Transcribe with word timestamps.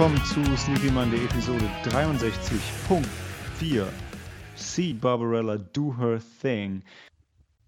willkommen 0.00 0.24
zu 0.24 0.40
Sneaky 0.56 0.90
Monday 0.92 1.22
Episode 1.26 1.66
63.4. 1.84 3.86
See 4.56 4.94
Barbarella 4.94 5.58
do 5.58 5.94
her 5.94 6.18
thing. 6.40 6.82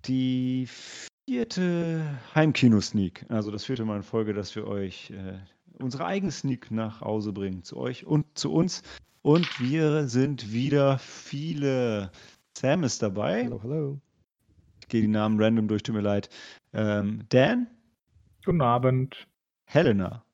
Die 0.06 0.66
vierte 0.66 2.18
Heimkino-Sneak. 2.34 3.26
Also 3.28 3.50
das 3.50 3.66
vierte 3.66 3.84
Mal 3.84 3.96
in 3.96 4.02
Folge, 4.02 4.32
dass 4.32 4.56
wir 4.56 4.66
euch 4.66 5.10
äh, 5.10 5.40
unsere 5.78 6.06
eigene 6.06 6.32
Sneak 6.32 6.70
nach 6.70 7.02
Hause 7.02 7.34
bringen. 7.34 7.64
Zu 7.64 7.76
euch 7.76 8.06
und 8.06 8.24
zu 8.32 8.51
uns. 8.51 8.82
Und 9.20 9.60
wir 9.60 10.09
sind 10.09 10.54
wieder 10.54 10.98
viele. 11.01 12.12
Sam 12.56 12.82
ist 12.82 13.02
dabei. 13.02 13.45
Hallo, 13.45 13.60
hallo. 13.62 14.01
Ich 14.80 14.88
gehe 14.88 15.02
die 15.02 15.06
Namen 15.06 15.38
random 15.38 15.68
durch, 15.68 15.82
tut 15.82 15.95
mir 15.95 16.01
leid. 16.01 16.30
Ähm, 16.73 17.24
Dan. 17.28 17.66
Guten 18.42 18.62
Abend. 18.62 19.28
Helena. 19.66 20.24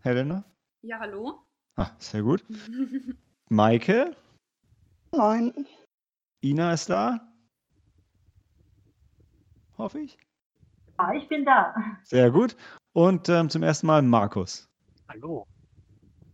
Helena? 0.00 0.44
Ja, 0.82 1.00
hallo. 1.00 1.42
Ah, 1.76 1.90
sehr 1.98 2.22
gut. 2.22 2.44
Maike? 3.50 4.16
Moin. 5.14 5.66
Ina 6.44 6.72
ist 6.72 6.88
da? 6.88 7.20
Hoffe 9.76 10.00
ich. 10.00 10.18
Ja, 10.98 11.12
ich 11.14 11.28
bin 11.28 11.44
da. 11.44 11.74
Sehr 12.04 12.30
gut. 12.30 12.56
Und 12.92 13.28
ähm, 13.28 13.50
zum 13.50 13.62
ersten 13.62 13.88
Mal 13.88 14.02
Markus. 14.02 14.68
Hallo. 15.08 15.44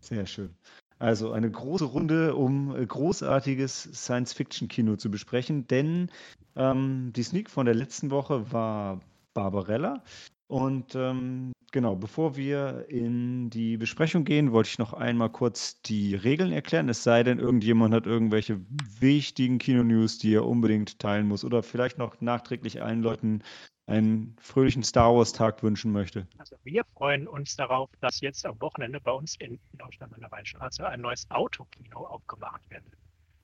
Sehr 0.01 0.27
schön. 0.27 0.55
Also 0.99 1.33
eine 1.33 1.51
große 1.51 1.87
Runde, 1.87 2.35
um 2.35 2.77
äh, 2.77 2.85
großartiges 2.87 3.83
Science-Fiction-Kino 3.83 4.97
zu 4.97 5.11
besprechen, 5.11 5.67
denn 5.67 6.11
ähm, 6.57 7.13
die 7.15 7.23
Sneak 7.23 7.51
von 7.51 7.67
der 7.67 7.75
letzten 7.75 8.11
Woche 8.11 8.53
war 8.53 9.01
Barbarella. 9.33 10.03
Und 10.49 10.95
ähm, 10.95 11.53
genau, 11.75 11.97
bevor 11.97 12.37
wir 12.37 12.87
in 12.89 13.51
die 13.51 13.77
Besprechung 13.77 14.25
gehen, 14.25 14.53
wollte 14.53 14.69
ich 14.71 14.79
noch 14.79 14.93
einmal 14.93 15.29
kurz 15.29 15.83
die 15.83 16.15
Regeln 16.15 16.53
erklären. 16.53 16.89
Es 16.89 17.03
sei 17.03 17.25
denn, 17.25 17.41
irgendjemand 17.41 17.93
hat 17.93 18.07
irgendwelche 18.07 18.61
wichtigen 19.01 19.59
Kino-News, 19.59 20.19
die 20.19 20.35
er 20.35 20.47
unbedingt 20.47 21.01
teilen 21.01 21.27
muss 21.27 21.45
oder 21.45 21.65
vielleicht 21.65 21.99
noch 21.99 22.21
nachträglich 22.21 22.81
allen 22.81 23.03
Leuten 23.03 23.43
einen 23.87 24.37
fröhlichen 24.41 24.85
Star 24.85 25.15
Wars-Tag 25.15 25.65
wünschen 25.65 25.91
möchte. 25.91 26.29
Also 26.39 26.57
wir 26.63 26.85
freuen 26.97 27.27
uns 27.27 27.57
darauf, 27.57 27.91
dass 28.01 28.21
jetzt 28.21 28.47
am 28.47 28.59
Wochenende 28.61 29.01
bei 29.01 29.11
uns 29.11 29.35
in 29.41 29.59
Deutschland 29.73 30.15
an 30.15 30.21
der 30.21 30.31
Weinstraße 30.31 30.89
ein 30.89 31.01
neues 31.01 31.29
Autokino 31.31 32.07
aufgemacht 32.07 32.63
wird. 32.71 32.85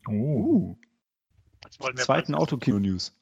Uh, 0.09 0.77
Das 1.61 1.79
wollen 1.81 1.97
wir 1.97 2.05
zweiten 2.05 2.37
Autokino-News. 2.37 3.13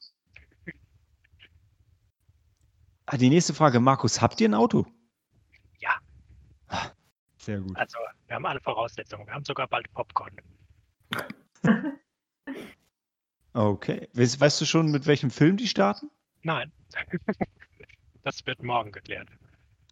Ah, 3.06 3.16
die 3.16 3.30
nächste 3.30 3.54
Frage, 3.54 3.80
Markus, 3.80 4.20
habt 4.20 4.38
ihr 4.42 4.50
ein 4.50 4.54
Auto? 4.54 4.86
Sehr 7.48 7.60
gut. 7.60 7.74
Also 7.78 7.96
wir 8.26 8.36
haben 8.36 8.44
alle 8.44 8.60
Voraussetzungen. 8.60 9.26
Wir 9.26 9.32
haben 9.32 9.44
sogar 9.46 9.66
bald 9.68 9.90
Popcorn. 9.94 10.36
Okay. 13.54 14.08
Weißt, 14.12 14.38
weißt 14.40 14.60
du 14.60 14.66
schon, 14.66 14.92
mit 14.92 15.06
welchem 15.06 15.30
Film 15.30 15.56
die 15.56 15.66
starten? 15.66 16.10
Nein. 16.42 16.70
das 18.22 18.46
wird 18.46 18.62
morgen 18.62 18.92
geklärt. 18.92 19.28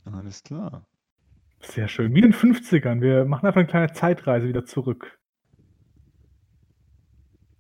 Alles 0.05 0.45
klar. 0.45 0.87
Sehr 1.61 1.89
schön. 1.89 2.15
Wie 2.15 2.21
in 2.21 2.31
den 2.31 2.35
50ern. 2.35 3.01
Wir 3.01 3.25
machen 3.25 3.47
einfach 3.47 3.61
eine 3.61 3.67
kleine 3.67 3.93
Zeitreise 3.93 4.47
wieder 4.47 4.67
zurück. 4.67 5.19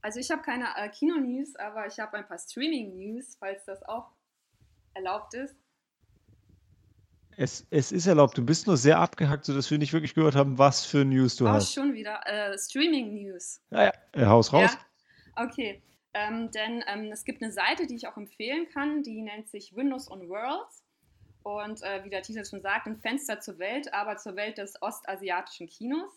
Also 0.03 0.21
ich 0.21 0.31
habe 0.31 0.43
keine 0.43 0.67
äh, 0.77 0.89
Kino-News, 0.91 1.57
aber 1.57 1.87
ich 1.87 1.99
habe 1.99 2.19
ein 2.19 2.28
paar 2.28 2.39
Streaming-News, 2.39 3.37
falls 3.41 3.65
das 3.65 3.83
auch 3.83 4.13
erlaubt 4.95 5.34
ist. 5.34 5.57
Es, 7.37 7.67
es 7.71 7.93
ist 7.93 8.07
erlaubt, 8.07 8.39
du 8.39 8.45
bist 8.45 8.67
nur 8.67 8.79
sehr 8.79 8.99
abgehackt, 8.99 9.45
sodass 9.45 9.71
wir 9.71 9.77
nicht 9.77 9.93
wirklich 9.93 10.15
gehört 10.15 10.35
haben, 10.35 10.57
was 10.57 10.87
für 10.87 11.05
News 11.05 11.37
du 11.37 11.45
oh, 11.45 11.49
hast. 11.49 11.73
schon 11.73 11.93
wieder. 11.93 12.21
Äh, 12.27 12.59
Streaming-News. 12.59 13.61
Ja, 13.71 13.85
ja. 13.85 13.93
Äh, 14.13 14.27
Haus 14.27 14.53
raus. 14.53 14.71
Ja? 15.37 15.45
Okay. 15.45 15.83
Ähm, 16.15 16.51
denn 16.51 16.83
ähm, 16.87 17.13
es 17.13 17.25
gibt 17.25 17.43
eine 17.43 17.53
Seite, 17.53 17.87
die 17.87 17.97
ich 17.97 18.09
auch 18.09 18.17
empfehlen 18.17 18.67
kann, 18.73 19.03
die 19.03 19.21
nennt 19.21 19.51
sich 19.51 19.77
Windows 19.77 20.11
on 20.11 20.29
Worlds. 20.31 20.83
Und 21.43 21.83
äh, 21.83 22.03
wie 22.05 22.11
der 22.11 22.23
Titel 22.23 22.45
schon 22.45 22.63
sagt, 22.63 22.87
ein 22.87 22.97
Fenster 22.97 23.39
zur 23.39 23.59
Welt, 23.59 23.93
aber 23.93 24.17
zur 24.17 24.35
Welt 24.35 24.57
des 24.57 24.81
ostasiatischen 24.81 25.69
Kinos. 25.69 26.11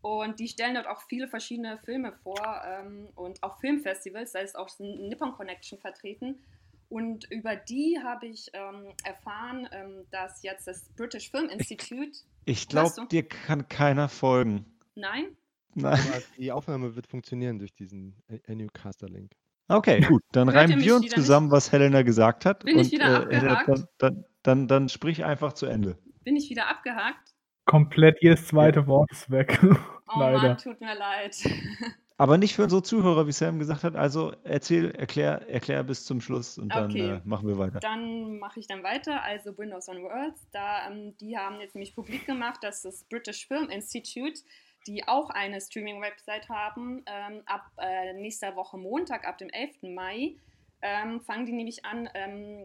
Und 0.00 0.40
die 0.40 0.48
stellen 0.48 0.74
dort 0.74 0.86
auch 0.86 1.02
viele 1.02 1.28
verschiedene 1.28 1.78
Filme 1.84 2.12
vor 2.22 2.62
ähm, 2.64 3.08
und 3.14 3.42
auch 3.42 3.58
Filmfestivals, 3.60 4.32
da 4.32 4.38
ist 4.38 4.56
auch 4.56 4.68
Nippon 4.78 5.32
Connection 5.32 5.78
vertreten. 5.78 6.38
Und 6.88 7.30
über 7.30 7.56
die 7.56 7.98
habe 8.02 8.26
ich 8.26 8.48
ähm, 8.52 8.92
erfahren, 9.04 9.68
ähm, 9.72 10.06
dass 10.10 10.42
jetzt 10.42 10.66
das 10.68 10.88
British 10.96 11.30
Film 11.30 11.48
Institute, 11.48 12.12
Ich 12.44 12.60
Weißt 12.60 12.70
glaube, 12.70 12.92
du? 12.96 13.04
dir 13.06 13.26
kann 13.28 13.68
keiner 13.68 14.08
folgen. 14.08 14.64
nein, 14.94 15.36
Nein. 15.74 15.98
Aber 16.08 16.22
die 16.38 16.52
Aufnahme 16.52 16.96
wird 16.96 17.06
funktionieren 17.06 17.58
durch 17.58 17.74
diesen 17.74 18.16
Anycaster-Link. 18.48 19.32
Okay, 19.68 20.00
gut. 20.00 20.22
Dann 20.32 20.48
Hört 20.48 20.56
reimen 20.70 20.80
wir 20.80 20.96
uns 20.96 21.08
zusammen, 21.10 21.50
was 21.50 21.70
Helena 21.70 22.00
gesagt 22.02 22.46
hat. 22.46 22.64
Bin 22.64 22.78
ich 22.78 22.86
und, 22.86 22.92
wieder 22.92 23.16
abgehakt? 23.22 23.68
dann, 23.68 23.88
dann, 23.98 24.24
dann, 24.42 24.68
dann 24.68 24.88
sprich 24.88 25.24
einfach 25.24 25.52
zu 25.52 25.66
Ende. 25.66 25.98
bin 26.24 26.36
ich 26.36 26.48
wieder 26.48 26.68
abgehakt. 26.68 27.34
Komplett 27.66 28.22
jedes 28.22 28.46
zweite 28.46 28.86
Wort 28.86 29.10
ist 29.12 29.30
weg. 29.30 29.58
Oh 30.08 30.20
Leider. 30.20 30.38
Mann, 30.50 30.56
tut 30.58 30.80
mir 30.80 30.94
leid. 30.96 31.36
Aber 32.18 32.38
nicht 32.38 32.54
für 32.54 32.62
unsere 32.64 32.82
Zuhörer, 32.82 33.26
wie 33.26 33.32
Sam 33.32 33.58
gesagt 33.58 33.84
hat. 33.84 33.94
Also 33.94 34.32
erzähl, 34.42 34.90
erklär, 34.92 35.46
erklär 35.50 35.84
bis 35.84 36.06
zum 36.06 36.22
Schluss 36.22 36.56
und 36.56 36.74
dann 36.74 36.90
Okay. 36.90 37.10
äh, 37.16 37.20
machen 37.24 37.46
wir 37.46 37.58
weiter. 37.58 37.78
Dann 37.80 38.38
mache 38.38 38.58
ich 38.58 38.66
dann 38.66 38.82
weiter. 38.82 39.22
Also 39.22 39.56
Windows 39.58 39.88
on 39.88 40.02
Worlds, 40.02 40.46
da, 40.50 40.88
ähm, 40.90 41.14
die 41.18 41.36
haben 41.36 41.60
jetzt 41.60 41.74
nämlich 41.74 41.94
publik 41.94 42.24
gemacht, 42.24 42.62
dass 42.62 42.82
das 42.82 43.04
British 43.04 43.46
Film 43.46 43.68
Institute, 43.68 44.40
die 44.86 45.06
auch 45.06 45.28
eine 45.30 45.60
Streaming-Website 45.60 46.48
haben, 46.48 47.02
ähm, 47.06 47.42
ab 47.44 47.70
äh, 47.76 48.14
nächster 48.14 48.56
Woche 48.56 48.78
Montag, 48.78 49.26
ab 49.26 49.36
dem 49.36 49.50
11. 49.50 49.94
Mai, 49.94 50.36
ähm, 50.80 51.20
fangen 51.20 51.44
die 51.44 51.52
nämlich 51.52 51.84
an, 51.84 52.08
ähm, 52.14 52.64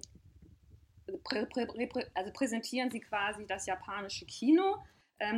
prä, 1.25 1.45
prä, 1.45 1.65
prä, 1.65 2.05
also 2.13 2.31
präsentieren 2.31 2.89
sie 2.89 3.01
quasi 3.01 3.45
das 3.47 3.65
japanische 3.65 4.25
Kino 4.25 4.77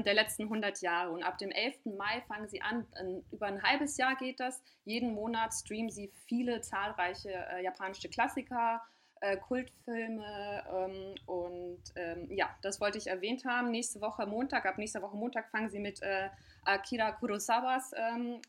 der 0.05 0.13
letzten 0.13 0.43
100 0.43 0.81
Jahre. 0.81 1.11
Und 1.11 1.23
ab 1.23 1.37
dem 1.37 1.51
11. 1.51 1.85
Mai 1.97 2.21
fangen 2.27 2.47
sie 2.47 2.61
an, 2.61 2.85
über 3.31 3.47
ein 3.47 3.61
halbes 3.61 3.97
Jahr 3.97 4.15
geht 4.15 4.39
das. 4.39 4.61
Jeden 4.85 5.13
Monat 5.13 5.53
streamen 5.53 5.89
sie 5.89 6.11
viele 6.27 6.61
zahlreiche 6.61 7.31
äh, 7.31 7.63
japanische 7.63 8.09
Klassiker, 8.09 8.81
äh, 9.23 9.37
Kultfilme 9.37 10.63
ähm, 10.69 11.15
und 11.27 11.81
ähm, 11.95 12.29
ja, 12.29 12.49
das 12.61 12.81
wollte 12.81 12.97
ich 12.97 13.07
erwähnt 13.07 13.45
haben. 13.45 13.71
Nächste 13.71 14.01
Woche 14.01 14.25
Montag, 14.25 14.65
ab 14.65 14.77
nächster 14.77 15.01
Woche 15.01 15.15
Montag 15.15 15.49
fangen 15.49 15.69
sie 15.69 15.79
mit 15.79 16.01
äh, 16.01 16.29
Akira 16.65 17.13
Kurosawas 17.13 17.91
ähm, 17.95 18.41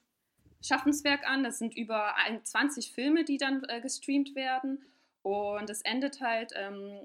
Schaffenswerk 0.63 1.29
an. 1.29 1.45
Das 1.45 1.59
sind 1.59 1.77
über 1.77 2.17
ein, 2.17 2.45
20 2.45 2.93
Filme, 2.93 3.25
die 3.25 3.39
dann 3.39 3.63
äh, 3.69 3.81
gestreamt 3.81 4.35
werden. 4.35 4.83
Und 5.23 5.71
es 5.71 5.81
endet 5.83 6.21
halt, 6.21 6.53
ähm, 6.57 7.05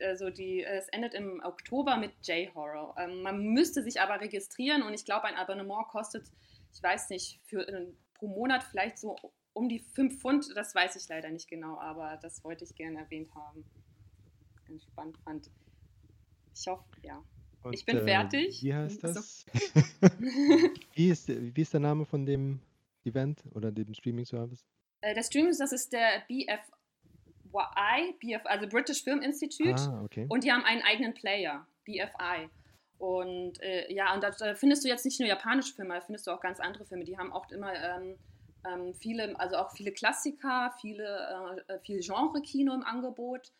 also 0.00 0.30
die, 0.30 0.62
es 0.62 0.88
endet 0.88 1.14
im 1.14 1.40
Oktober 1.44 1.96
mit 1.96 2.12
J-Horror. 2.22 2.94
Ähm, 2.98 3.22
man 3.22 3.42
müsste 3.42 3.82
sich 3.82 4.00
aber 4.00 4.20
registrieren 4.20 4.82
und 4.82 4.94
ich 4.94 5.04
glaube, 5.04 5.24
ein 5.24 5.36
Abonnement 5.36 5.88
kostet, 5.88 6.30
ich 6.72 6.82
weiß 6.82 7.10
nicht, 7.10 7.40
für, 7.44 7.66
äh, 7.68 7.86
pro 8.14 8.26
Monat 8.26 8.64
vielleicht 8.64 8.98
so 8.98 9.16
um 9.52 9.68
die 9.68 9.78
5 9.78 10.20
Pfund. 10.20 10.46
Das 10.54 10.74
weiß 10.74 10.96
ich 10.96 11.08
leider 11.08 11.30
nicht 11.30 11.48
genau, 11.48 11.78
aber 11.78 12.18
das 12.22 12.42
wollte 12.44 12.64
ich 12.64 12.74
gerne 12.74 12.98
erwähnt 13.00 13.34
haben. 13.34 13.64
Ganz 14.66 14.84
spannend 14.84 15.18
fand. 15.18 15.50
Ich 16.54 16.66
hoffe, 16.66 16.84
ja. 17.02 17.22
Und, 17.62 17.74
Ich 17.74 17.84
bin 17.84 17.98
äh, 17.98 18.04
fertig. 18.04 18.62
Wie 18.62 18.74
heißt 18.74 19.02
das? 19.02 19.46
wie, 20.94 21.08
ist, 21.08 21.28
wie 21.28 21.60
ist 21.60 21.72
der 21.72 21.80
Name 21.80 22.04
von 22.04 22.26
dem 22.26 22.60
Event 23.04 23.42
oder 23.54 23.72
dem 23.72 23.94
Streaming-Service? 23.94 24.66
Äh, 25.00 25.14
der 25.14 25.22
Stream 25.22 25.48
ist, 25.48 25.60
das 25.60 25.72
ist 25.72 25.92
der 25.92 26.22
BFI, 26.28 26.46
BF, 28.20 28.42
also 28.44 28.66
British 28.68 29.02
Film 29.02 29.20
Institute. 29.22 29.74
Ah, 29.76 30.02
okay. 30.04 30.26
Und 30.28 30.44
die 30.44 30.52
haben 30.52 30.64
einen 30.64 30.82
eigenen 30.82 31.14
Player, 31.14 31.66
BFI. 31.84 32.48
Und 32.98 33.60
äh, 33.62 33.92
ja, 33.92 34.14
und 34.14 34.22
da, 34.22 34.30
da 34.30 34.54
findest 34.54 34.84
du 34.84 34.88
jetzt 34.88 35.04
nicht 35.04 35.18
nur 35.20 35.28
japanische 35.28 35.74
Filme, 35.74 35.94
da 35.94 36.00
findest 36.00 36.26
du 36.26 36.30
auch 36.30 36.40
ganz 36.40 36.60
andere 36.60 36.84
Filme. 36.84 37.04
Die 37.04 37.18
haben 37.18 37.32
auch 37.32 37.50
immer 37.50 37.72
ähm, 37.74 38.16
ähm, 38.66 38.94
viele, 38.94 39.38
also 39.38 39.56
auch 39.56 39.72
viele 39.72 39.92
Klassiker, 39.92 40.72
viele, 40.80 41.64
äh, 41.68 41.78
viel 41.80 42.00
Genre-Kino 42.00 42.72
im 42.72 42.82
Angebot. 42.82 43.52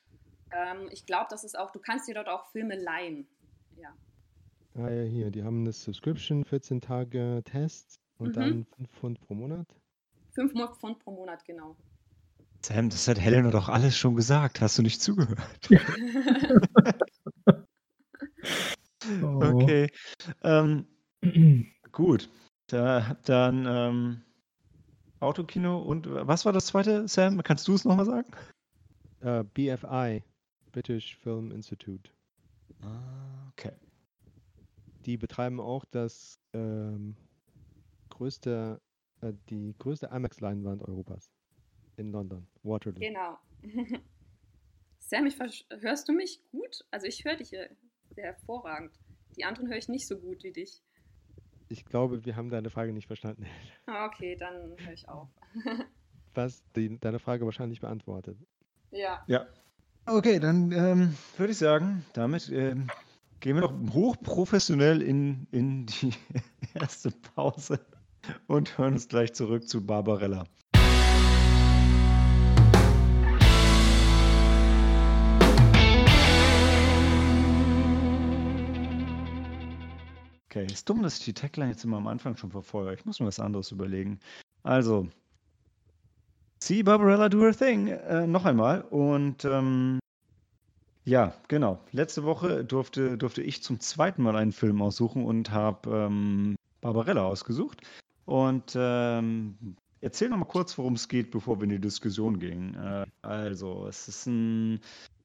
Ähm, 0.53 0.89
ich 0.91 1.05
glaube, 1.05 1.27
das 1.31 1.45
ist 1.45 1.59
auch, 1.59 1.71
du 1.73 1.79
kannst 1.81 2.09
dir 2.09 2.15
dort 2.15 2.29
auch 2.29 2.47
Filme 2.53 2.77
leihen. 2.77 3.27
Ja. 3.77 3.93
Ah, 4.77 4.89
ja, 4.91 5.03
hier, 5.03 5.31
die 5.31 5.43
haben 5.43 5.61
eine 5.61 5.73
Subscription, 5.73 6.45
14 6.45 6.81
Tage 6.81 7.43
Test 7.45 8.01
und 8.19 8.29
Mhm. 8.29 8.33
dann 8.33 8.67
5 8.77 8.91
Pfund 8.93 9.21
pro 9.21 9.35
Monat. 9.35 9.67
5 10.35 10.53
Pfund 10.79 10.99
pro 11.01 11.11
Monat, 11.11 11.45
genau. 11.45 11.77
Sam, 12.65 12.89
das 12.89 13.07
hat 13.09 13.21
Helena 13.21 13.51
doch 13.51 13.69
alles 13.69 13.95
schon 13.95 14.17
gesagt. 14.17 14.63
Hast 14.63 14.79
du 14.79 14.83
nicht 14.83 15.03
zugehört? 15.03 15.69
Oh. 19.23 19.61
Okay. 19.61 19.91
Ähm, 20.43 20.87
gut. 21.93 22.31
Da, 22.69 23.19
dann 23.25 23.67
ähm, 23.69 24.23
Autokino 25.21 25.79
und 25.79 26.09
was 26.09 26.47
war 26.47 26.55
das 26.55 26.65
zweite, 26.65 27.07
Sam? 27.07 27.43
Kannst 27.43 27.69
du 27.69 27.75
es 27.75 27.85
nochmal 27.85 28.07
sagen? 28.07 28.31
Äh, 29.21 29.45
BFI, 29.45 30.23
British 30.73 31.17
Film 31.17 31.51
Institute. 31.51 32.11
Ah, 32.83 33.51
Okay. 33.51 33.73
die 35.05 35.19
betreiben 35.19 35.61
auch 35.61 35.85
das 35.91 36.39
ähm, 36.55 37.15
größte, 38.09 38.81
äh, 39.21 39.35
die 39.51 39.75
größte 39.79 40.07
IMAX-Leinwand 40.07 40.81
Europas 40.81 41.34
in 41.97 42.13
London, 42.13 42.47
Waterloo. 42.63 43.01
Genau. 43.01 43.39
Sam, 44.99 45.27
ich 45.27 45.39
hörst 45.81 46.09
du 46.09 46.13
mich 46.13 46.41
gut? 46.51 46.85
Also 46.91 47.07
ich 47.07 47.25
höre 47.25 47.37
dich 47.37 47.51
hier 47.51 47.69
sehr 48.15 48.25
hervorragend. 48.25 48.93
Die 49.37 49.45
anderen 49.45 49.69
höre 49.69 49.77
ich 49.77 49.89
nicht 49.89 50.07
so 50.07 50.17
gut 50.19 50.43
wie 50.45 50.53
dich. 50.53 50.83
Ich 51.69 51.85
glaube, 51.85 52.25
wir 52.25 52.37
haben 52.37 52.51
deine 52.51 52.71
Frage 52.71 52.93
nicht 52.93 53.07
verstanden. 53.07 53.47
Ah, 53.87 54.07
Okay, 54.07 54.37
dann 54.37 54.77
höre 54.79 54.93
ich 54.93 55.09
auf. 55.09 55.29
Was 56.35 56.63
die, 56.75 56.99
deine 56.99 57.19
Frage 57.19 57.45
wahrscheinlich 57.45 57.81
beantwortet. 57.81 58.37
Ja. 58.91 59.23
Ja. 59.27 59.47
Okay, 60.07 60.39
dann 60.39 60.73
ähm, 60.73 61.17
würde 61.37 61.53
ich 61.53 61.59
sagen, 61.59 62.05
damit 62.13 62.51
ähm, 62.51 62.89
gehen 63.41 63.57
wir 63.57 63.63
noch 63.63 63.95
hochprofessionell 63.95 65.01
in, 65.03 65.47
in 65.53 65.87
die 65.87 66.13
erste 66.75 67.11
Pause 67.11 67.79
und 68.47 68.77
hören 68.79 68.95
uns 68.95 69.09
gleich 69.09 69.33
zurück 69.33 69.69
zu 69.69 69.85
Barbarella. 69.87 70.45
Okay, 80.55 80.67
ist 80.67 80.89
dumm, 80.89 81.03
dass 81.03 81.19
ich 81.19 81.25
die 81.25 81.33
Tagline 81.33 81.71
jetzt 81.73 81.83
immer 81.83 81.97
am 81.97 82.07
Anfang 82.07 82.37
schon 82.37 82.53
verfolge. 82.53 82.95
Ich 82.95 83.05
muss 83.05 83.19
mir 83.19 83.27
was 83.27 83.41
anderes 83.41 83.73
überlegen. 83.73 84.21
Also, 84.63 85.09
See 86.63 86.85
Barbarella 86.85 87.29
do 87.29 87.41
her 87.41 87.53
thing. 87.53 87.89
Äh, 87.89 88.29
noch 88.29 88.45
einmal. 88.45 88.83
Und 88.83 89.45
ähm, 89.45 89.99
ja, 91.05 91.35
genau. 91.49 91.81
Letzte 91.91 92.23
Woche 92.23 92.65
durfte, 92.65 93.19
durfte 93.19 93.43
ich 93.43 93.65
zum 93.65 93.81
zweiten 93.81 94.23
Mal 94.23 94.37
einen 94.37 94.53
Film 94.53 94.81
aussuchen 94.81 95.25
und 95.25 95.51
habe 95.51 95.91
ähm, 95.91 96.55
Barbarella 96.81 97.25
ausgesucht. 97.25 97.81
Und 98.25 98.75
ähm, 98.77 99.59
erzähl 100.03 100.29
noch 100.29 100.39
mal 100.39 100.45
kurz, 100.45 100.79
worum 100.79 100.93
es 100.93 101.09
geht, 101.09 101.33
bevor 101.33 101.59
wir 101.59 101.65
in 101.65 101.71
die 101.71 101.81
Diskussion 101.81 102.39
gehen. 102.39 102.77
Äh, 102.77 103.07
also, 103.23 103.89
es 103.89 104.07
ist 104.07 104.27
ein 104.27 104.81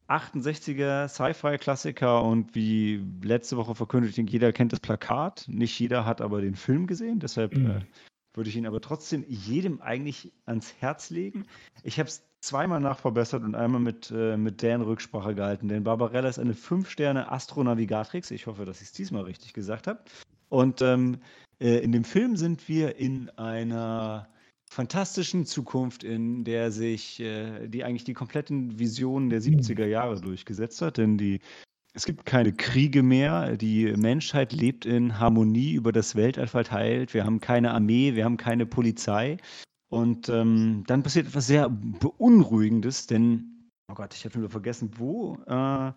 68er 0.09 1.07
Sci-Fi-Klassiker 1.07 2.23
und 2.23 2.55
wie 2.55 3.03
letzte 3.21 3.57
Woche 3.57 3.75
verkündigt, 3.75 4.17
jeder 4.17 4.51
kennt 4.51 4.73
das 4.73 4.79
Plakat. 4.79 5.45
Nicht 5.47 5.79
jeder 5.79 6.05
hat 6.05 6.21
aber 6.21 6.41
den 6.41 6.55
Film 6.55 6.87
gesehen, 6.87 7.19
deshalb 7.19 7.55
Mhm. 7.55 7.69
äh, 7.69 7.81
würde 8.35 8.49
ich 8.49 8.55
ihn 8.55 8.67
aber 8.67 8.81
trotzdem 8.81 9.25
jedem 9.27 9.81
eigentlich 9.81 10.31
ans 10.45 10.73
Herz 10.79 11.09
legen. 11.09 11.45
Ich 11.83 11.99
habe 11.99 12.09
es 12.09 12.23
zweimal 12.41 12.79
nachverbessert 12.79 13.43
und 13.43 13.55
einmal 13.55 13.81
mit, 13.81 14.11
äh, 14.15 14.37
mit 14.37 14.63
Dan 14.63 14.81
Rücksprache 14.81 15.35
gehalten, 15.35 15.67
denn 15.67 15.83
Barbarella 15.83 16.29
ist 16.29 16.39
eine 16.39 16.53
5-Sterne-Astronavigatrix. 16.53 18.31
Ich 18.31 18.47
hoffe, 18.47 18.65
dass 18.65 18.81
ich 18.81 18.87
es 18.87 18.93
diesmal 18.93 19.23
richtig 19.23 19.53
gesagt 19.53 19.87
habe. 19.87 19.99
Und 20.47 20.81
ähm, 20.81 21.19
äh, 21.59 21.79
in 21.79 21.91
dem 21.91 22.03
Film 22.03 22.35
sind 22.37 22.67
wir 22.67 22.95
in 22.95 23.29
einer 23.37 24.27
fantastischen 24.69 25.45
Zukunft, 25.45 26.03
in 26.03 26.43
der 26.43 26.71
sich, 26.71 27.19
äh, 27.19 27.67
die 27.67 27.83
eigentlich 27.83 28.03
die 28.03 28.13
kompletten 28.13 28.77
Visionen 28.77 29.29
der 29.29 29.41
70er 29.41 29.85
Jahre 29.85 30.21
durchgesetzt 30.21 30.81
hat, 30.81 30.97
denn 30.97 31.17
die, 31.17 31.39
es 31.93 32.05
gibt 32.05 32.25
keine 32.25 32.53
Kriege 32.53 33.01
mehr, 33.01 33.57
die 33.57 33.93
Menschheit 33.97 34.53
lebt 34.53 34.85
in 34.85 35.19
Harmonie 35.19 35.73
über 35.73 35.91
das 35.91 36.15
Weltall 36.15 36.47
verteilt, 36.47 37.13
wir 37.13 37.25
haben 37.25 37.39
keine 37.39 37.71
Armee, 37.71 38.13
wir 38.13 38.25
haben 38.25 38.37
keine 38.37 38.65
Polizei. 38.65 39.37
Und 39.89 40.29
ähm, 40.29 40.83
dann 40.85 41.01
passiert 41.01 41.27
etwas 41.27 41.47
sehr 41.47 41.67
Beunruhigendes, 41.67 43.07
denn, 43.07 43.71
oh 43.91 43.95
Gott, 43.95 44.13
ich 44.13 44.23
habe 44.23 44.37
nur 44.37 44.49
vergessen, 44.49 44.91
wo 44.97 45.35
äh, 45.47 45.91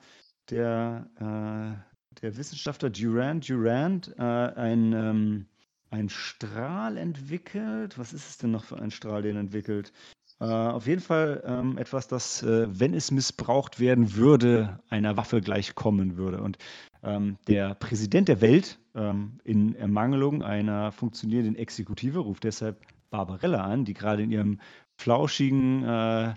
der, 0.48 1.10
äh, 1.16 2.20
der 2.22 2.36
Wissenschaftler 2.38 2.88
Durand 2.88 3.46
Durand 3.50 4.14
äh, 4.16 4.22
ein, 4.22 4.94
ähm, 4.94 5.46
ein 5.92 6.08
Strahl 6.08 6.96
entwickelt. 6.96 7.98
Was 7.98 8.12
ist 8.12 8.28
es 8.28 8.38
denn 8.38 8.50
noch 8.50 8.64
für 8.64 8.78
ein 8.78 8.90
Strahl, 8.90 9.22
den 9.22 9.36
entwickelt? 9.36 9.92
Äh, 10.40 10.44
auf 10.44 10.86
jeden 10.86 11.02
Fall 11.02 11.42
ähm, 11.46 11.78
etwas, 11.78 12.08
das, 12.08 12.42
äh, 12.42 12.66
wenn 12.68 12.94
es 12.94 13.10
missbraucht 13.10 13.78
werden 13.78 14.16
würde, 14.16 14.80
einer 14.88 15.16
Waffe 15.16 15.40
gleichkommen 15.40 16.16
würde. 16.16 16.42
Und 16.42 16.58
ähm, 17.02 17.36
der 17.46 17.74
Präsident 17.74 18.28
der 18.28 18.40
Welt, 18.40 18.78
ähm, 18.94 19.38
in 19.44 19.74
Ermangelung 19.74 20.42
einer 20.42 20.92
funktionierenden 20.92 21.56
Exekutive, 21.56 22.20
ruft 22.20 22.44
deshalb 22.44 22.80
Barbarella 23.10 23.62
an, 23.62 23.84
die 23.84 23.94
gerade 23.94 24.22
in 24.22 24.30
ihrem 24.30 24.60
flauschigen 24.96 25.84
äh, 25.84 26.34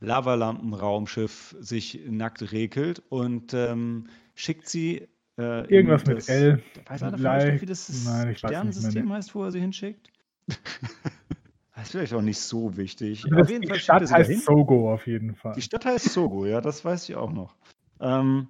Lavalampenraumschiff 0.00 1.56
sich 1.58 2.00
nackt 2.06 2.52
regelt 2.52 3.02
und 3.08 3.54
ähm, 3.54 4.08
schickt 4.34 4.68
sie. 4.68 5.08
Äh, 5.38 5.66
Irgendwas 5.72 6.04
mit 6.04 6.18
das- 6.18 6.28
L. 6.28 6.62
Weiß 6.86 7.02
einer 7.02 7.16
von 7.16 7.26
euch 7.26 7.60
wie 7.62 7.66
das 7.66 7.88
Nein, 7.88 7.94
ich 7.94 8.04
weiß 8.04 8.10
nicht 8.10 8.26
mehr, 8.26 8.36
Sternensystem 8.36 9.12
heißt, 9.12 9.34
wo 9.34 9.44
er 9.44 9.52
sie 9.52 9.60
hinschickt? 9.60 10.10
das 10.48 11.84
ist 11.84 11.90
vielleicht 11.92 12.14
auch 12.14 12.22
nicht 12.22 12.40
so 12.40 12.76
wichtig. 12.76 13.24
Also 13.24 13.36
Auf 13.36 13.48
jeden 13.50 13.62
die 13.62 13.68
Fall 13.68 13.78
Stadt 13.78 14.02
heißt 14.02 14.12
dahin. 14.12 14.40
Sogo 14.40 14.92
auf 14.92 15.06
jeden 15.06 15.36
Fall. 15.36 15.52
Die 15.54 15.62
Stadt 15.62 15.84
heißt 15.84 16.12
Sogo, 16.12 16.44
ja, 16.44 16.60
das 16.60 16.84
weiß 16.84 17.08
ich 17.08 17.14
auch 17.14 17.32
noch. 17.32 17.54
Ähm, 18.00 18.48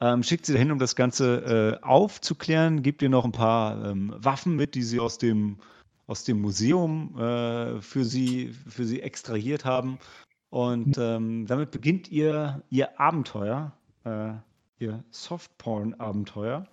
ähm, 0.00 0.22
schickt 0.22 0.46
sie 0.46 0.54
dahin, 0.54 0.70
um 0.72 0.78
das 0.78 0.96
Ganze 0.96 1.78
äh, 1.82 1.84
aufzuklären, 1.84 2.82
gibt 2.82 3.02
ihr 3.02 3.10
noch 3.10 3.24
ein 3.26 3.32
paar 3.32 3.84
ähm, 3.90 4.14
Waffen 4.16 4.56
mit, 4.56 4.74
die 4.74 4.82
sie 4.82 5.00
aus 5.00 5.18
dem, 5.18 5.58
aus 6.06 6.24
dem 6.24 6.40
Museum 6.40 7.18
äh, 7.18 7.82
für, 7.82 8.04
sie, 8.04 8.54
für 8.68 8.84
sie 8.84 9.02
extrahiert 9.02 9.64
haben. 9.66 9.98
Und 10.50 10.96
ähm, 10.96 11.46
damit 11.46 11.72
beginnt 11.72 12.08
ihr, 12.10 12.62
ihr 12.70 12.98
Abenteuer, 12.98 13.72
äh, 14.04 14.30
ihr 14.78 15.04
Softporn-Abenteuer 15.10 16.66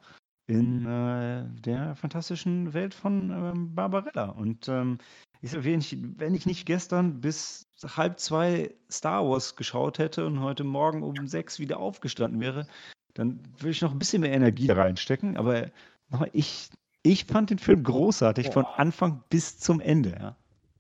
in 0.48 0.86
äh, 0.86 1.46
der 1.62 1.96
fantastischen 1.96 2.74
Welt 2.74 2.94
von 2.94 3.32
ähm, 3.32 3.76
Barbarella. 3.76 4.30
Und 4.30 4.68
ähm, 4.68 5.00
ich 5.42 5.52
sag, 5.52 5.64
wenn 5.64 5.80
ich, 5.80 5.98
wenn 6.18 6.36
ich 6.36 6.46
nicht 6.46 6.66
gestern 6.66 7.22
bis 7.22 7.68
halb 7.84 8.20
zwei 8.20 8.74
Star 8.92 9.28
Wars 9.28 9.56
geschaut 9.56 10.00
hätte 10.00 10.26
und 10.26 10.42
heute 10.42 10.64
Morgen 10.64 11.04
um 11.04 11.28
sechs 11.28 11.60
wieder 11.60 11.80
aufgestanden 11.80 12.40
wäre, 12.40 12.68
dann 13.16 13.42
würde 13.58 13.72
ich 13.72 13.82
noch 13.82 13.92
ein 13.92 14.00
bisschen 14.00 14.22
mehr 14.22 14.34
Energie 14.34 14.70
reinstecken. 14.70 15.38
Aber 15.38 15.72
nochmal, 16.10 16.30
ich, 16.34 16.70
ich 17.02 17.26
fand 17.26 17.50
den 17.50 17.60
Film 17.60 17.84
großartig 17.84 18.52
von 18.52 18.66
Anfang 18.66 19.24
bis 19.30 19.58
zum 19.60 19.80
Ende. 19.80 20.12
Ja. 20.12 20.36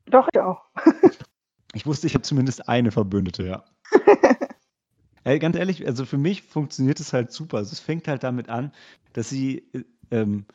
Doch, 0.06 0.28
ich 0.32 0.40
auch. 0.40 0.62
Ich 1.74 1.86
wusste, 1.86 2.08
ich 2.08 2.14
habe 2.14 2.22
zumindest 2.22 2.70
eine 2.70 2.92
Verbündete, 2.92 3.46
ja. 3.46 3.66
Ey, 5.26 5.40
ganz 5.40 5.56
ehrlich, 5.56 5.86
also 5.88 6.06
für 6.06 6.20
mich 6.20 6.44
funktioniert 6.44 7.00
es 7.00 7.12
halt 7.12 7.32
super. 7.32 7.58
Also 7.58 7.72
es 7.72 7.80
fängt 7.80 8.08
halt 8.08 8.24
damit 8.24 8.48
an, 8.48 8.72
dass 9.14 9.28
sie 9.28 9.64
äh, 9.74 9.84
ähm, 10.12 10.46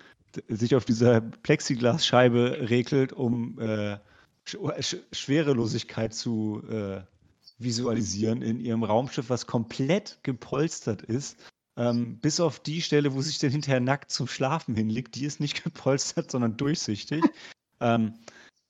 sich 0.48 0.76
auf 0.76 0.84
dieser 0.84 1.20
Plexiglasscheibe 1.20 2.68
regelt, 2.70 3.12
um 3.12 3.58
äh, 3.58 3.98
Sch 4.44 4.56
Sch 4.80 4.96
Schwerelosigkeit 5.10 6.14
zu 6.14 6.62
äh, 6.70 7.00
visualisieren 7.58 8.42
in 8.42 8.60
ihrem 8.60 8.84
Raumschiff, 8.84 9.28
was 9.28 9.48
komplett 9.48 10.20
gepolstert 10.22 11.02
ist. 11.02 11.36
Ähm, 11.76 12.18
bis 12.18 12.38
auf 12.38 12.60
die 12.60 12.80
Stelle, 12.80 13.12
wo 13.12 13.22
sich 13.22 13.40
dann 13.40 13.50
hinterher 13.50 13.80
nackt 13.80 14.12
zum 14.12 14.28
Schlafen 14.28 14.76
hinlegt, 14.76 15.16
die 15.16 15.24
ist 15.24 15.40
nicht 15.40 15.64
gepolstert, 15.64 16.30
sondern 16.30 16.56
durchsichtig. 16.56 17.24
ähm, 17.80 18.14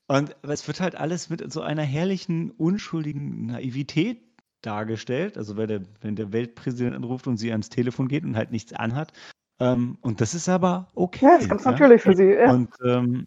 und 0.09 0.35
es 0.43 0.67
wird 0.67 0.81
halt 0.81 0.97
alles 0.97 1.29
mit 1.29 1.53
so 1.53 1.61
einer 1.61 1.85
herrlichen, 1.85 2.51
unschuldigen 2.53 3.47
Naivität 3.47 4.30
dargestellt. 4.63 5.37
Also 5.37 5.57
wenn 5.57 5.69
der, 5.69 5.83
wenn 6.01 6.17
der 6.17 6.33
Weltpräsident 6.33 6.95
anruft 6.95 7.27
und 7.27 7.37
sie 7.37 7.53
ans 7.53 7.69
Telefon 7.69 8.09
geht 8.09 8.25
und 8.25 8.37
halt 8.37 8.51
nichts 8.51 8.73
anhat. 8.73 9.13
Ähm, 9.59 9.99
und 10.01 10.21
das 10.21 10.35
ist 10.35 10.49
aber 10.49 10.89
okay. 10.95 11.25
Ja, 11.27 11.37
ist 11.37 11.49
ganz 11.49 11.65
natürlich 11.65 12.03
für 12.03 12.15
sie. 12.17 12.33
Ja. 12.33 12.53
Und 12.53 12.71
ähm, 12.85 13.27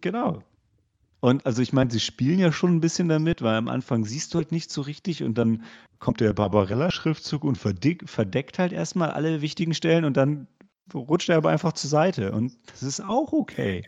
genau. 0.00 0.42
Und 1.20 1.46
also 1.46 1.62
ich 1.62 1.72
meine, 1.72 1.90
sie 1.90 2.00
spielen 2.00 2.40
ja 2.40 2.50
schon 2.50 2.74
ein 2.74 2.80
bisschen 2.80 3.08
damit, 3.08 3.42
weil 3.42 3.54
am 3.54 3.68
Anfang 3.68 4.04
siehst 4.04 4.34
du 4.34 4.38
halt 4.38 4.50
nicht 4.50 4.70
so 4.70 4.80
richtig 4.82 5.22
und 5.22 5.38
dann 5.38 5.62
kommt 6.00 6.20
der 6.20 6.32
Barbarella-Schriftzug 6.32 7.44
und 7.44 7.56
verdick, 7.56 8.08
verdeckt 8.08 8.58
halt 8.58 8.72
erstmal 8.72 9.12
alle 9.12 9.40
wichtigen 9.40 9.72
Stellen 9.72 10.04
und 10.04 10.16
dann 10.16 10.48
rutscht 10.92 11.28
er 11.28 11.36
aber 11.36 11.50
einfach 11.50 11.72
zur 11.74 11.88
Seite 11.88 12.32
und 12.32 12.54
das 12.66 12.82
ist 12.82 13.00
auch 13.00 13.32
okay. 13.32 13.84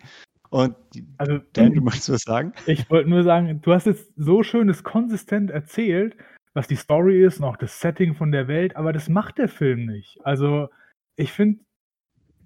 Und 0.51 0.77
Also, 1.19 1.41
Dan, 1.53 1.75
du 1.75 1.81
möchtest 1.81 2.11
was 2.11 2.23
sagen? 2.23 2.53
ich 2.67 2.89
wollte 2.89 3.11
nur 3.11 3.25
sagen, 3.25 3.61
du 3.61 3.73
hast 3.73 3.87
jetzt 3.87 4.13
so 4.17 4.45
schönes 4.45 4.85
konsistent 4.85 5.51
erzählt, 5.51 6.17
was 6.55 6.69
die 6.69 6.77
Story 6.77 7.25
ist 7.25 7.39
und 7.39 7.45
auch 7.45 7.57
das 7.57 7.81
Setting 7.81 8.15
von 8.15 8.33
der 8.33 8.49
Welt, 8.49 8.77
aber 8.77 8.93
das 8.93 9.09
macht 9.09 9.39
der 9.39 9.49
Film 9.49 9.87
nicht. 9.87 10.19
Also, 10.25 10.69
ich 11.17 11.33
finde, 11.33 11.65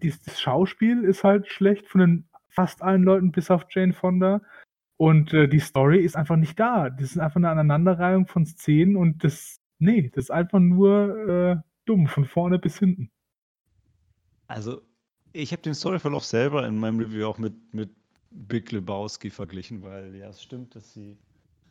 das 0.00 0.40
Schauspiel 0.40 1.04
ist 1.04 1.24
halt 1.24 1.46
schlecht 1.48 1.86
von 1.86 2.00
den 2.00 2.28
fast 2.48 2.82
allen 2.82 3.02
Leuten, 3.02 3.30
bis 3.30 3.50
auf 3.50 3.66
Jane 3.70 3.92
Fonda. 3.92 4.40
Und 4.96 5.32
äh, 5.32 5.46
die 5.46 5.60
Story 5.60 6.00
ist 6.00 6.16
einfach 6.16 6.36
nicht 6.36 6.58
da. 6.58 6.90
Das 6.90 7.12
ist 7.12 7.18
einfach 7.18 7.36
eine 7.36 7.50
Aneinanderreihung 7.50 8.26
von 8.26 8.46
Szenen 8.46 8.96
und 8.96 9.22
das, 9.22 9.60
nee, 9.78 10.10
das 10.14 10.24
ist 10.24 10.30
einfach 10.30 10.58
nur 10.58 11.28
äh, 11.28 11.56
dumm, 11.84 12.08
von 12.08 12.24
vorne 12.24 12.58
bis 12.58 12.78
hinten. 12.78 13.10
Also, 14.48 14.82
ich 15.32 15.52
habe 15.52 15.62
den 15.62 15.74
Storyverlauf 15.74 16.24
selber 16.24 16.66
in 16.66 16.78
meinem 16.78 16.98
Review 16.98 17.26
auch 17.26 17.38
mit, 17.38 17.54
mit 17.72 17.90
Big 18.30 18.72
Lebowski 18.72 19.30
verglichen, 19.30 19.82
weil 19.82 20.14
ja, 20.16 20.28
es 20.28 20.42
stimmt, 20.42 20.74
dass 20.74 20.94
sie 20.94 21.16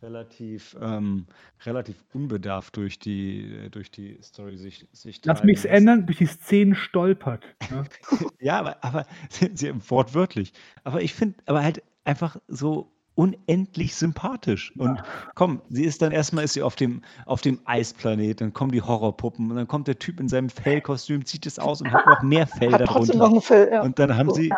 relativ, 0.01 0.75
ähm, 0.81 1.25
relativ 1.65 2.03
unbedarft 2.13 2.75
durch 2.77 2.99
die, 2.99 3.53
äh, 3.53 3.69
durch 3.69 3.91
die 3.91 4.17
Story 4.21 4.57
sich, 4.57 4.87
sich 4.91 5.21
Lass 5.25 5.43
mich's 5.43 5.63
lässt. 5.63 5.75
ändern, 5.75 6.05
durch 6.05 6.17
die 6.19 6.25
Szenen 6.27 6.75
stolpert. 6.75 7.45
Ne? 7.71 7.83
Ja, 8.39 8.59
aber, 8.59 8.83
aber 8.83 9.05
sie, 9.29 9.73
wortwörtlich. 9.89 10.53
Aber 10.83 11.01
ich 11.01 11.13
finde, 11.13 11.35
aber 11.45 11.63
halt 11.63 11.81
einfach 12.05 12.37
so 12.47 12.91
unendlich 13.15 13.95
sympathisch. 13.95 14.71
Und 14.77 15.01
komm, 15.33 15.61
sie 15.69 15.85
ist 15.85 16.03
dann 16.03 16.11
erstmal 16.11 16.43
ist 16.43 16.53
sie 16.53 16.61
auf 16.61 16.75
dem, 16.75 17.01
auf 17.25 17.41
dem 17.41 17.59
Eisplanet, 17.65 18.41
dann 18.41 18.53
kommen 18.53 18.71
die 18.71 18.81
Horrorpuppen 18.83 19.49
und 19.49 19.57
dann 19.57 19.67
kommt 19.67 19.87
der 19.87 19.97
Typ 19.97 20.19
in 20.19 20.29
seinem 20.29 20.49
Fellkostüm, 20.49 21.25
zieht 21.25 21.47
es 21.47 21.57
aus 21.57 21.81
und 21.81 21.91
hat 21.91 22.05
noch 22.05 22.21
mehr 22.21 22.45
Fell 22.45 22.71
Hat 22.71 22.85
trotzdem 22.85 23.17
noch 23.17 23.25
darunter. 23.29 23.37
ein 23.39 23.41
Fell, 23.41 23.69
ja. 23.73 23.81
Und 23.81 23.97
dann 23.97 24.15
haben 24.15 24.31
sie 24.33 24.49
Ja. 24.49 24.57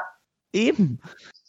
eben. 0.52 1.00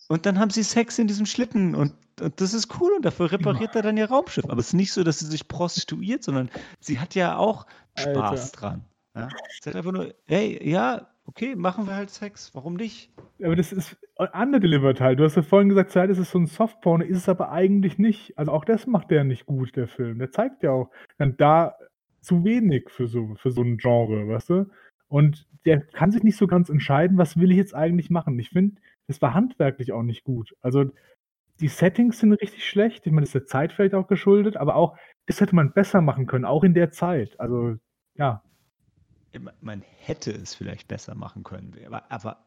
Und 0.09 0.25
dann 0.27 0.39
haben 0.39 0.51
sie 0.51 0.63
Sex 0.63 0.99
in 1.01 1.09
diesem 1.09 1.27
Schlitten 1.27 1.75
und, 1.75 1.95
und 2.21 2.41
das 2.41 2.55
ist 2.55 2.81
cool 2.81 2.93
und 2.97 3.05
dafür 3.05 3.33
repariert 3.33 3.75
er 3.75 3.83
dann 3.83 3.97
ihr 3.97 4.09
Raumschiff. 4.09 4.45
Aber 4.45 4.59
es 4.59 4.69
ist 4.69 4.75
nicht 4.75 4.93
so, 4.93 5.03
dass 5.05 5.19
sie 5.19 5.27
sich 5.27 5.49
prostituiert, 5.49 6.23
sondern 6.23 6.51
sie 6.81 6.99
hat 6.99 7.15
ja 7.15 7.37
auch 7.37 7.67
Spaß 7.97 8.41
Alter. 8.41 8.57
dran. 8.57 8.85
Ja? 9.15 9.29
Sie 9.61 9.71
hat 9.71 9.77
einfach 9.77 9.93
nur, 9.93 10.15
hey, 10.27 10.61
ja, 10.69 11.09
okay, 11.27 11.55
machen 11.55 11.87
wir 11.87 11.95
halt 11.95 12.11
Sex, 12.11 12.55
warum 12.55 12.75
nicht? 12.75 13.11
Aber 13.43 13.57
das 13.57 13.73
ist 13.73 13.97
underdelivered 14.17 15.01
halt. 15.01 15.19
Du 15.19 15.25
hast 15.25 15.37
ja 15.37 15.43
vorhin 15.43 15.69
gesagt, 15.69 15.91
Zeit 15.91 16.11
ist 16.11 16.19
es 16.19 16.31
so 16.31 16.39
ein 16.39 16.47
Softporn, 16.47 17.01
ist 17.01 17.17
es 17.17 17.29
aber 17.29 17.51
eigentlich 17.51 17.99
nicht. 17.99 18.37
Also 18.39 18.53
auch 18.53 18.65
das 18.65 18.87
macht 18.87 19.11
der 19.11 19.25
nicht 19.25 19.47
gut, 19.47 19.77
der 19.77 19.89
Film. 19.89 20.19
Der 20.19 20.31
zeigt 20.31 20.63
ja 20.63 20.73
auch 20.73 20.91
dann 21.19 21.37
da 21.37 21.75
zu 22.21 22.45
wenig 22.45 22.91
für 22.91 23.07
so, 23.07 23.35
für 23.37 23.51
so 23.51 23.63
ein 23.63 23.79
Genre, 23.79 24.29
weißt 24.29 24.51
du? 24.51 24.71
Und 25.09 25.47
der 25.65 25.81
kann 25.81 26.13
sich 26.13 26.23
nicht 26.23 26.37
so 26.37 26.47
ganz 26.47 26.69
entscheiden, 26.69 27.19
was 27.19 27.39
will 27.39 27.51
ich 27.51 27.57
jetzt 27.57 27.75
eigentlich 27.75 28.11
machen. 28.11 28.39
Ich 28.39 28.51
finde, 28.51 28.81
das 29.07 29.21
war 29.23 29.35
handwerklich 29.35 29.93
auch 29.93 30.03
nicht 30.03 30.25
gut. 30.25 30.55
Also 30.61 30.85
die 31.61 31.69
Settings 31.69 32.19
sind 32.21 32.33
richtig 32.33 32.67
schlecht. 32.69 33.07
Ich 33.07 33.13
meine, 33.13 33.23
das 33.23 33.31
ist 33.31 33.35
der 33.35 33.47
Zeit 33.47 33.73
vielleicht 33.73 33.95
auch 33.95 34.09
geschuldet, 34.09 34.57
aber 34.57 34.77
auch 34.77 34.97
das 35.27 35.41
hätte 35.41 35.55
man 35.55 35.73
besser 35.73 36.01
machen 36.01 36.27
können, 36.27 36.45
auch 36.45 36.65
in 36.65 36.75
der 36.75 36.91
Zeit. 36.91 37.39
Also 37.41 37.77
ja, 38.17 38.43
Man- 39.61 39.83
hätte 39.99 40.33
es 40.33 40.55
vielleicht 40.55 40.89
besser 40.89 41.15
machen 41.15 41.45
können, 41.45 41.77
aber, 41.87 42.11
aber 42.11 42.45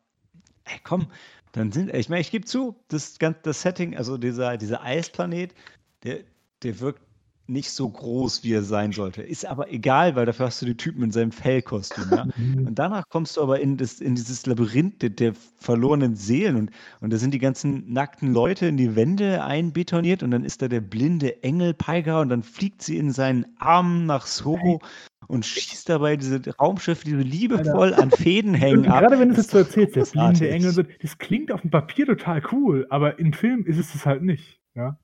ey, 0.66 0.80
komm, 0.84 1.08
dann 1.54 1.72
sind, 1.72 1.94
ich 1.94 2.10
meine, 2.10 2.22
ich 2.22 2.32
gebe 2.32 2.46
zu, 2.46 2.84
das, 2.90 3.18
das 3.20 3.62
Setting, 3.62 3.98
also 3.98 4.18
dieser, 4.18 4.58
dieser 4.58 4.84
Eisplanet, 4.84 5.56
der, 6.04 6.22
der 6.64 6.80
wirkt 6.82 7.02
nicht 7.48 7.72
so 7.72 7.90
groß, 7.90 8.44
wie 8.44 8.54
er 8.54 8.64
sein 8.64 8.94
sollte. 8.94 9.22
Ist 9.22 9.46
aber 9.46 9.72
egal, 9.72 10.16
weil 10.16 10.26
dafür 10.26 10.46
hast 10.46 10.62
du 10.62 10.66
die 10.66 10.78
Typen 10.78 11.04
in 11.04 11.12
seinem 11.12 11.32
Fellkostüm, 11.32 12.06
ja. 12.10 12.24
Und 12.66 12.76
danach 12.80 13.10
kommst 13.10 13.36
du 13.36 13.42
aber 13.42 13.60
in, 13.60 13.76
das, 13.76 14.00
in 14.00 14.16
dieses 14.16 14.46
Labyrinth 14.46 15.02
der, 15.02 15.10
der 15.10 15.34
verlorenen 15.58 16.16
Seelen 16.16 16.56
und, 16.56 16.72
und 17.02 17.12
da 17.12 17.18
sind 17.18 17.34
die 17.34 17.40
ganzen 17.40 17.92
nackten 17.92 18.34
Leute 18.34 18.68
in 18.68 18.78
die 18.78 18.96
Wände 18.96 19.44
einbetoniert 19.44 20.24
und 20.24 20.32
dann 20.32 20.46
ist 20.46 20.62
da 20.62 20.70
der 20.70 20.82
blinde 20.82 21.44
Engel 21.44 21.74
Peiger 21.74 22.22
und 22.22 22.30
dann 22.30 22.44
fliegt 22.44 22.82
sie 22.82 22.98
in 22.98 23.12
seinen 23.12 23.46
Armen 23.60 24.06
nach 24.06 24.26
Soho 24.26 24.82
und 25.28 25.46
schießt 25.46 25.90
dabei 25.90 26.16
diese 26.16 26.42
Raumschiffe, 26.58 27.04
die 27.06 27.12
so 27.12 27.18
liebevoll 27.18 27.94
an 27.94 28.12
Fäden 28.12 28.54
hängen 28.54 28.86
ab. 28.88 29.02
Gerade 29.02 29.20
wenn 29.20 29.30
du 29.30 29.36
es 29.36 29.48
Das 29.48 29.54
jetzt 29.54 29.74
so 29.74 29.80
erzählst, 29.80 30.16
der 30.16 30.22
blinde. 30.22 30.50
Engel, 30.50 30.72
so, 30.72 30.84
das 31.02 31.18
klingt 31.18 31.52
auf 31.52 31.62
dem 31.62 31.72
Papier 31.72 32.06
total 32.06 32.42
cool, 32.52 32.88
aber 32.90 33.20
im 33.20 33.34
Film 33.34 33.66
ist 33.66 33.78
es 33.78 33.96
es 33.96 34.06
halt 34.06 34.24
nicht. 34.24 34.62
Ja? 34.76 34.98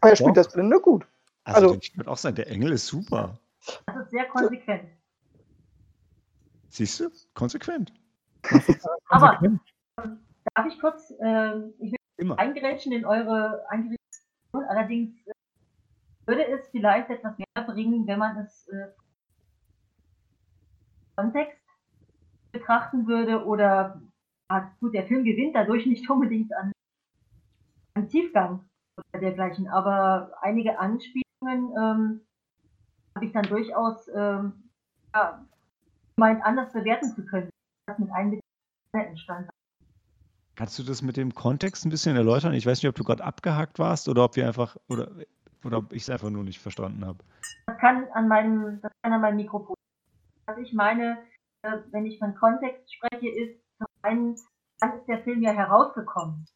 Aber 0.00 0.10
er 0.10 0.16
spielt 0.16 0.30
Doch. 0.30 0.44
das 0.44 0.52
Blinde 0.52 0.80
gut. 0.80 1.06
Also, 1.44 1.68
also- 1.68 1.78
ich 1.80 1.96
würde 1.96 2.10
auch 2.10 2.16
sagen, 2.16 2.36
der 2.36 2.48
Engel 2.48 2.72
ist 2.72 2.86
super. 2.86 3.38
Das 3.86 3.96
ist 3.96 4.10
sehr 4.10 4.26
konsequent. 4.26 4.88
Siehst 6.68 7.00
du? 7.00 7.10
Konsequent. 7.34 7.92
Aber-. 9.08 9.40
Darf 10.54 10.66
ich 10.66 10.78
kurz, 10.80 11.12
ähm, 11.20 11.74
ich 11.78 11.92
will 11.92 11.98
Immer. 12.16 12.38
eingrätschen 12.38 12.92
in 12.92 13.04
eure 13.04 13.64
Einrichtung. 13.68 13.98
Allerdings 14.68 15.14
äh, 15.26 15.32
würde 16.26 16.46
es 16.48 16.68
vielleicht 16.70 17.10
etwas 17.10 17.36
mehr 17.38 17.64
bringen, 17.66 18.06
wenn 18.06 18.18
man 18.18 18.36
es 18.38 18.68
äh, 18.68 18.88
Kontext 21.16 21.62
betrachten 22.52 23.06
würde 23.06 23.44
oder 23.44 24.02
ah, 24.48 24.70
gut, 24.80 24.94
der 24.94 25.06
Film 25.06 25.24
gewinnt 25.24 25.54
dadurch 25.54 25.86
nicht 25.86 26.08
unbedingt 26.08 26.52
an, 26.54 26.72
an 27.94 28.08
Tiefgang 28.08 28.68
oder 28.96 29.20
dergleichen, 29.20 29.68
aber 29.68 30.32
einige 30.40 30.78
Anspielungen 30.78 31.22
ähm, 31.48 32.20
habe 33.14 33.26
ich 33.26 33.32
dann 33.32 33.44
durchaus 33.44 34.08
ähm, 34.14 34.70
ja, 35.14 35.44
gemeint, 36.16 36.44
anders 36.44 36.72
bewerten 36.72 37.14
zu 37.14 37.24
können, 37.24 37.50
das 37.86 37.98
mit 37.98 38.10
Einbeziehung 38.10 38.42
entstanden. 38.92 39.50
Kannst 40.56 40.78
du 40.78 40.82
das 40.82 41.02
mit 41.02 41.16
dem 41.16 41.34
Kontext 41.34 41.84
ein 41.84 41.90
bisschen 41.90 42.16
erläutern? 42.16 42.52
Ich 42.52 42.66
weiß 42.66 42.82
nicht, 42.82 42.88
ob 42.88 42.94
du 42.94 43.04
gerade 43.04 43.24
abgehackt 43.24 43.78
warst 43.78 44.08
oder 44.08 44.24
ob 44.24 44.36
wir 44.36 44.46
einfach 44.46 44.76
oder, 44.88 45.10
oder 45.64 45.78
ob 45.78 45.92
ich 45.92 46.02
es 46.02 46.10
einfach 46.10 46.30
nur 46.30 46.44
nicht 46.44 46.60
verstanden 46.60 47.04
habe. 47.06 47.18
Das 47.66 47.78
kann 47.78 48.06
an 48.12 48.28
meinem, 48.28 48.80
das 48.82 48.92
kann 49.02 49.12
an 49.12 49.20
meinem 49.22 49.36
Mikrofon. 49.36 49.74
Was 50.46 50.58
ich 50.58 50.72
meine, 50.72 51.18
äh, 51.62 51.78
wenn 51.90 52.04
ich 52.04 52.18
von 52.18 52.34
Kontext 52.34 52.94
spreche, 52.94 53.28
ist 53.28 53.60
zum 53.78 53.86
einen, 54.02 54.36
wann 54.80 54.98
ist 54.98 55.06
der 55.06 55.22
Film 55.22 55.42
ja 55.42 55.52
herausgekommen? 55.52 56.46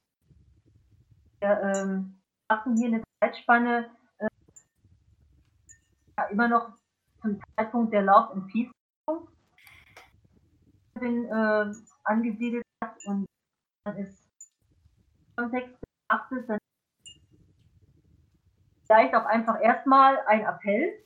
Wir 1.41 1.61
ähm, 1.63 2.21
machen 2.49 2.77
hier 2.77 2.89
eine 2.89 3.03
Zeitspanne, 3.21 3.91
immer 6.25 6.49
noch 6.49 6.73
zum 7.21 7.41
Zeitpunkt 7.57 7.93
der 7.93 8.03
Love 8.03 8.33
and 8.33 8.47
Peace 8.49 8.71
äh, 11.01 11.73
angesiedelt 12.05 12.65
hat 12.83 12.97
und 13.07 13.27
dann 13.85 13.97
ist 13.99 14.27
Kontext 15.37 15.77
betrachtet, 16.09 16.49
dann 16.49 16.59
vielleicht 18.87 19.15
auch 19.15 19.27
einfach 19.27 19.61
erstmal 19.61 20.19
ein 20.27 20.45
Appell, 20.45 21.05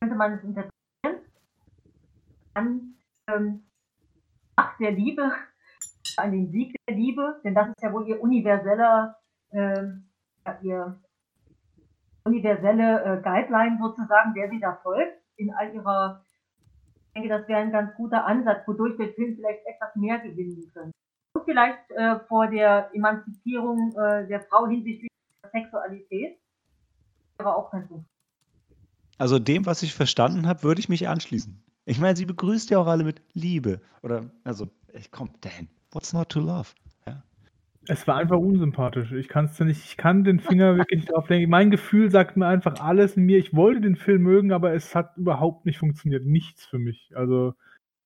könnte 0.00 0.16
man 0.16 0.32
es 0.32 0.42
interpretieren, 0.42 1.32
an 2.54 2.94
ähm, 3.28 3.64
Macht 4.56 4.80
der 4.80 4.90
Liebe, 4.90 5.32
an 6.16 6.32
den 6.32 6.50
Sieg 6.50 6.74
der 6.88 6.96
Liebe, 6.96 7.40
denn 7.44 7.54
das 7.54 7.68
ist 7.68 7.82
ja 7.82 7.92
wohl 7.92 8.08
ihr 8.08 8.20
universeller, 8.20 9.16
ja, 9.52 10.58
ihr 10.62 11.00
universelle 12.24 13.02
äh, 13.02 13.22
Guideline 13.22 13.78
sozusagen, 13.80 14.34
der 14.34 14.50
sie 14.50 14.60
da 14.60 14.78
folgt, 14.82 15.18
in 15.36 15.52
all 15.54 15.74
ihrer, 15.74 16.24
ich 17.06 17.12
denke, 17.14 17.28
das 17.28 17.48
wäre 17.48 17.60
ein 17.60 17.72
ganz 17.72 17.94
guter 17.96 18.26
Ansatz, 18.26 18.66
wodurch 18.66 18.96
der 18.96 19.12
Film 19.14 19.36
vielleicht 19.36 19.66
etwas 19.66 19.94
mehr 19.96 20.18
gewinnen 20.18 20.70
könnte. 20.72 20.92
Und 21.32 21.44
vielleicht 21.44 21.90
äh, 21.90 22.20
vor 22.28 22.48
der 22.48 22.90
Emanzipierung 22.94 23.92
äh, 23.92 24.26
der 24.26 24.42
Frau 24.42 24.66
hinsichtlich 24.66 25.10
der 25.42 25.50
Sexualität, 25.50 26.38
aber 27.38 27.56
auch 27.56 27.70
ganz 27.70 27.88
gut. 27.88 28.04
Also 29.18 29.38
dem, 29.38 29.66
was 29.66 29.82
ich 29.82 29.94
verstanden 29.94 30.46
habe, 30.46 30.62
würde 30.62 30.80
ich 30.80 30.88
mich 30.88 31.08
anschließen. 31.08 31.62
Ich 31.84 32.00
meine, 32.00 32.16
sie 32.16 32.26
begrüßt 32.26 32.70
ja 32.70 32.78
auch 32.78 32.86
alle 32.86 33.04
mit 33.04 33.22
Liebe. 33.32 33.80
Oder, 34.02 34.30
also, 34.44 34.68
ich 34.92 35.10
komm, 35.10 35.30
Dan, 35.40 35.68
what's 35.92 36.12
not 36.12 36.28
to 36.30 36.40
love? 36.40 36.70
Es 37.90 38.06
war 38.06 38.16
einfach 38.16 38.38
unsympathisch. 38.38 39.10
Ich 39.12 39.26
kann 39.28 39.46
es 39.46 39.58
nicht, 39.58 39.84
ich 39.84 39.96
kann 39.96 40.22
den 40.22 40.38
Finger 40.38 40.76
wirklich 40.76 41.00
nicht 41.00 41.12
drauf 41.12 41.28
legen. 41.28 41.50
Mein 41.50 41.70
Gefühl 41.72 42.10
sagt 42.10 42.36
mir 42.36 42.46
einfach 42.46 42.80
alles 42.80 43.16
in 43.16 43.24
mir. 43.24 43.38
Ich 43.38 43.52
wollte 43.54 43.80
den 43.80 43.96
Film 43.96 44.22
mögen, 44.22 44.52
aber 44.52 44.72
es 44.74 44.94
hat 44.94 45.16
überhaupt 45.16 45.66
nicht 45.66 45.78
funktioniert. 45.78 46.24
Nichts 46.24 46.64
für 46.66 46.78
mich. 46.78 47.10
Also 47.16 47.54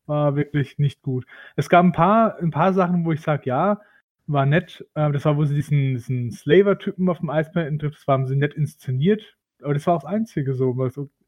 war 0.07 0.37
wirklich 0.37 0.79
nicht 0.79 1.03
gut. 1.03 1.27
Es 1.57 1.69
gab 1.69 1.85
ein 1.85 1.93
paar, 1.93 2.39
ein 2.39 2.51
paar 2.51 2.73
Sachen, 2.73 3.05
wo 3.05 3.13
ich 3.13 3.21
sage, 3.21 3.43
ja, 3.47 3.81
war 4.27 4.47
nett. 4.47 4.87
Äh, 4.95 5.13
Das 5.13 5.27
war, 5.27 5.37
wo 5.37 5.45
sie 5.45 5.55
diesen, 5.55 5.95
diesen 5.95 6.31
Slaver-Typen 6.31 7.09
auf 7.11 7.19
dem 7.19 7.29
Eisplanet 7.31 7.81
trifft. 7.81 7.99
Das 7.99 8.07
haben 8.07 8.27
sie 8.27 8.37
nett 8.37 8.55
inszeniert. 8.55 9.37
Aber 9.63 9.75
das 9.75 9.87
war 9.87 9.97
auch 9.97 10.03
das 10.03 10.11
Einzige 10.13 10.55
so- 10.55 10.75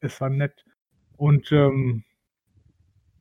Es 0.01 0.21
war 0.21 0.31
nett. 0.31 0.65
Und 1.19 1.53
ähm, 1.53 2.05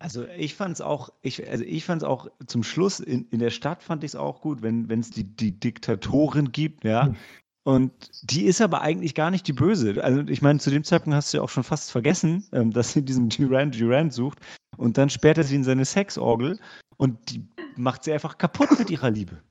Also 0.05 0.27
ich 0.37 0.53
fand 0.53 0.75
es 0.75 0.81
auch, 0.81 1.09
ich, 1.23 1.49
also 1.49 1.63
ich 1.63 1.83
fand 1.83 2.03
es 2.03 2.07
auch 2.07 2.27
zum 2.45 2.61
Schluss 2.61 2.99
in, 2.99 3.27
in 3.31 3.39
der 3.39 3.49
Stadt 3.49 3.81
fand 3.81 4.03
ich 4.03 4.11
es 4.11 4.15
auch 4.15 4.39
gut, 4.39 4.61
wenn 4.61 4.87
es 4.87 5.09
die, 5.09 5.23
die 5.23 5.59
Diktatorin 5.59 6.51
gibt, 6.51 6.83
ja. 6.83 7.15
Und 7.63 7.91
die 8.21 8.45
ist 8.45 8.61
aber 8.61 8.81
eigentlich 8.81 9.15
gar 9.15 9.31
nicht 9.31 9.47
die 9.47 9.53
Böse. 9.53 10.03
Also 10.03 10.21
ich 10.27 10.43
meine, 10.43 10.59
zu 10.59 10.69
dem 10.69 10.83
Zeitpunkt 10.83 11.15
hast 11.15 11.33
du 11.33 11.37
ja 11.37 11.43
auch 11.43 11.49
schon 11.49 11.63
fast 11.63 11.91
vergessen, 11.91 12.45
ähm, 12.51 12.69
dass 12.69 12.93
sie 12.93 13.01
diesen 13.01 13.29
Durant 13.29 13.81
Durant 13.81 14.13
sucht. 14.13 14.37
Und 14.77 14.99
dann 14.99 15.09
sperrt 15.09 15.39
er 15.39 15.43
sie 15.43 15.55
in 15.55 15.63
seine 15.63 15.85
Sexorgel 15.85 16.59
und 16.97 17.31
die 17.31 17.43
macht 17.75 18.03
sie 18.03 18.13
einfach 18.13 18.37
kaputt 18.37 18.77
mit 18.77 18.91
ihrer 18.91 19.09
Liebe. 19.09 19.41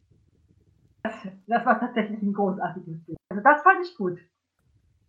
Das 1.49 1.67
war 1.67 1.81
tatsächlich 1.81 2.23
ein 2.23 2.33
großartiges 2.33 3.05
Bild. 3.05 3.19
Also 3.29 3.43
das 3.43 3.61
fand 3.65 3.85
ich 3.85 3.97
gut. 3.97 4.21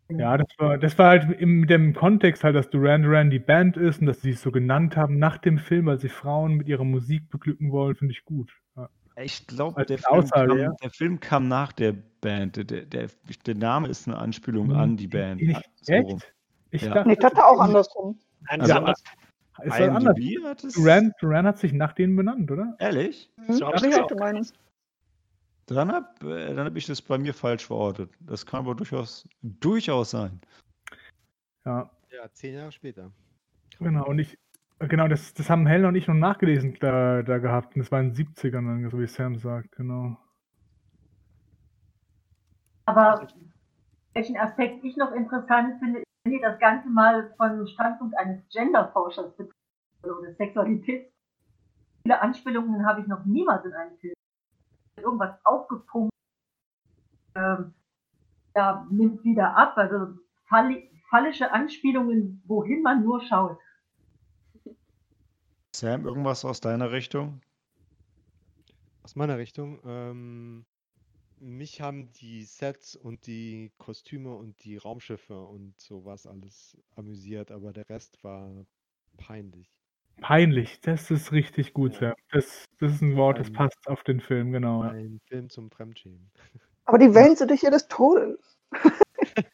Ja, 0.10 0.38
das 0.38 0.48
war, 0.58 0.78
das 0.78 0.98
war 1.00 1.10
halt 1.10 1.40
im, 1.42 1.62
mit 1.62 1.70
dem 1.72 1.94
Kontext 1.94 2.44
halt, 2.44 2.56
dass 2.56 2.70
Duran 2.70 3.02
Duran 3.04 3.30
die 3.32 3.40
Band 3.40 3.76
ist 3.76 4.02
und 4.02 4.06
dass 4.08 4.22
sie 4.22 4.32
es 4.32 4.42
so 4.42 4.52
genannt 4.52 4.96
haben 4.96 5.18
nach 5.18 5.38
dem 5.40 5.58
Film, 5.58 5.88
weil 5.88 6.00
sie 6.00 6.10
Frauen 6.10 6.54
mit 6.56 6.68
ihrer 6.68 6.84
Musik 6.84 7.30
beglücken 7.32 7.72
wollen, 7.72 7.96
finde 7.96 8.14
ich 8.14 8.24
gut. 8.24 8.52
Ja. 8.78 8.88
Ich 9.18 9.48
glaube, 9.48 9.84
der, 9.86 9.98
Film 9.98 10.20
Aussage, 10.20 10.50
kam- 10.50 10.58
ja. 10.60 10.72
der 10.84 10.90
Film 10.92 11.20
kam 11.20 11.48
nach 11.48 11.72
der 11.72 11.94
Band. 12.22 12.58
Der, 12.58 12.86
der, 12.86 13.08
der 13.46 13.56
Name 13.56 13.88
ist 13.88 14.08
eine 14.08 14.18
Anspielung 14.18 14.74
an 14.74 14.96
die 14.98 15.08
Band. 15.08 15.42
Nicht, 15.42 15.62
So 15.82 15.94
echt? 15.94 16.34
Ich 16.72 16.82
Ja. 16.84 16.94
dachte, 16.94 17.12
ich 17.12 17.20
dachte 17.20 17.44
auch 17.46 17.60
andersrum. 17.60 18.20
Also, 18.48 18.68
ja, 18.70 18.78
anders. 18.78 19.04
anders. 19.58 19.80
IMDb 19.80 20.44
hat 20.44 20.64
es. 20.64 20.74
Duran, 20.74 21.14
Duran 21.20 21.48
hat 21.48 21.58
sich 21.58 21.74
nach 21.74 21.94
denen 21.94 22.16
benannt, 22.16 22.52
oder? 22.52 22.76
Ehrlich? 22.78 23.32
Hm? 23.38 23.46
Bin 23.48 23.56
ich's 23.56 23.86
ich 23.86 23.96
auch. 23.96 24.08
Dann 25.68 25.92
habe 25.92 26.08
äh, 26.30 26.54
dann 26.54 26.68
hab 26.68 26.76
ich 26.76 26.86
das 26.86 27.02
bei 27.02 27.18
mir 27.18 27.34
falsch 27.34 27.66
verortet. 27.66 28.12
Das 28.20 28.46
kann 28.46 28.62
aber 28.62 28.76
durchaus, 28.76 29.28
durchaus 29.42 30.12
sein. 30.12 30.40
Ja, 31.66 31.90
Ja, 32.12 32.32
zehn 32.32 32.54
Jahre 32.54 32.72
später. 32.72 33.12
genau. 33.80 34.06
Und 34.06 34.20
ich, 34.20 34.38
genau, 34.80 35.08
das, 35.08 35.34
das 35.34 35.50
haben 35.50 35.66
Helen 35.66 35.86
und 35.86 35.96
ich 35.96 36.08
noch 36.08 36.16
nachgelesen 36.16 36.78
da, 36.80 37.24
da 37.24 37.40
gehabt. 37.40 37.76
Und 37.76 37.82
das 37.82 37.92
war 37.92 38.00
in 38.00 38.14
den 38.14 38.28
70ern 38.28 38.66
dann, 38.66 38.90
so 38.90 39.00
wie 39.00 39.08
Sam 39.08 39.38
sagt, 39.38 39.72
genau. 39.76 40.18
Aber 42.86 43.28
welchen 44.14 44.38
Aspekt 44.38 44.84
ich 44.84 44.96
noch 44.96 45.12
interessant 45.12 45.80
finde, 45.80 46.00
ist, 46.00 46.06
wenn 46.24 46.34
ihr 46.34 46.42
das 46.42 46.60
Ganze 46.60 46.90
mal 46.90 47.34
von 47.38 47.68
Standpunkt 47.68 48.16
eines 48.18 48.48
Genderforschers 48.50 49.36
betrachtet 49.36 49.56
oder 50.04 50.34
Sexualität. 50.36 51.12
Viele 52.04 52.22
Anspielungen 52.22 52.86
habe 52.86 53.02
ich 53.02 53.08
noch 53.08 53.26
niemals 53.26 53.66
in 53.66 53.74
einem 53.74 53.98
Film. 53.98 54.15
Irgendwas 54.98 55.36
aufgepumpt, 55.44 56.12
ähm, 57.36 57.74
ja, 58.56 58.88
nimmt 58.90 59.24
wieder 59.24 59.56
ab. 59.56 59.78
Also 59.78 60.18
falli 60.46 60.90
fallische 61.10 61.52
Anspielungen, 61.52 62.42
wohin 62.46 62.82
man 62.82 63.04
nur 63.04 63.22
schaut. 63.22 63.60
Sam, 65.76 66.06
irgendwas 66.06 66.46
aus 66.46 66.62
deiner 66.62 66.92
Richtung? 66.92 67.42
Aus 69.04 69.16
meiner 69.16 69.38
Richtung, 69.38 69.80
ähm, 69.86 70.66
mich 71.40 71.82
haben 71.82 72.12
die 72.14 72.44
Sets 72.44 72.96
und 72.96 73.28
die 73.28 73.72
Kostüme 73.78 74.34
und 74.34 74.64
die 74.64 74.78
Raumschiffe 74.78 75.40
und 75.40 75.80
sowas 75.80 76.26
alles 76.26 76.78
amüsiert, 76.96 77.52
aber 77.52 77.72
der 77.72 77.88
Rest 77.90 78.24
war 78.24 78.66
peinlich. 79.18 79.70
Peinlich, 80.22 80.80
das 80.82 81.12
ist 81.12 81.32
richtig 81.32 81.74
gut, 81.74 81.94
Ja. 81.94 82.00
Sam. 82.00 82.16
Das, 82.32 82.66
das 82.80 82.94
ist 82.94 83.02
ein 83.02 83.16
Wort, 83.16 83.40
das 83.40 83.52
passt 83.52 83.88
auf 83.88 84.04
den 84.04 84.20
Film, 84.20 84.52
genau. 84.52 84.84
Ja. 84.84 84.92
Ein 84.92 85.20
Film 85.28 85.50
zum 85.50 85.70
Fremdschämen. 85.72 86.32
Aber 86.86 86.98
die 86.98 87.14
Wellen 87.14 87.36
sind 87.36 87.52
dich 87.52 87.62
des 87.62 87.88
Todes. 87.88 88.58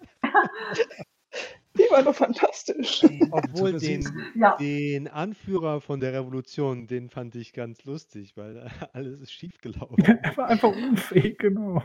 die 1.77 1.83
waren 1.89 2.05
doch 2.05 2.15
fantastisch. 2.15 3.03
Obwohl 3.31 3.77
den, 3.79 4.07
Ja, 4.35 4.55
den 4.57 5.07
Anführer 5.07 5.81
von 5.81 5.99
der 5.99 6.13
Revolution, 6.13 6.87
den 6.87 7.09
fand 7.09 7.35
ich 7.35 7.53
ganz 7.53 7.83
lustig, 7.85 8.35
weil 8.35 8.67
alles 8.93 9.21
ist 9.21 9.31
schiefgelaufen. 9.31 10.03
Er 10.03 10.37
war 10.37 10.47
einfach 10.47 10.69
unfähig, 10.75 11.37
genau. 11.37 11.81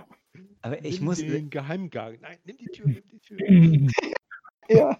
Aber 0.62 0.84
ich 0.84 0.96
Nimm 0.98 1.04
muss. 1.06 1.18
den 1.18 1.48
Geheimgang. 1.50 2.18
Nein, 2.20 2.38
nimm 2.44 2.56
die 2.58 2.66
Tür, 2.66 2.86
nimm 2.88 3.08
die 3.08 3.20
Tür. 3.20 3.88
Ja. 4.68 4.98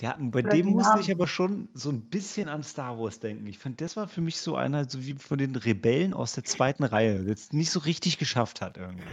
Der, 0.00 0.16
bei 0.18 0.40
Oder 0.40 0.50
dem 0.50 0.66
musste 0.66 1.00
ich 1.00 1.08
Namen. 1.08 1.20
aber 1.20 1.26
schon 1.26 1.68
so 1.72 1.88
ein 1.90 2.02
bisschen 2.02 2.48
an 2.48 2.62
Star 2.62 2.98
Wars 2.98 3.18
denken. 3.18 3.46
Ich 3.46 3.58
fand, 3.58 3.80
das 3.80 3.96
war 3.96 4.08
für 4.08 4.20
mich 4.20 4.38
so 4.38 4.54
einer, 4.56 4.88
so 4.88 5.04
wie 5.06 5.14
von 5.14 5.38
den 5.38 5.56
Rebellen 5.56 6.12
aus 6.12 6.34
der 6.34 6.44
zweiten 6.44 6.84
Reihe, 6.84 7.24
der 7.24 7.32
es 7.32 7.52
nicht 7.52 7.70
so 7.70 7.80
richtig 7.80 8.18
geschafft 8.18 8.60
hat 8.60 8.76
irgendwie. 8.76 9.06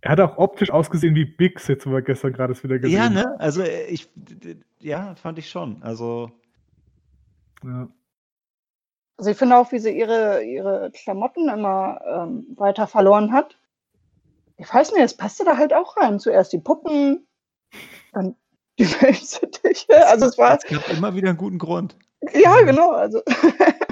Er 0.00 0.10
hat 0.12 0.20
auch 0.20 0.38
optisch 0.38 0.70
ausgesehen 0.70 1.14
wie 1.14 1.24
Bix, 1.24 1.68
jetzt 1.68 1.86
wo 1.86 1.90
wir 1.92 2.02
gestern 2.02 2.32
gerade 2.32 2.52
es 2.52 2.62
wieder 2.64 2.78
gesehen 2.78 2.96
Ja, 2.96 3.04
haben. 3.04 3.14
ne? 3.14 3.36
Also 3.40 3.62
äh, 3.62 3.86
ich, 3.86 4.08
ja, 4.80 5.14
fand 5.14 5.38
ich 5.38 5.48
schon. 5.50 5.82
Also 5.82 6.30
Ja. 7.64 7.88
Also 9.18 9.30
ich 9.30 9.36
finde 9.38 9.56
auch, 9.56 9.72
wie 9.72 9.78
sie 9.78 9.96
ihre, 9.96 10.42
ihre 10.44 10.90
Klamotten 10.92 11.48
immer 11.48 12.00
ähm, 12.06 12.46
weiter 12.56 12.86
verloren 12.86 13.32
hat. 13.32 13.56
Ich 14.58 14.72
weiß 14.72 14.92
nicht, 14.92 15.02
es 15.02 15.16
passte 15.16 15.44
da 15.44 15.56
halt 15.56 15.72
auch 15.72 15.96
rein. 15.96 16.18
Zuerst 16.20 16.52
die 16.52 16.58
Puppen, 16.58 17.26
dann 18.12 18.36
die 18.78 18.84
Wellensittiche. 18.84 20.06
Also 20.06 20.26
es 20.26 20.38
war, 20.38 20.58
es 20.58 20.64
gab 20.64 20.88
immer 20.90 21.14
wieder 21.14 21.28
einen 21.30 21.38
guten 21.38 21.58
Grund. 21.58 21.96
ja 22.34 22.60
genau, 22.62 22.90
also 22.90 23.20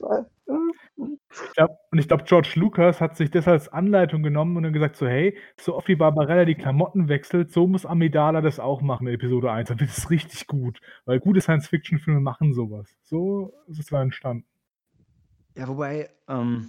war, 0.00 0.26
Ich 0.46 1.52
glaub, 1.54 1.78
und 1.90 1.98
ich 1.98 2.08
glaube, 2.08 2.24
George 2.24 2.52
Lucas 2.56 3.00
hat 3.00 3.16
sich 3.16 3.30
das 3.30 3.48
als 3.48 3.68
Anleitung 3.68 4.22
genommen 4.22 4.56
und 4.56 4.62
dann 4.62 4.72
gesagt 4.72 4.96
so, 4.96 5.06
hey, 5.06 5.36
so 5.56 5.74
oft 5.74 5.88
wie 5.88 5.96
Barbarella 5.96 6.44
die 6.44 6.54
Klamotten 6.54 7.08
wechselt, 7.08 7.52
so 7.52 7.66
muss 7.66 7.86
Amidala 7.86 8.40
das 8.40 8.60
auch 8.60 8.82
machen 8.82 9.06
in 9.06 9.14
Episode 9.14 9.50
1. 9.50 9.68
Dann 9.68 9.80
wird 9.80 9.90
es 9.90 10.10
richtig 10.10 10.46
gut. 10.46 10.80
Weil 11.04 11.20
gute 11.20 11.40
Science-Fiction-Filme 11.40 12.20
machen 12.20 12.52
sowas. 12.52 12.88
So 13.02 13.54
ist 13.66 13.80
es 13.80 13.86
da 13.86 14.02
entstanden. 14.02 14.46
Ja, 15.56 15.68
wobei, 15.68 16.10
ähm, 16.28 16.68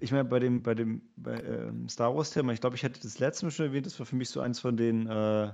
ich 0.00 0.12
meine, 0.12 0.24
bei 0.24 0.38
dem, 0.38 0.62
bei 0.62 0.74
dem 0.74 1.02
bei, 1.16 1.40
ähm, 1.42 1.88
Star 1.88 2.14
Wars-Thema, 2.14 2.52
ich 2.52 2.60
glaube, 2.60 2.76
ich 2.76 2.84
hatte 2.84 3.00
das 3.00 3.18
letzte 3.18 3.46
Mal 3.46 3.50
schon 3.50 3.66
erwähnt, 3.66 3.86
das 3.86 3.98
war 3.98 4.06
für 4.06 4.16
mich 4.16 4.28
so 4.28 4.40
eins 4.40 4.60
von 4.60 4.76
den, 4.76 5.06
äh, 5.06 5.50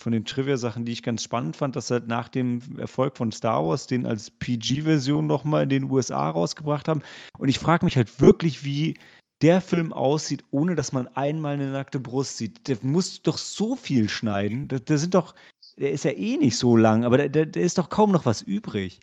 von 0.00 0.12
den 0.12 0.24
Trivia-Sachen, 0.24 0.84
die 0.84 0.92
ich 0.92 1.02
ganz 1.02 1.22
spannend 1.22 1.56
fand, 1.56 1.76
dass 1.76 1.90
halt 1.90 2.08
nach 2.08 2.28
dem 2.28 2.60
Erfolg 2.78 3.16
von 3.16 3.32
Star 3.32 3.66
Wars 3.66 3.86
den 3.86 4.06
als 4.06 4.30
PG-Version 4.30 5.26
nochmal 5.26 5.64
in 5.64 5.68
den 5.68 5.90
USA 5.90 6.30
rausgebracht 6.30 6.88
haben. 6.88 7.02
Und 7.38 7.48
ich 7.48 7.58
frage 7.58 7.84
mich 7.84 7.96
halt 7.96 8.20
wirklich, 8.20 8.64
wie 8.64 8.94
der 9.42 9.60
Film 9.60 9.92
aussieht, 9.92 10.44
ohne 10.50 10.74
dass 10.74 10.92
man 10.92 11.08
einmal 11.08 11.54
eine 11.54 11.70
nackte 11.70 12.00
Brust 12.00 12.38
sieht. 12.38 12.66
Der 12.68 12.78
muss 12.82 13.22
doch 13.22 13.38
so 13.38 13.76
viel 13.76 14.08
schneiden. 14.08 14.68
Da, 14.68 14.78
da 14.78 14.96
sind 14.96 15.14
doch, 15.14 15.34
der 15.76 15.92
ist 15.92 16.04
ja 16.04 16.12
eh 16.12 16.36
nicht 16.36 16.56
so 16.56 16.76
lang, 16.76 17.04
aber 17.04 17.18
da, 17.18 17.28
da, 17.28 17.44
da 17.44 17.60
ist 17.60 17.78
doch 17.78 17.90
kaum 17.90 18.10
noch 18.10 18.26
was 18.26 18.42
übrig. 18.42 19.00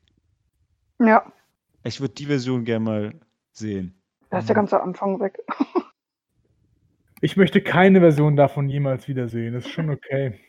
ja, 0.99 1.31
Ich 1.83 2.01
würde 2.01 2.15
die 2.15 2.25
Version 2.25 2.65
gerne 2.65 2.85
mal 2.85 3.13
sehen. 3.53 3.99
da 4.29 4.39
ist 4.39 4.49
der 4.49 4.55
ganze 4.55 4.81
Anfang 4.81 5.19
weg. 5.19 5.39
Ich 7.19 7.35
möchte 7.35 7.63
keine 7.63 7.99
Version 7.99 8.35
davon 8.35 8.69
jemals 8.69 9.07
wiedersehen. 9.07 9.55
Das 9.55 9.65
ist 9.65 9.71
schon 9.71 9.89
okay. 9.89 10.39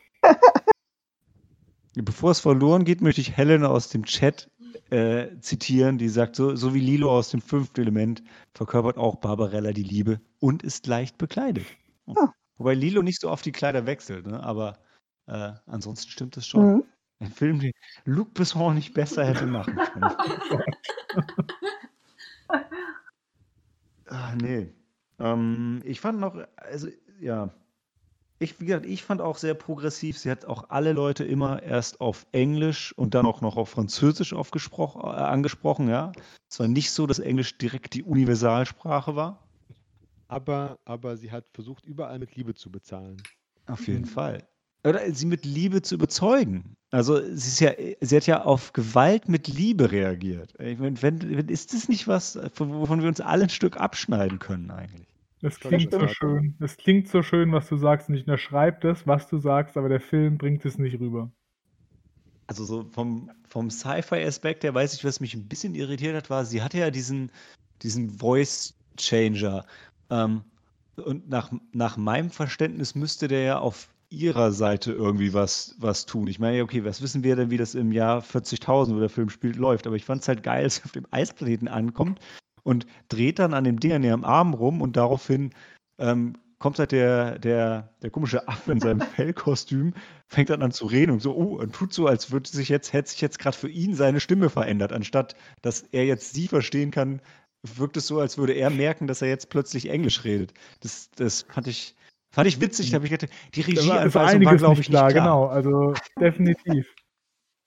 Bevor 1.95 2.31
es 2.31 2.39
verloren 2.39 2.85
geht, 2.85 3.01
möchte 3.01 3.21
ich 3.21 3.35
Helen 3.35 3.65
aus 3.65 3.89
dem 3.89 4.05
Chat 4.05 4.49
äh, 4.89 5.39
zitieren, 5.39 5.97
die 5.97 6.09
sagt, 6.09 6.35
so, 6.35 6.55
so 6.55 6.73
wie 6.73 6.79
Lilo 6.79 7.11
aus 7.11 7.29
dem 7.29 7.41
fünften 7.41 7.81
Element 7.81 8.23
verkörpert 8.53 8.97
auch 8.97 9.17
Barbarella 9.17 9.71
die 9.71 9.83
Liebe 9.83 10.21
und 10.39 10.63
ist 10.63 10.87
leicht 10.87 11.17
bekleidet. 11.17 11.65
Ah. 12.07 12.31
Wobei 12.57 12.73
Lilo 12.73 13.01
nicht 13.01 13.21
so 13.21 13.29
oft 13.29 13.45
die 13.45 13.51
Kleider 13.51 13.85
wechselt, 13.85 14.27
ne? 14.27 14.41
aber 14.41 14.79
äh, 15.27 15.53
ansonsten 15.65 16.09
stimmt 16.09 16.37
es 16.37 16.47
schon. 16.47 16.75
Mhm. 16.75 16.83
Ein 17.21 17.31
Film, 17.31 17.59
den 17.59 17.73
Luc 18.05 18.33
Besson 18.33 18.75
nicht 18.75 18.93
besser 18.93 19.25
hätte 19.25 19.45
machen 19.45 19.75
können. 19.75 20.15
ah, 24.07 24.35
nee. 24.35 24.73
Ähm, 25.19 25.81
ich 25.83 25.99
fand 25.99 26.19
noch, 26.19 26.37
also 26.55 26.87
ja, 27.19 27.53
ich, 28.39 28.59
wie 28.59 28.65
gesagt, 28.65 28.85
ich 28.85 29.03
fand 29.03 29.21
auch 29.21 29.37
sehr 29.37 29.53
progressiv. 29.53 30.17
Sie 30.17 30.31
hat 30.31 30.45
auch 30.45 30.69
alle 30.69 30.93
Leute 30.93 31.25
immer 31.25 31.61
erst 31.61 31.99
auf 31.99 32.25
Englisch 32.31 32.93
und 32.93 33.13
dann 33.13 33.25
auch 33.25 33.41
noch 33.41 33.57
auf 33.57 33.69
Französisch 33.69 34.31
äh, 34.33 34.35
angesprochen, 34.35 35.89
ja. 35.89 36.11
Es 36.49 36.59
war 36.59 36.67
nicht 36.67 36.91
so, 36.91 37.05
dass 37.05 37.19
Englisch 37.19 37.57
direkt 37.57 37.93
die 37.93 38.03
Universalsprache 38.03 39.15
war. 39.15 39.45
Aber, 40.29 40.79
aber 40.85 41.17
sie 41.17 41.31
hat 41.31 41.45
versucht, 41.53 41.85
überall 41.85 42.19
mit 42.19 42.35
Liebe 42.35 42.53
zu 42.53 42.71
bezahlen. 42.71 43.17
Auf 43.67 43.87
jeden 43.87 44.05
Fall. 44.05 44.47
Oder 44.85 45.13
sie 45.13 45.25
mit 45.25 45.45
Liebe 45.45 45.81
zu 45.81 45.95
überzeugen. 45.95 46.75
Also 46.91 47.19
sie 47.21 47.33
ist 47.33 47.59
ja, 47.59 47.71
sie 47.99 48.15
hat 48.15 48.25
ja 48.27 48.43
auf 48.43 48.71
Gewalt 48.73 49.27
mit 49.27 49.47
Liebe 49.47 49.91
reagiert. 49.91 50.53
Ich 50.59 50.79
meine, 50.79 51.01
wenn, 51.01 51.37
wenn, 51.37 51.49
ist 51.49 51.73
das 51.73 51.89
nicht 51.89 52.07
was, 52.07 52.39
von- 52.53 52.73
wovon 52.73 53.01
wir 53.01 53.09
uns 53.09 53.19
alle 53.21 53.43
ein 53.43 53.49
Stück 53.49 53.77
abschneiden 53.77 54.39
können 54.39 54.71
eigentlich? 54.71 55.07
Das 55.41 55.59
klingt 55.59 55.91
so 55.91 56.07
schön. 56.07 56.55
Das 56.59 56.75
klingt 56.77 57.07
so 57.07 57.23
schön, 57.23 57.51
was 57.51 57.69
du 57.69 57.77
sagst. 57.77 58.09
Und 58.09 58.15
ich 58.15 58.21
unterschreibe 58.21 58.79
das, 58.81 59.07
was 59.07 59.27
du 59.27 59.37
sagst, 59.37 59.77
aber 59.77 59.89
der 59.89 60.01
Film 60.01 60.37
bringt 60.37 60.65
es 60.65 60.77
nicht 60.77 60.99
rüber. 60.99 61.31
Also 62.47 62.65
so 62.65 62.83
vom, 62.91 63.31
vom 63.47 63.69
Sci-Fi-Aspekt 63.69 64.63
her 64.63 64.73
weiß 64.73 64.95
ich, 64.95 65.05
was 65.05 65.19
mich 65.19 65.35
ein 65.35 65.47
bisschen 65.47 65.75
irritiert 65.75 66.15
hat, 66.15 66.29
war, 66.29 66.45
sie 66.45 66.61
hatte 66.61 66.79
ja 66.79 66.89
diesen, 66.89 67.31
diesen 67.83 68.09
Voice-Changer. 68.09 69.65
Ähm, 70.09 70.41
und 70.97 71.29
nach, 71.29 71.51
nach 71.71 71.95
meinem 71.95 72.31
Verständnis 72.31 72.95
müsste 72.95 73.27
der 73.27 73.43
ja 73.43 73.59
auf 73.59 73.87
ihrer 74.09 74.51
Seite 74.51 74.91
irgendwie 74.91 75.33
was, 75.33 75.75
was 75.77 76.05
tun. 76.07 76.27
Ich 76.27 76.39
meine, 76.39 76.63
okay, 76.63 76.83
was 76.83 77.01
wissen 77.01 77.23
wir 77.23 77.35
denn, 77.35 77.51
wie 77.51 77.57
das 77.57 77.75
im 77.75 77.91
Jahr 77.91 78.21
40.000, 78.21 78.95
wo 78.95 78.99
der 78.99 79.09
Film 79.09 79.29
spielt, 79.29 79.55
läuft? 79.55 79.85
Aber 79.85 79.95
ich 79.95 80.03
fand 80.03 80.23
es 80.23 80.27
halt 80.27 80.43
geil, 80.43 80.63
dass 80.63 80.79
er 80.79 80.85
auf 80.85 80.91
dem 80.91 81.05
Eisplaneten 81.11 81.67
ankommt 81.67 82.19
und 82.69 82.85
dreht 83.07 83.39
dann 83.39 83.55
an 83.55 83.63
dem 83.63 83.79
Ding 83.79 83.93
an 83.93 84.03
ihrem 84.03 84.23
Arm 84.23 84.53
rum 84.53 84.81
und 84.81 84.95
daraufhin 84.95 85.49
ähm, 85.97 86.35
kommt 86.59 86.77
halt 86.77 86.91
der, 86.91 87.39
der, 87.39 87.95
der 88.03 88.11
komische 88.11 88.47
Affe 88.47 88.71
in 88.73 88.79
seinem 88.79 89.01
Fellkostüm, 89.15 89.95
fängt 90.27 90.51
dann 90.51 90.61
an 90.61 90.71
zu 90.71 90.85
reden 90.85 91.13
und 91.13 91.19
so, 91.19 91.35
oh, 91.35 91.59
und 91.59 91.73
tut 91.73 91.93
so, 91.93 92.05
als 92.05 92.31
würde 92.31 92.47
sich 92.47 92.69
jetzt, 92.69 92.93
hätte 92.93 93.09
sich 93.09 93.21
jetzt 93.21 93.39
gerade 93.39 93.57
für 93.57 93.69
ihn 93.69 93.95
seine 93.95 94.19
Stimme 94.19 94.51
verändert, 94.51 94.93
anstatt 94.93 95.35
dass 95.63 95.81
er 95.91 96.05
jetzt 96.05 96.35
sie 96.35 96.47
verstehen 96.47 96.91
kann, 96.91 97.21
wirkt 97.63 97.97
es 97.97 98.05
so, 98.05 98.19
als 98.19 98.37
würde 98.37 98.53
er 98.53 98.69
merken, 98.69 99.07
dass 99.07 99.23
er 99.23 99.29
jetzt 99.29 99.49
plötzlich 99.49 99.89
Englisch 99.89 100.23
redet. 100.23 100.53
Das, 100.81 101.09
das 101.15 101.47
fand 101.49 101.65
ich, 101.65 101.95
fand 102.29 102.47
ich 102.47 102.61
witzig, 102.61 102.91
da 102.91 102.97
habe 102.97 103.05
ich 103.05 103.11
gedacht, 103.11 103.31
die 103.55 103.63
Da 103.73 104.13
war, 104.13 104.13
war, 104.13 104.55
glaube 104.55 104.73
ich, 104.73 104.89
nicht 104.89 104.89
klar. 104.89 105.11
genau. 105.11 105.47
Also 105.47 105.95
definitiv. 106.19 106.85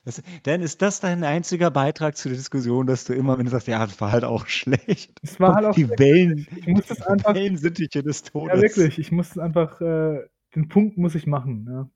Das, 0.04 0.20
dann 0.42 0.60
ist 0.60 0.82
das 0.82 0.98
dein 1.00 1.22
einziger 1.22 1.70
Beitrag 1.70 2.16
zu 2.16 2.28
der 2.28 2.36
Diskussion, 2.36 2.86
dass 2.86 3.04
du 3.04 3.14
immer, 3.14 3.38
wenn 3.38 3.44
du 3.44 3.52
sagst, 3.52 3.68
ja, 3.68 3.84
das 3.86 4.00
war 4.00 4.10
halt 4.10 4.24
auch 4.24 4.46
schlecht. 4.46 5.18
Es 5.22 5.38
war 5.38 5.54
halt 5.54 5.66
auch 5.66 5.74
die 5.74 5.88
Wellen, 5.88 6.46
Ich 6.56 6.66
muss 6.66 6.86
das 6.86 6.98
die 6.98 7.06
einfach, 7.06 7.34
Wellensittiche 7.34 8.02
des 8.02 8.24
Todes. 8.24 8.56
ja 8.56 8.62
wirklich, 8.62 8.98
ich 8.98 9.12
muss 9.12 9.30
es 9.30 9.38
einfach, 9.38 9.80
äh, 9.80 10.26
den 10.56 10.68
Punkt 10.68 10.98
muss 10.98 11.14
ich 11.14 11.26
machen. 11.26 11.68
Ja. 11.70 11.88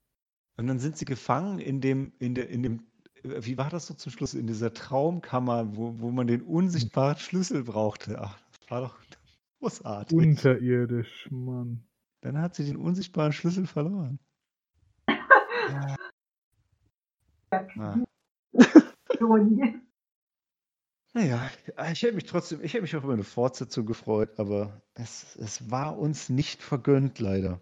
Und 0.57 0.69
dann 0.69 0.79
sind 0.79 0.97
sie 0.97 1.05
gefangen 1.05 1.59
in 1.59 1.81
dem, 1.81 2.13
in 2.21 2.35
der, 2.35 2.49
in 2.49 2.63
dem, 2.63 2.87
wie 3.25 3.59
war 3.59 3.71
das 3.71 3.89
so 3.89 3.95
zum 3.95 4.13
Schluss, 4.13 4.35
in 4.35 4.47
dieser 4.47 4.73
Traumkammer, 4.73 5.77
wo, 5.77 5.99
wo 5.99 6.11
man 6.13 6.29
den 6.29 6.43
unsichtbaren 6.43 7.19
Schlüssel 7.19 7.65
brauchte. 7.65 8.19
Ach, 8.21 8.39
das 8.53 8.71
war 8.71 8.81
doch, 8.83 8.97
Großartig. 9.61 10.17
Unterirdisch, 10.17 11.29
Mann. 11.31 11.83
Dann 12.21 12.39
hat 12.39 12.55
sie 12.55 12.65
den 12.65 12.77
unsichtbaren 12.77 13.33
Schlüssel 13.33 13.67
verloren. 13.67 14.19
Ah. 17.51 17.97
Naja, 21.17 21.51
ich 21.91 22.03
hätte 22.03 22.15
mich 22.15 22.25
trotzdem, 22.25 22.61
ich 22.63 22.75
hätte 22.75 22.83
mich 22.83 22.95
auch 22.95 23.03
über 23.03 23.15
eine 23.15 23.25
Fortsetzung 23.25 23.87
gefreut, 23.87 24.39
aber 24.39 24.83
es, 24.93 25.35
es 25.37 25.71
war 25.71 25.99
uns 25.99 26.29
nicht 26.29 26.63
vergönnt, 26.63 27.21
leider. 27.21 27.59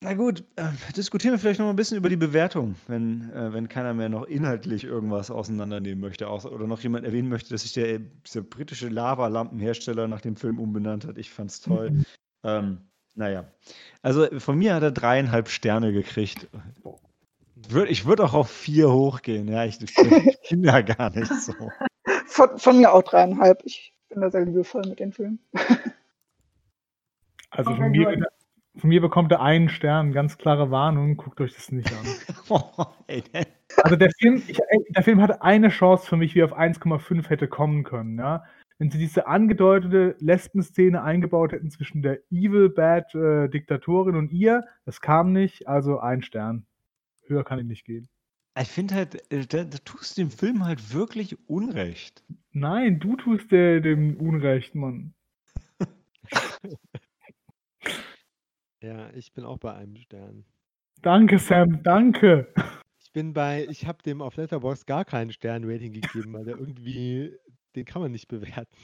Na 0.00 0.14
gut, 0.14 0.44
äh, 0.56 0.70
diskutieren 0.96 1.34
wir 1.34 1.38
vielleicht 1.38 1.58
noch 1.58 1.66
mal 1.66 1.74
ein 1.74 1.76
bisschen 1.76 1.98
über 1.98 2.08
die 2.08 2.16
Bewertung, 2.16 2.76
wenn, 2.86 3.30
äh, 3.32 3.52
wenn 3.52 3.68
keiner 3.68 3.92
mehr 3.92 4.08
noch 4.08 4.24
inhaltlich 4.24 4.84
irgendwas 4.84 5.30
auseinandernehmen 5.30 6.00
möchte 6.00 6.28
außer, 6.28 6.50
oder 6.50 6.66
noch 6.66 6.80
jemand 6.80 7.04
erwähnen 7.04 7.28
möchte, 7.28 7.50
dass 7.50 7.62
sich 7.62 7.74
der, 7.74 7.98
dieser 7.98 8.40
britische 8.42 8.88
Lavalampenhersteller 8.88 10.08
nach 10.08 10.22
dem 10.22 10.36
Film 10.36 10.58
umbenannt 10.58 11.04
hat. 11.04 11.18
Ich 11.18 11.30
fand's 11.30 11.60
toll. 11.60 11.90
Mhm. 11.90 12.04
Ähm, 12.44 12.78
naja, 13.14 13.52
also 14.00 14.26
von 14.38 14.56
mir 14.56 14.74
hat 14.74 14.84
er 14.84 14.92
dreieinhalb 14.92 15.48
Sterne 15.48 15.92
gekriegt. 15.92 16.46
Ich 17.88 18.06
würde 18.06 18.24
auch 18.24 18.34
auf 18.34 18.50
vier 18.50 18.90
hochgehen. 18.90 19.48
Ja, 19.48 19.64
ich, 19.64 19.80
ich 19.80 19.94
bin 20.48 20.62
ja 20.64 20.80
gar 20.80 21.10
nicht 21.10 21.32
so. 21.32 21.52
Von, 22.26 22.58
von 22.58 22.78
mir 22.78 22.92
auch 22.92 23.02
dreieinhalb. 23.02 23.62
Ich 23.64 23.94
bin 24.08 24.20
da 24.20 24.30
sehr 24.30 24.44
liebevoll 24.44 24.82
mit 24.86 25.00
den 25.00 25.12
Filmen. 25.12 25.40
Also 27.50 27.70
Auch 27.70 27.76
von 27.76 27.90
mir, 27.90 28.26
von 28.76 28.88
mir 28.88 29.00
bekommt 29.00 29.32
er 29.32 29.40
einen 29.40 29.68
Stern, 29.68 30.12
ganz 30.12 30.38
klare 30.38 30.70
Warnung, 30.70 31.16
guckt 31.16 31.40
euch 31.40 31.54
das 31.54 31.72
nicht 31.72 31.90
an. 31.92 32.06
Oh, 32.50 32.84
ey? 33.06 33.22
Also 33.82 33.96
der 33.96 34.10
Film, 34.10 34.42
ich, 34.46 34.58
der 34.90 35.02
Film 35.02 35.20
hatte 35.20 35.42
eine 35.42 35.70
Chance 35.70 36.06
für 36.06 36.16
mich, 36.16 36.34
wie 36.34 36.40
er 36.40 36.44
auf 36.44 36.56
1,5 36.56 37.28
hätte 37.28 37.48
kommen 37.48 37.84
können, 37.84 38.18
ja. 38.18 38.44
Wenn 38.78 38.90
sie 38.90 38.98
diese 38.98 39.26
angedeutete 39.26 40.14
Lesben-Szene 40.20 41.02
eingebaut 41.02 41.52
hätten 41.52 41.70
zwischen 41.70 42.00
der 42.00 42.20
Evil 42.30 42.68
Bad 42.68 43.14
äh, 43.14 43.48
Diktatorin 43.48 44.14
und 44.14 44.30
ihr, 44.30 44.64
das 44.84 45.00
kam 45.00 45.32
nicht, 45.32 45.66
also 45.66 45.98
ein 45.98 46.22
Stern. 46.22 46.67
Höher 47.28 47.44
kann 47.44 47.58
ich 47.58 47.66
nicht 47.66 47.84
gehen. 47.84 48.08
Ich 48.60 48.68
finde 48.68 48.94
halt, 48.94 49.32
äh, 49.32 49.46
da, 49.46 49.64
da 49.64 49.78
tust 49.78 50.16
du 50.16 50.22
dem 50.22 50.30
Film 50.30 50.64
halt 50.64 50.92
wirklich 50.92 51.38
Unrecht. 51.48 52.24
Nein, 52.52 52.98
du 52.98 53.16
tust 53.16 53.52
der, 53.52 53.80
dem 53.80 54.16
Unrecht, 54.16 54.74
Mann. 54.74 55.14
Ja, 58.80 59.10
ich 59.10 59.32
bin 59.32 59.44
auch 59.44 59.58
bei 59.58 59.74
einem 59.74 59.96
Stern. 59.96 60.44
Danke, 61.02 61.38
Sam, 61.38 61.82
danke. 61.82 62.52
Ich 63.00 63.12
bin 63.12 63.32
bei, 63.32 63.66
ich 63.68 63.86
habe 63.88 64.02
dem 64.04 64.22
auf 64.22 64.36
Letterboxd 64.36 64.86
gar 64.86 65.04
keinen 65.04 65.32
Stern-Rating 65.32 65.92
gegeben, 65.92 66.32
weil 66.32 66.44
der 66.44 66.58
irgendwie, 66.58 67.36
den 67.74 67.84
kann 67.84 68.02
man 68.02 68.12
nicht 68.12 68.28
bewerten. 68.28 68.76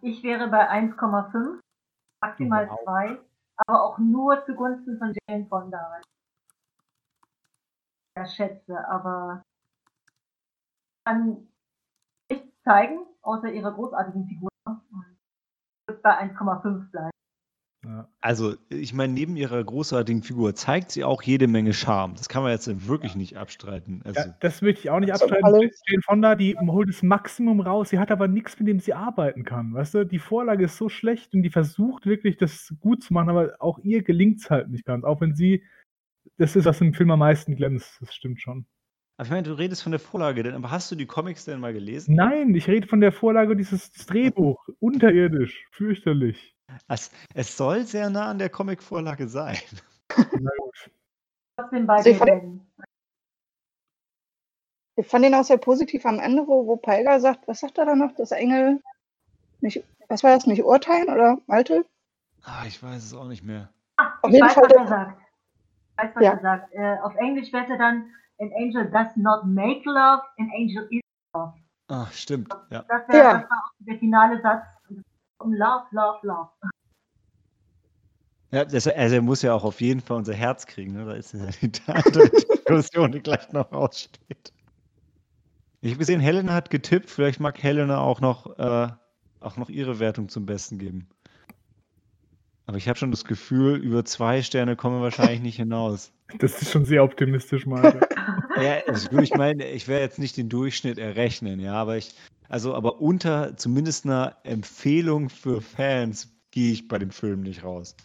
Ich 0.00 0.22
wäre 0.22 0.48
bei 0.48 0.70
1,5, 0.70 1.60
maximal 2.22 2.68
Wow. 2.68 2.78
2, 2.84 3.18
aber 3.66 3.84
auch 3.84 3.98
nur 3.98 4.42
zugunsten 4.46 4.96
von 4.98 5.14
Jane 5.28 5.46
Fonda. 5.46 6.00
Schätze, 8.26 8.88
aber 8.88 9.42
kann 11.06 11.48
nichts 12.30 12.48
zeigen, 12.64 12.98
außer 13.22 13.50
ihrer 13.52 13.72
großartigen 13.72 14.26
Figur. 14.26 14.48
Und 14.66 14.82
wird 15.86 16.02
bei 16.02 16.18
1,5 16.18 16.90
bleiben. 16.90 17.10
Ja. 17.86 18.08
Also, 18.20 18.56
ich 18.68 18.92
meine, 18.92 19.12
neben 19.12 19.36
ihrer 19.36 19.62
großartigen 19.62 20.22
Figur 20.22 20.54
zeigt 20.54 20.90
sie 20.90 21.04
auch 21.04 21.22
jede 21.22 21.46
Menge 21.46 21.72
Charme. 21.72 22.14
Das 22.16 22.28
kann 22.28 22.42
man 22.42 22.50
jetzt 22.50 22.88
wirklich 22.88 23.14
nicht 23.14 23.38
abstreiten. 23.38 24.02
Also, 24.04 24.20
Ja, 24.20 24.34
das 24.40 24.60
möchte 24.62 24.80
ich 24.80 24.90
auch 24.90 24.98
nicht 24.98 25.12
abstreiten. 25.12 25.70
Jane 25.86 26.02
Fonda, 26.02 26.34
die 26.34 26.56
holt 26.58 26.88
das 26.88 27.02
Maximum 27.04 27.60
raus. 27.60 27.90
Sie 27.90 28.00
hat 28.00 28.10
aber 28.10 28.26
nichts, 28.26 28.58
mit 28.58 28.68
dem 28.68 28.80
sie 28.80 28.94
arbeiten 28.94 29.44
kann. 29.44 29.72
Weißt 29.74 29.94
du, 29.94 30.04
die 30.04 30.18
Vorlage 30.18 30.64
ist 30.64 30.76
so 30.76 30.88
schlecht 30.88 31.32
und 31.34 31.42
die 31.42 31.50
versucht 31.50 32.04
wirklich, 32.04 32.36
das 32.36 32.74
gut 32.80 33.02
zu 33.02 33.14
machen, 33.14 33.30
aber 33.30 33.54
auch 33.60 33.78
ihr 33.78 34.02
gelingt 34.02 34.40
es 34.40 34.50
halt 34.50 34.68
nicht 34.68 34.84
ganz. 34.84 35.04
Auch 35.04 35.20
wenn 35.20 35.36
sie, 35.36 35.62
das 36.36 36.56
ist, 36.56 36.64
was 36.66 36.80
im 36.80 36.94
Film 36.94 37.10
am 37.10 37.18
meisten 37.20 37.56
glänzt. 37.56 37.98
Das 38.00 38.14
stimmt 38.14 38.40
schon. 38.40 38.66
aber 39.16 39.24
ich 39.26 39.30
meine, 39.30 39.42
du 39.44 39.52
redest 39.58 39.82
von 39.82 39.92
der 39.92 40.00
Vorlage, 40.00 40.42
denn, 40.42 40.54
aber 40.54 40.70
hast 40.70 40.90
du 40.90 40.94
die 40.96 41.06
Comics 41.06 41.44
denn 41.44 41.60
mal 41.60 41.72
gelesen? 41.72 42.14
Nein, 42.14 42.54
ich 42.54 42.68
rede 42.68 42.86
von 42.86 43.00
der 43.00 43.12
Vorlage 43.12 43.56
dieses 43.56 43.90
das 43.92 44.06
Drehbuch. 44.06 44.68
Unterirdisch. 44.80 45.66
Fürchterlich. 45.72 46.54
Es, 46.88 47.10
es 47.34 47.56
soll 47.56 47.84
sehr 47.84 48.10
nah 48.10 48.26
an 48.30 48.38
der 48.38 48.50
Comic-Vorlage 48.50 49.26
sein. 49.28 49.56
Na 50.16 50.50
gut. 50.58 50.90
Trotzdem 51.56 51.88
Also 51.90 52.10
ich 52.10 52.16
fand- 52.18 52.60
den 55.22 55.34
auch 55.34 55.44
sehr 55.44 55.58
positiv 55.58 56.04
am 56.06 56.18
Ende, 56.18 56.46
wo, 56.46 56.66
wo 56.66 56.76
Peiger 56.76 57.20
sagt, 57.20 57.46
was 57.48 57.60
sagt 57.60 57.78
er 57.78 57.86
da 57.86 57.94
noch, 57.94 58.14
dass 58.16 58.32
Engel 58.32 58.80
nicht, 59.60 59.82
was 60.08 60.22
war 60.22 60.34
das, 60.34 60.46
nicht 60.46 60.62
urteilen 60.64 61.08
oder 61.08 61.38
Malte? 61.46 61.84
Ah, 62.42 62.64
ich 62.66 62.82
weiß 62.82 63.04
es 63.04 63.14
auch 63.14 63.26
nicht 63.28 63.42
mehr. 63.44 63.72
Ah, 63.96 64.12
Auf 64.22 64.30
ich 64.30 64.34
jeden 64.36 64.46
weiß, 64.46 64.54
Fall 64.54 64.64
was 64.64 64.72
er 64.76 64.86
sagt. 64.88 65.22
Ich 65.98 66.04
weiß, 66.04 66.10
was 66.16 66.22
Ja. 66.24 66.32
er 66.32 66.40
sagt. 66.40 66.74
Äh, 66.74 66.96
auf 67.02 67.14
Englisch 67.16 67.52
wäre 67.52 67.66
er 67.72 67.78
dann, 67.78 68.10
an 68.38 68.50
angel 68.56 68.88
does 68.90 69.16
not 69.16 69.44
make 69.46 69.82
love, 69.84 70.22
an 70.38 70.50
angel 70.56 70.86
is 70.90 71.00
love. 71.34 71.54
Ah, 71.88 72.06
stimmt. 72.12 72.52
Ja. 72.70 72.84
Das, 72.88 73.08
wär, 73.08 73.16
Ja. 73.18 73.44
auch 73.44 73.70
der 73.80 73.98
finale 73.98 74.40
Satz. 74.42 74.64
Um 75.40 75.52
Love, 75.52 75.86
Love, 75.92 76.18
Love. 76.26 76.48
Ja, 78.50 78.64
das, 78.64 78.86
also 78.88 79.14
er 79.14 79.22
muss 79.22 79.42
ja 79.42 79.54
auch 79.54 79.64
auf 79.64 79.80
jeden 79.80 80.00
Fall 80.00 80.16
unser 80.16 80.34
Herz 80.34 80.66
kriegen. 80.66 80.94
Ne? 80.94 81.04
Da 81.04 81.12
ist 81.12 81.32
ja 81.34 81.46
die 81.62 81.70
andere 81.86 82.28
Diskussion, 82.30 83.12
die 83.12 83.20
gleich 83.20 83.52
noch 83.52 83.70
aussteht. 83.72 84.52
Ich 85.80 85.90
habe 85.92 85.98
gesehen, 85.98 86.20
Helena 86.20 86.54
hat 86.54 86.70
getippt. 86.70 87.08
Vielleicht 87.10 87.40
mag 87.40 87.62
Helena 87.62 87.98
auch 88.00 88.20
noch, 88.20 88.58
äh, 88.58 88.88
auch 89.40 89.56
noch 89.56 89.68
ihre 89.68 90.00
Wertung 90.00 90.28
zum 90.28 90.44
Besten 90.46 90.78
geben. 90.78 91.08
Aber 92.68 92.76
ich 92.76 92.86
habe 92.86 92.98
schon 92.98 93.10
das 93.10 93.24
Gefühl, 93.24 93.76
über 93.76 94.04
zwei 94.04 94.42
Sterne 94.42 94.76
kommen 94.76 94.98
wir 94.98 95.02
wahrscheinlich 95.02 95.40
nicht 95.40 95.56
hinaus. 95.56 96.12
Das 96.38 96.60
ist 96.60 96.70
schon 96.70 96.84
sehr 96.84 97.02
optimistisch, 97.02 97.64
Malte. 97.66 98.06
Ja, 98.60 98.82
also 98.86 99.08
gut, 99.08 99.22
ich 99.22 99.34
meine, 99.34 99.70
ich 99.70 99.88
werde 99.88 100.02
jetzt 100.02 100.18
nicht 100.18 100.36
den 100.36 100.48
Durchschnitt 100.48 100.98
errechnen, 100.98 101.60
ja, 101.60 101.74
aber 101.74 101.96
ich, 101.96 102.14
also 102.48 102.74
aber 102.74 103.00
unter 103.00 103.56
zumindest 103.56 104.04
einer 104.04 104.36
Empfehlung 104.42 105.30
für 105.30 105.62
Fans 105.62 106.36
gehe 106.50 106.72
ich 106.72 106.88
bei 106.88 106.98
dem 106.98 107.10
Film 107.10 107.42
nicht 107.42 107.62
raus. 107.62 107.96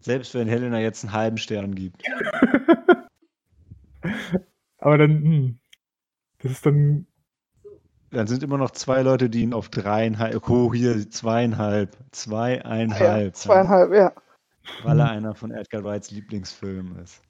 Selbst 0.00 0.34
wenn 0.34 0.48
Helena 0.48 0.80
jetzt 0.80 1.04
einen 1.04 1.12
halben 1.12 1.38
Stern 1.38 1.74
gibt. 1.74 2.02
aber 4.78 4.98
dann, 4.98 5.10
hm, 5.22 5.58
das 6.40 6.52
ist 6.52 6.66
dann, 6.66 7.06
Dann 8.12 8.26
sind 8.26 8.42
immer 8.42 8.58
noch 8.58 8.72
zwei 8.72 9.02
Leute, 9.02 9.30
die 9.30 9.42
ihn 9.42 9.54
auf 9.54 9.68
dreieinhalb, 9.70 10.48
oh 10.50 10.72
hier, 10.74 11.08
zweieinhalb, 11.10 11.96
zweieinhalb, 12.10 13.26
Ja, 13.26 13.32
zweieinhalb, 13.32 13.92
ja. 13.94 14.12
weil 14.84 15.00
er 15.00 15.10
einer 15.10 15.34
von 15.34 15.50
Edgar 15.50 15.82
Wrights 15.84 16.10
Lieblingsfilmen 16.10 16.98
ist. 16.98 17.22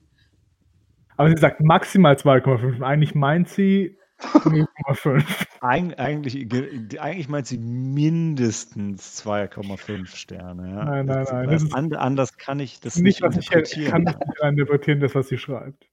aber 1.16 1.28
sie 1.30 1.36
sagt 1.40 1.60
maximal 1.62 2.14
2,5. 2.16 2.82
Eigentlich 2.82 3.14
meint 3.14 3.48
sie 3.48 3.96
0,5. 4.20 5.24
Eig 5.60 5.98
eigentlich, 6.00 6.48
ge- 6.48 6.98
eigentlich 6.98 7.28
meint 7.28 7.46
sie 7.46 7.58
mindestens 7.58 9.22
2,5 9.24 10.06
Sterne. 10.16 10.68
Ja. 10.68 10.84
Nein, 10.84 11.06
nein, 11.06 11.06
Das- 11.06 11.32
nein, 11.32 11.48
das 11.48 11.62
ist 11.62 11.74
and- 11.74 11.94
anders 11.96 12.36
kann 12.36 12.58
ich 12.58 12.80
das 12.80 12.96
nicht, 12.96 13.20
nicht, 13.20 13.22
was 13.22 13.36
ich 13.36 13.46
interpretieren. 13.46 13.90
kann 13.90 14.02
nicht 14.02 14.18
interpretieren, 14.42 14.98
das, 15.00 15.14
was 15.14 15.28
sie 15.28 15.38
schreibt. 15.38 15.86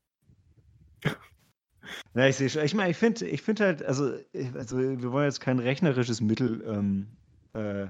Ja, 2.16 2.28
ich 2.28 2.36
sehe 2.38 2.50
schon. 2.50 2.64
Ich 2.64 2.74
meine, 2.74 2.92
ich 2.92 2.98
finde 2.98 3.26
ich 3.28 3.42
find 3.42 3.60
halt, 3.60 3.84
also, 3.84 4.14
ich- 4.34 4.54
also, 4.56 4.78
wir 4.78 5.12
wollen 5.12 5.26
jetzt 5.26 5.40
kein 5.42 5.60
rechnerisches 5.60 6.22
Mittel 6.22 6.64
ähm, 6.68 7.08
äh, 7.54 7.88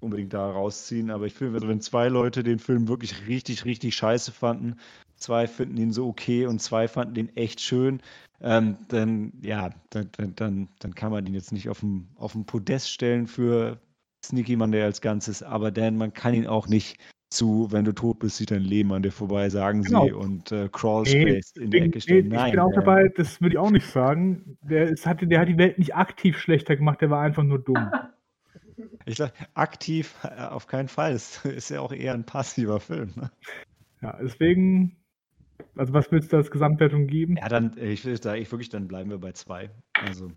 unbedingt 0.00 0.32
da 0.34 0.50
rausziehen, 0.50 1.10
aber 1.10 1.26
ich 1.26 1.34
finde, 1.34 1.54
also, 1.54 1.68
wenn 1.68 1.80
zwei 1.80 2.08
Leute 2.08 2.42
den 2.42 2.58
Film 2.58 2.88
wirklich 2.88 3.26
richtig, 3.26 3.64
richtig 3.64 3.94
scheiße 3.96 4.32
fanden, 4.32 4.76
zwei 5.16 5.46
finden 5.46 5.76
ihn 5.78 5.92
so 5.92 6.06
okay 6.08 6.46
und 6.46 6.60
zwei 6.60 6.88
fanden 6.88 7.14
den 7.14 7.36
echt 7.36 7.60
schön, 7.60 8.00
ähm, 8.40 8.76
dann, 8.88 9.32
ja, 9.42 9.70
dann, 9.90 10.10
dann, 10.36 10.68
dann 10.78 10.94
kann 10.94 11.10
man 11.12 11.24
den 11.24 11.34
jetzt 11.34 11.52
nicht 11.52 11.68
auf 11.68 11.80
dem, 11.80 12.08
auf 12.16 12.32
dem 12.32 12.44
Podest 12.44 12.90
stellen 12.90 13.26
für 13.26 13.80
Sneaky 14.24 14.56
Monday 14.56 14.82
als 14.82 15.00
Ganzes, 15.00 15.42
aber 15.42 15.70
dann, 15.70 15.96
man 15.96 16.12
kann 16.12 16.34
ihn 16.34 16.46
auch 16.46 16.68
nicht 16.68 16.98
zu, 17.28 17.68
wenn 17.70 17.84
du 17.84 17.92
tot 17.92 18.20
bist, 18.20 18.36
sieht 18.36 18.50
dein 18.50 18.62
Leben 18.62 18.92
an 18.92 19.02
dir 19.02 19.10
vorbei, 19.10 19.48
sagen 19.50 19.82
sie, 19.82 19.88
Genau. 19.88 20.18
und 20.18 20.52
äh, 20.52 20.68
Crawl 20.70 21.02
Nee, 21.02 21.40
Space 21.40 21.52
in 21.56 21.70
die 21.70 21.78
Deswegen, 21.78 21.86
Ecke 21.86 22.00
stellen. 22.00 22.28
nee, 22.28 22.36
Nein, 22.36 22.46
ich 22.46 22.52
bin 22.52 22.60
auch 22.60 22.70
äh, 22.70 22.74
dabei, 22.74 23.08
das 23.16 23.40
würde 23.40 23.54
ich 23.54 23.58
auch 23.58 23.70
nicht 23.70 23.86
sagen. 23.86 24.56
Der, 24.62 24.88
ist, 24.88 25.06
hatte, 25.06 25.26
der 25.26 25.40
hat 25.40 25.48
die 25.48 25.58
Welt 25.58 25.78
nicht 25.78 25.94
aktiv 25.96 26.38
schlechter 26.38 26.76
gemacht, 26.76 27.00
der 27.00 27.10
war 27.10 27.22
einfach 27.22 27.42
nur 27.42 27.58
dumm. 27.58 27.90
Ich 29.06 29.16
sag, 29.16 29.32
aktiv 29.54 30.16
äh, 30.24 30.42
auf 30.42 30.66
keinen 30.66 30.88
Fall. 30.88 31.12
Es 31.12 31.44
ist 31.44 31.70
ja 31.70 31.80
auch 31.80 31.92
eher 31.92 32.12
ein 32.12 32.26
passiver 32.26 32.80
Film. 32.80 33.12
Ne? 33.14 33.30
Ja, 34.02 34.18
deswegen, 34.20 34.96
also 35.76 35.92
was 35.92 36.10
willst 36.10 36.32
du 36.32 36.36
als 36.36 36.50
Gesamtwertung 36.50 37.06
geben? 37.06 37.36
Ja, 37.36 37.48
dann, 37.48 37.76
äh, 37.78 37.90
ich 37.92 38.04
will 38.04 38.18
da 38.18 38.34
ich 38.34 38.50
wirklich, 38.50 38.68
dann 38.68 38.88
bleiben 38.88 39.10
wir 39.10 39.18
bei 39.18 39.32
zwei. 39.32 39.70
Also 39.94 40.30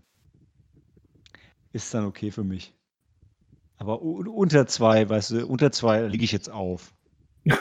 ist 1.72 1.92
dann 1.92 2.04
okay 2.04 2.30
für 2.30 2.44
mich. 2.44 2.74
Aber 3.80 4.02
unter 4.02 4.66
zwei, 4.66 5.08
weißt 5.08 5.30
du, 5.30 5.46
unter 5.46 5.72
zwei 5.72 6.02
liege 6.06 6.22
ich 6.24 6.32
jetzt 6.32 6.50
auf. 6.50 6.92
Und 7.46 7.54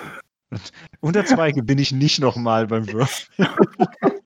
unter 0.99 1.23
zwei 1.25 1.51
gewinne 1.53 1.81
ich 1.81 1.93
nicht 1.93 2.19
nochmal 2.19 2.67
beim 2.67 2.91
Würfeln. 2.91 3.49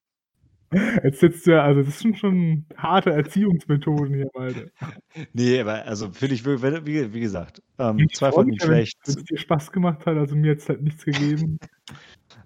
Jetzt 1.04 1.20
sitzt 1.20 1.46
du 1.46 1.52
ja, 1.52 1.62
also 1.62 1.84
das 1.84 2.00
sind 2.00 2.18
schon 2.18 2.66
harte 2.76 3.10
Erziehungsmethoden 3.12 4.12
hier, 4.12 4.28
Malte. 4.34 4.72
Nee, 5.32 5.60
aber 5.60 5.84
also 5.84 6.10
finde 6.10 6.34
ich, 6.34 6.44
wirklich- 6.44 6.84
wie, 6.84 7.14
wie 7.14 7.20
gesagt, 7.20 7.62
ähm, 7.78 8.00
Ich 8.00 8.16
zwei 8.16 8.32
von 8.32 8.46
den 8.46 8.56
ja, 8.56 8.62
wenn 8.62 8.66
schlecht. 8.74 8.98
es 9.06 9.14
dir 9.14 9.38
Spaß 9.38 9.70
gemacht 9.70 10.04
hat, 10.04 10.16
also 10.16 10.34
mir 10.34 10.48
jetzt 10.48 10.68
halt 10.68 10.82
nichts 10.82 11.04
gegeben. 11.04 11.60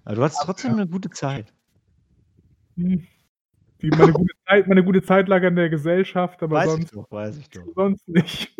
Aber 0.05 0.13
du 0.15 0.23
hattest 0.23 0.41
trotzdem 0.43 0.73
eine 0.73 0.85
gute 0.87 1.09
Zeit. 1.09 1.51
Hm. 2.77 3.03
Die, 3.81 3.89
meine, 3.89 4.11
gute 4.11 4.33
Zeit, 4.45 4.67
meine 4.67 4.83
gute 4.83 5.01
Zeit 5.01 5.27
lag 5.27 5.41
an 5.43 5.55
der 5.55 5.69
Gesellschaft, 5.69 6.43
aber 6.43 6.57
Weiß 6.57 6.65
ich 6.67 6.71
sonst, 6.73 6.95
doch, 6.95 7.09
weiß 7.11 7.37
ich 7.37 7.49
doch. 7.49 7.63
sonst 7.73 8.07
nicht. 8.07 8.55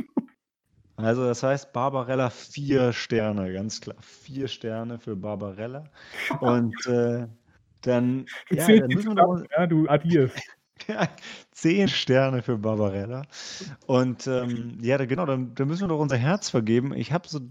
Also 1.02 1.24
das 1.24 1.44
heißt 1.44 1.72
Barbarella 1.74 2.30
vier 2.30 2.94
Sterne, 2.94 3.54
ganz 3.54 3.82
klar. 3.82 3.96
Vier 4.02 4.48
Sterne 4.48 5.00
für 5.00 5.16
Barbarella. 5.16 5.86
Und 6.40 6.76
äh, 6.88 7.28
dann, 7.82 8.26
Du 8.50 8.56
ja, 8.56 8.68
dann 8.68 8.90
müssen 8.90 9.16
wir 9.16 9.24
zusammen, 9.24 9.48
ja, 9.58 9.68
du 9.68 9.88
addierst. 9.88 10.38
Ja, 10.88 11.10
zehn 11.52 11.90
Sterne 11.90 12.42
für 12.42 12.58
Barbarella. 12.58 13.24
Und 13.86 14.28
ähm, 14.28 14.78
ja, 14.82 14.98
da, 14.98 15.06
genau, 15.06 15.26
dann, 15.26 15.54
dann 15.54 15.68
müssen 15.68 15.84
wir 15.84 15.88
doch 15.90 16.00
unser 16.00 16.16
Herz 16.16 16.50
vergeben. 16.50 16.94
Ich 16.94 17.12
habe 17.12 17.28
so 17.28 17.42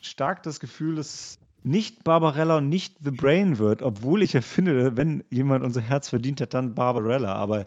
stark 0.00 0.42
das 0.42 0.58
Gefühl, 0.58 0.96
dass 0.96 1.38
nicht 1.62 2.02
Barbarella 2.02 2.56
und 2.56 2.70
nicht 2.70 2.96
The 3.04 3.10
Brain 3.10 3.58
wird, 3.58 3.82
obwohl 3.82 4.22
ich 4.22 4.32
ja 4.32 4.40
finde, 4.40 4.96
wenn 4.96 5.22
jemand 5.28 5.64
unser 5.64 5.82
Herz 5.82 6.08
verdient 6.08 6.40
hat, 6.40 6.54
dann 6.54 6.74
Barbarella. 6.74 7.34
Aber 7.34 7.64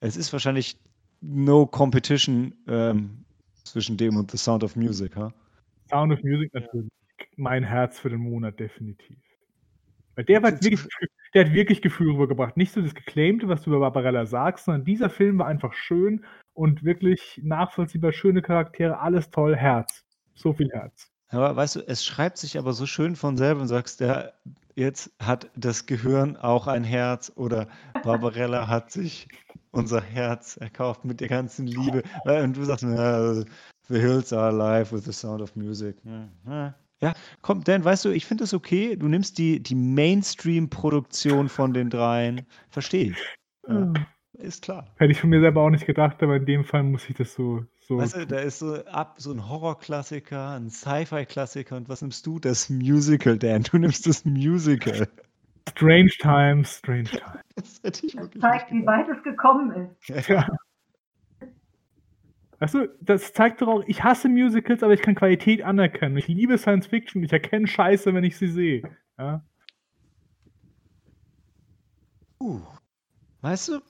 es 0.00 0.16
ist 0.16 0.32
wahrscheinlich 0.32 0.76
no 1.20 1.66
competition 1.66 2.54
ähm, 2.66 3.23
zwischen 3.64 3.96
dem 3.96 4.16
und 4.16 4.30
The 4.30 4.36
Sound 4.36 4.62
of 4.62 4.76
Music, 4.76 5.16
ha? 5.16 5.32
Sound 5.90 6.12
of 6.12 6.22
Music 6.22 6.52
natürlich. 6.54 6.90
Mein 7.36 7.64
Herz 7.64 7.98
für 7.98 8.10
den 8.10 8.20
Monat, 8.20 8.60
definitiv. 8.60 9.18
Weil 10.14 10.24
der, 10.24 10.42
war 10.42 10.52
wirklich, 10.52 10.86
der 11.34 11.46
hat 11.46 11.52
wirklich 11.52 11.82
Gefühl 11.82 12.12
rübergebracht. 12.12 12.56
Nicht 12.56 12.72
so 12.72 12.80
das 12.80 12.94
Geclaimte, 12.94 13.48
was 13.48 13.62
du 13.62 13.70
über 13.70 13.80
Barbarella 13.80 14.26
sagst, 14.26 14.66
sondern 14.66 14.84
dieser 14.84 15.10
Film 15.10 15.38
war 15.38 15.46
einfach 15.46 15.72
schön 15.72 16.24
und 16.52 16.84
wirklich 16.84 17.40
nachvollziehbar, 17.42 18.12
schöne 18.12 18.42
Charaktere, 18.42 19.00
alles 19.00 19.30
toll, 19.30 19.56
Herz. 19.56 20.04
So 20.34 20.52
viel 20.52 20.70
Herz. 20.70 21.13
Aber 21.34 21.56
weißt 21.56 21.76
du, 21.76 21.80
es 21.86 22.04
schreibt 22.04 22.38
sich 22.38 22.58
aber 22.58 22.72
so 22.72 22.86
schön 22.86 23.16
von 23.16 23.36
selber 23.36 23.60
und 23.60 23.68
sagst, 23.68 24.00
der 24.00 24.34
jetzt 24.76 25.10
hat 25.20 25.50
das 25.56 25.86
Gehirn 25.86 26.36
auch 26.36 26.66
ein 26.66 26.84
Herz 26.84 27.32
oder 27.36 27.68
Barbarella 28.02 28.68
hat 28.68 28.90
sich 28.90 29.28
unser 29.70 30.00
Herz 30.00 30.56
erkauft 30.56 31.04
mit 31.04 31.20
der 31.20 31.28
ganzen 31.28 31.66
Liebe. 31.66 32.02
Und 32.24 32.56
du 32.56 32.64
sagst, 32.64 32.84
the 33.88 34.00
hills 34.00 34.32
are 34.32 34.48
alive 34.48 34.94
with 34.94 35.04
the 35.04 35.12
sound 35.12 35.42
of 35.42 35.54
music. 35.56 35.96
Ja, 36.04 36.28
ja. 36.46 36.74
Ja, 37.00 37.12
komm, 37.42 37.64
Dan, 37.64 37.84
weißt 37.84 38.06
du, 38.06 38.10
ich 38.10 38.24
finde 38.24 38.44
es 38.44 38.54
okay. 38.54 38.96
Du 38.96 39.08
nimmst 39.08 39.36
die, 39.36 39.62
die 39.62 39.74
Mainstream-Produktion 39.74 41.50
von 41.50 41.74
den 41.74 41.90
dreien. 41.90 42.46
Verstehe 42.70 43.10
ich. 43.10 43.18
Ja, 43.68 43.92
ist 44.34 44.62
klar. 44.62 44.86
Hätte 44.96 45.12
ich 45.12 45.20
von 45.20 45.28
mir 45.28 45.40
selber 45.40 45.62
auch 45.62 45.70
nicht 45.70 45.84
gedacht, 45.84 46.22
aber 46.22 46.36
in 46.36 46.46
dem 46.46 46.64
Fall 46.64 46.82
muss 46.82 47.08
ich 47.10 47.16
das 47.16 47.34
so. 47.34 47.64
So 47.86 47.98
Weißt 47.98 48.16
du, 48.16 48.26
da 48.26 48.38
ist 48.38 48.60
so 48.60 48.82
ab 48.86 49.16
so 49.18 49.30
ein 49.30 49.46
Horrorklassiker, 49.46 50.52
ein 50.56 50.70
Sci-Fi-Klassiker 50.70 51.76
und 51.76 51.90
was 51.90 52.00
nimmst 52.00 52.26
du? 52.26 52.38
Das 52.38 52.70
Musical, 52.70 53.38
Dan. 53.38 53.62
Du 53.62 53.76
nimmst 53.76 54.06
das 54.06 54.24
Musical. 54.24 55.06
Strange 55.68 56.10
Times, 56.18 56.78
Strange 56.78 57.04
Times. 57.04 57.42
Das 57.56 57.82
Das 57.82 58.00
zeigt, 58.00 58.72
wie 58.72 58.86
weit 58.86 59.06
es 59.08 59.22
gekommen 59.22 59.92
ist. 60.08 60.28
Ja. 60.28 60.48
Weißt 62.58 62.74
du, 62.74 62.88
das 63.02 63.34
zeigt 63.34 63.60
doch 63.60 63.68
auch, 63.68 63.84
ich 63.86 64.02
hasse 64.02 64.30
Musicals, 64.30 64.82
aber 64.82 64.94
ich 64.94 65.02
kann 65.02 65.14
Qualität 65.14 65.62
anerkennen. 65.62 66.16
Ich 66.16 66.28
liebe 66.28 66.56
Science 66.56 66.86
Fiction, 66.86 67.22
ich 67.22 67.32
erkenne 67.32 67.66
Scheiße, 67.66 68.14
wenn 68.14 68.24
ich 68.24 68.38
sie 68.38 68.48
sehe. 68.48 68.82
Ja? 69.18 69.44
Uh. 72.40 72.62
Weißt 73.42 73.68
du, 73.68 73.80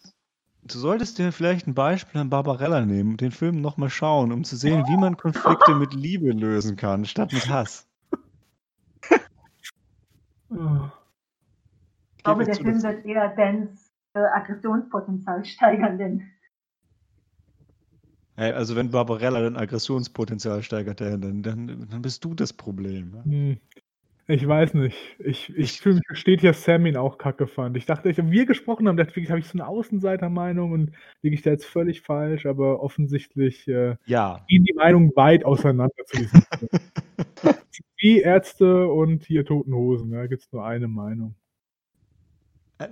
du 0.67 0.79
solltest 0.79 1.19
dir 1.19 1.33
vielleicht 1.33 1.67
ein 1.67 1.75
Beispiel 1.75 2.21
an 2.21 2.31
Barbarella 2.31 2.85
nehmen 2.85 3.13
und 3.13 3.21
den 3.21 3.31
Film 3.31 3.61
nochmal 3.61 3.91
schauen, 3.91 4.33
um 4.33 4.45
zu 4.45 4.57
sehen, 4.57 4.87
wie 4.89 4.97
man 4.97 5.17
Konflikte 5.17 5.75
mit 5.75 5.95
Liebe 5.95 6.33
lösen 6.33 6.77
kann, 6.77 7.05
statt 7.05 7.33
mit 7.33 7.49
Hass. 7.49 7.87
Ich 12.17 12.25
glaube, 12.25 12.45
der 12.45 12.55
Film 12.55 12.83
wird 12.83 13.05
eher 13.05 13.29
Dans 13.37 13.93
äh, 14.15 14.21
Aggressionspotenzial 14.21 15.45
steigern, 15.45 15.99
denn 15.99 16.23
Ey, 18.37 18.53
Also 18.53 18.75
wenn 18.75 18.91
Barbarella 18.91 19.41
dein 19.43 19.57
Aggressionspotenzial 19.57 20.63
steigert, 20.63 21.01
Dan, 21.01 21.21
dann, 21.21 21.43
dann, 21.43 21.89
dann 21.89 22.03
bist 22.03 22.25
du 22.25 22.35
das 22.35 22.53
Problem. 22.53 23.23
Hm. 23.25 23.59
Ich 24.27 24.47
weiß 24.47 24.73
nicht. 24.75 24.97
Ich, 25.19 25.55
ich 25.55 25.81
fühle 25.81 25.97
mich 25.97 26.05
gesteht 26.07 26.43
ja 26.43 26.55
Sam 26.55 26.87
ihn 26.87 26.97
auch 26.97 27.19
kacke 27.19 27.47
fand. 27.47 27.77
Ich 27.77 27.85
dachte, 27.85 28.09
ich, 28.09 28.17
wenn 28.17 28.31
wir 28.31 28.47
gesprochen 28.47 28.89
haben, 28.89 28.97
dachte 28.97 29.11
ich, 29.11 29.17
wirklich, 29.17 29.31
habe 29.31 29.41
ich 29.41 29.47
so 29.49 29.53
eine 29.59 29.67
Außenseitermeinung 29.69 30.73
und 30.73 30.93
liege 31.23 31.35
ich 31.35 31.43
da 31.43 31.51
jetzt 31.51 31.67
völlig 31.67 32.01
falsch, 32.01 32.47
aber 32.47 32.83
offensichtlich 32.83 33.69
äh, 33.69 33.97
Ja. 34.07 34.43
gehen 34.49 34.65
die 34.65 34.73
Meinungen 34.73 35.11
weit 35.15 35.45
auseinander 35.45 35.95
zu 36.07 36.17
diesem. 36.19 36.43
Wie 37.99 38.21
Ärzte 38.21 38.89
und 38.89 39.25
hier 39.25 39.45
Toten 39.45 39.75
Hosen, 39.75 40.11
da 40.13 40.27
gibt 40.27 40.43
es 40.43 40.53
nur 40.53 40.65
eine 40.65 40.89
Meinung. 40.89 41.35
Äh, 42.79 42.89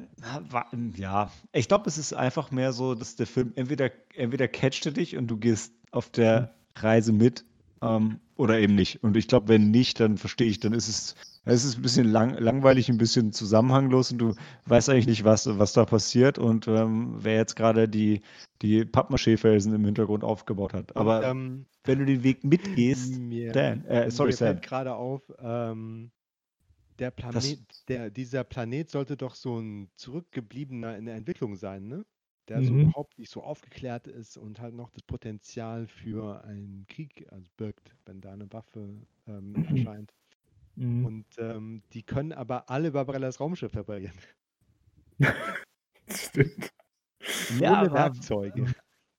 wa- 0.50 0.66
Ja, 0.96 1.30
ich 1.52 1.68
glaube, 1.68 1.88
es 1.88 1.98
ist 1.98 2.12
einfach 2.12 2.50
mehr 2.50 2.72
so, 2.72 2.94
dass 2.94 3.16
der 3.16 3.26
Film 3.26 3.52
entweder, 3.56 3.90
entweder 4.14 4.48
catcht 4.48 4.86
er 4.86 4.92
dich 4.92 5.16
und 5.16 5.28
du 5.28 5.38
gehst 5.38 5.74
auf 5.90 6.10
der 6.10 6.54
Reise 6.76 7.12
mit 7.12 7.44
ähm, 7.82 8.20
oder 8.36 8.58
eben 8.58 8.74
nicht. 8.74 9.02
Und 9.02 9.16
ich 9.16 9.28
glaube, 9.28 9.48
wenn 9.48 9.70
nicht, 9.70 10.00
dann 10.00 10.16
verstehe 10.16 10.48
ich, 10.48 10.60
dann 10.60 10.72
ist 10.72 10.88
es, 10.88 11.14
es 11.44 11.64
ist 11.64 11.76
ein 11.76 11.82
bisschen 11.82 12.08
lang, 12.08 12.34
langweilig, 12.38 12.88
ein 12.88 12.98
bisschen 12.98 13.32
zusammenhanglos 13.32 14.12
und 14.12 14.18
du 14.18 14.34
weißt 14.66 14.88
eigentlich 14.88 15.08
nicht, 15.08 15.24
was, 15.24 15.46
was 15.58 15.72
da 15.72 15.84
passiert 15.84 16.38
und 16.38 16.68
ähm, 16.68 17.16
wer 17.18 17.36
jetzt 17.36 17.56
gerade 17.56 17.88
die, 17.88 18.22
die 18.62 18.84
Pappmaché-Felsen 18.84 19.74
im 19.74 19.84
Hintergrund 19.84 20.24
aufgebaut 20.24 20.72
hat. 20.72 20.96
Aber 20.96 21.24
ähm, 21.24 21.66
wenn 21.84 21.98
du 21.98 22.06
den 22.06 22.22
Weg 22.22 22.44
mitgehst, 22.44 23.16
mir, 23.18 23.52
Dan, 23.52 23.84
äh, 23.84 24.10
sorry, 24.10 24.30
mir 24.30 24.36
Sam. 24.36 24.48
fällt 24.48 24.62
gerade 24.62 24.94
auf, 24.94 25.22
ähm, 25.40 26.10
der 26.98 27.10
Planet, 27.10 27.58
der, 27.88 28.10
dieser 28.10 28.44
Planet 28.44 28.90
sollte 28.90 29.16
doch 29.16 29.34
so 29.34 29.58
ein 29.58 29.90
zurückgebliebener 29.96 30.96
in 30.96 31.06
der 31.06 31.16
Entwicklung 31.16 31.56
sein, 31.56 31.88
ne? 31.88 32.04
Der 32.48 32.62
so 32.62 32.72
Mhm. 32.72 32.80
überhaupt 32.88 33.18
nicht 33.18 33.30
so 33.30 33.42
aufgeklärt 33.42 34.06
ist 34.08 34.36
und 34.36 34.60
halt 34.60 34.74
noch 34.74 34.90
das 34.90 35.02
Potenzial 35.02 35.86
für 35.86 36.42
einen 36.44 36.84
Krieg 36.88 37.26
also 37.30 37.48
birgt, 37.56 37.94
wenn 38.06 38.20
da 38.20 38.32
eine 38.32 38.52
Waffe 38.52 38.88
ähm, 39.28 39.54
erscheint. 39.94 40.12
Mhm. 40.74 41.04
Und 41.06 41.26
ähm, 41.38 41.82
die 41.92 42.02
können 42.02 42.32
aber 42.32 42.68
alle 42.70 42.90
Barbarellas 42.92 43.38
Raumschiff 43.40 43.74
reparieren. 43.76 44.14
Stimmt. 46.10 46.72
Ja, 47.60 47.70
Ohne 47.72 47.78
aber- 47.90 47.94
Werkzeuge. 47.94 48.74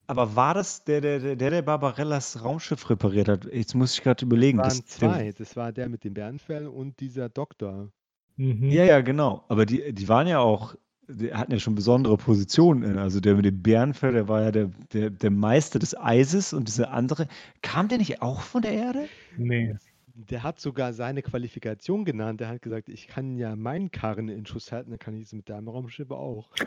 Aber 0.06 0.36
war 0.36 0.54
das 0.54 0.84
der, 0.84 1.00
der, 1.00 1.18
der, 1.20 1.50
der 1.50 1.62
Barbarellas 1.62 2.44
Raumschiff 2.44 2.90
repariert 2.90 3.30
hat? 3.30 3.46
Jetzt 3.46 3.74
muss 3.74 3.94
ich 3.94 4.04
gerade 4.04 4.26
überlegen. 4.26 4.58
Das 4.58 4.84
Das, 4.84 5.02
waren 5.02 5.12
der, 5.14 5.32
zwei. 5.34 5.38
Das 5.38 5.56
war 5.56 5.72
der 5.72 5.88
mit 5.88 6.04
dem 6.04 6.14
Bärenfell 6.14 6.68
und 6.68 7.00
dieser 7.00 7.30
Doktor. 7.30 7.90
Mhm. 8.36 8.70
ja, 8.70 8.84
ja, 8.84 9.00
genau. 9.02 9.46
Aber 9.48 9.66
die, 9.66 9.94
die 9.94 10.08
waren 10.10 10.28
ja 10.28 10.40
auch, 10.40 10.76
die 11.08 11.34
hatten 11.34 11.52
ja 11.52 11.60
schon 11.60 11.76
besondere 11.76 12.18
Positionen. 12.18 12.84
in- 12.84 12.98
Also 12.98 13.20
der 13.20 13.36
mit 13.36 13.46
dem 13.46 13.62
Bärenfell, 13.62 14.14
der 14.14 14.28
war 14.28 14.42
ja 14.44 14.52
der, 14.52 14.70
der, 14.94 15.10
der 15.10 15.32
Meister 15.32 15.80
des 15.80 15.98
Eises 15.98 16.54
und 16.54 16.68
dieser 16.68 16.92
andere, 16.92 17.28
kam 17.62 17.88
der 17.88 17.98
nicht 17.98 18.22
auch 18.22 18.42
von 18.42 18.62
der 18.62 18.74
Erde? 18.74 19.06
Nee. 19.38 19.76
Der 20.16 20.44
hat 20.44 20.60
sogar 20.60 20.94
seine 20.94 21.24
Qualifikation 21.24 22.06
genannt. 22.06 22.40
Der 22.40 22.48
hat 22.48 22.62
gesagt, 22.62 22.88
ich 22.90 23.08
kann 23.08 23.36
ja 23.38 23.56
meinen 23.56 23.90
Karren 23.92 24.30
in 24.30 24.46
Schuss 24.46 24.72
halten, 24.72 24.92
dann 24.92 25.00
kann 25.00 25.16
ich 25.16 25.24
es 25.24 25.34
mit 25.34 25.50
deinem 25.50 25.68
Raumschiff 25.68 26.12
auch. 26.12 26.50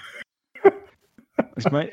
Ich 1.58 1.70
meine, 1.70 1.90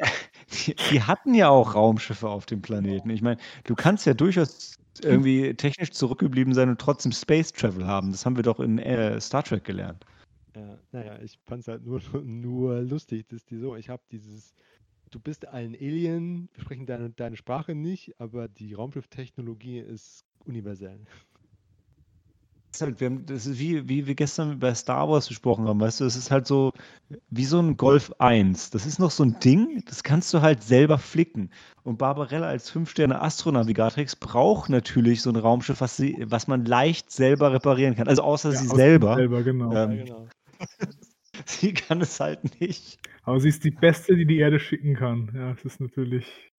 die, 0.68 0.76
die 0.92 1.02
hatten 1.02 1.34
ja 1.34 1.48
auch 1.50 1.74
Raumschiffe 1.76 2.28
auf 2.28 2.46
dem 2.46 2.62
Planeten. 2.62 3.10
Ich 3.10 3.22
meine, 3.22 3.38
du 3.64 3.76
kannst 3.76 4.06
ja 4.06 4.14
durchaus 4.14 4.76
irgendwie 5.02 5.54
technisch 5.54 5.92
zurückgeblieben 5.92 6.54
sein 6.54 6.68
und 6.70 6.80
trotzdem 6.82 7.12
Space 7.14 7.54
Travel 7.54 7.86
haben. 7.88 8.12
Das 8.12 8.26
haben 8.26 8.36
wir 8.36 8.44
doch 8.44 8.60
in 8.60 8.78
äh, 8.80 9.20
Star 9.22 9.42
Trek 9.44 9.64
gelernt. 9.64 10.06
Ja, 10.56 10.78
naja, 10.92 11.20
ich 11.22 11.40
fand 11.46 11.62
es 11.62 11.68
halt 11.68 11.86
nur, 11.86 12.00
nur 12.24 12.82
lustig, 12.82 13.28
dass 13.30 13.46
die 13.46 13.58
so, 13.58 13.76
ich 13.76 13.90
habe 13.90 14.04
dieses, 14.12 14.54
du 15.12 15.20
bist 15.20 15.48
ein 15.48 15.76
Alien, 15.76 16.50
wir 16.54 16.62
sprechen 16.62 16.86
deine, 16.86 17.10
deine 17.10 17.38
Sprache 17.38 17.76
nicht, 17.76 18.20
aber 18.20 18.48
die 18.48 18.74
Raumschifftechnologie 18.74 19.80
ist 19.80 20.26
universell. 20.46 21.00
Das 22.72 22.82
ist, 22.82 22.88
halt, 22.88 23.00
wir 23.00 23.06
haben, 23.06 23.26
das 23.28 23.46
ist 23.46 23.60
wie, 23.60 23.88
wie 23.88 24.08
wir 24.08 24.16
gestern 24.16 24.60
bei 24.60 24.74
Star 24.74 25.08
Wars 25.08 25.28
besprochen 25.28 25.68
haben, 25.68 25.80
weißt 25.80 26.02
du, 26.02 26.06
es 26.06 26.16
ist 26.16 26.32
halt 26.32 26.48
so 26.48 26.72
wie 27.30 27.46
so 27.46 27.60
ein 27.60 27.78
Golf 27.78 28.12
1. 28.18 28.72
Das 28.72 28.88
ist 28.88 28.98
noch 28.98 29.12
so 29.12 29.24
ein 29.24 29.40
Ding, 29.40 29.84
das 29.86 30.02
kannst 30.04 30.34
du 30.34 30.42
halt 30.42 30.64
selber 30.64 30.98
flicken. 30.98 31.52
Und 31.84 31.98
Barbarella 32.00 32.48
als 32.48 32.72
5-Sterne-Astronavigatrix 32.72 34.16
braucht 34.16 34.70
natürlich 34.70 35.22
so 35.22 35.30
ein 35.30 35.36
Raumschiff, 35.36 35.82
was, 35.82 35.98
sie, 35.98 36.24
was 36.28 36.48
man 36.48 36.66
leicht 36.66 37.12
selber 37.12 37.54
reparieren 37.54 37.94
kann. 37.96 38.08
Also 38.08 38.24
außer 38.24 38.52
Ja, 38.52 38.58
sie 38.58 38.68
sich 38.68 38.76
selber. 38.76 39.16
selber 39.16 39.44
genau. 39.44 39.76
Ähm, 39.76 39.92
ja, 39.92 40.04
genau. 40.06 40.28
Sie 41.46 41.74
kann 41.74 42.02
es 42.02 42.20
halt 42.20 42.60
nicht. 42.62 43.00
Aber 43.24 43.40
sie 43.40 43.50
ist 43.50 43.64
die 43.64 43.72
Beste, 43.72 44.16
die 44.16 44.26
die 44.26 44.38
Erde 44.38 44.60
schicken 44.60 44.96
kann. 44.96 45.32
Ja, 45.34 45.52
es 45.52 45.66
ist 45.66 45.82
natürlich. 45.82 46.52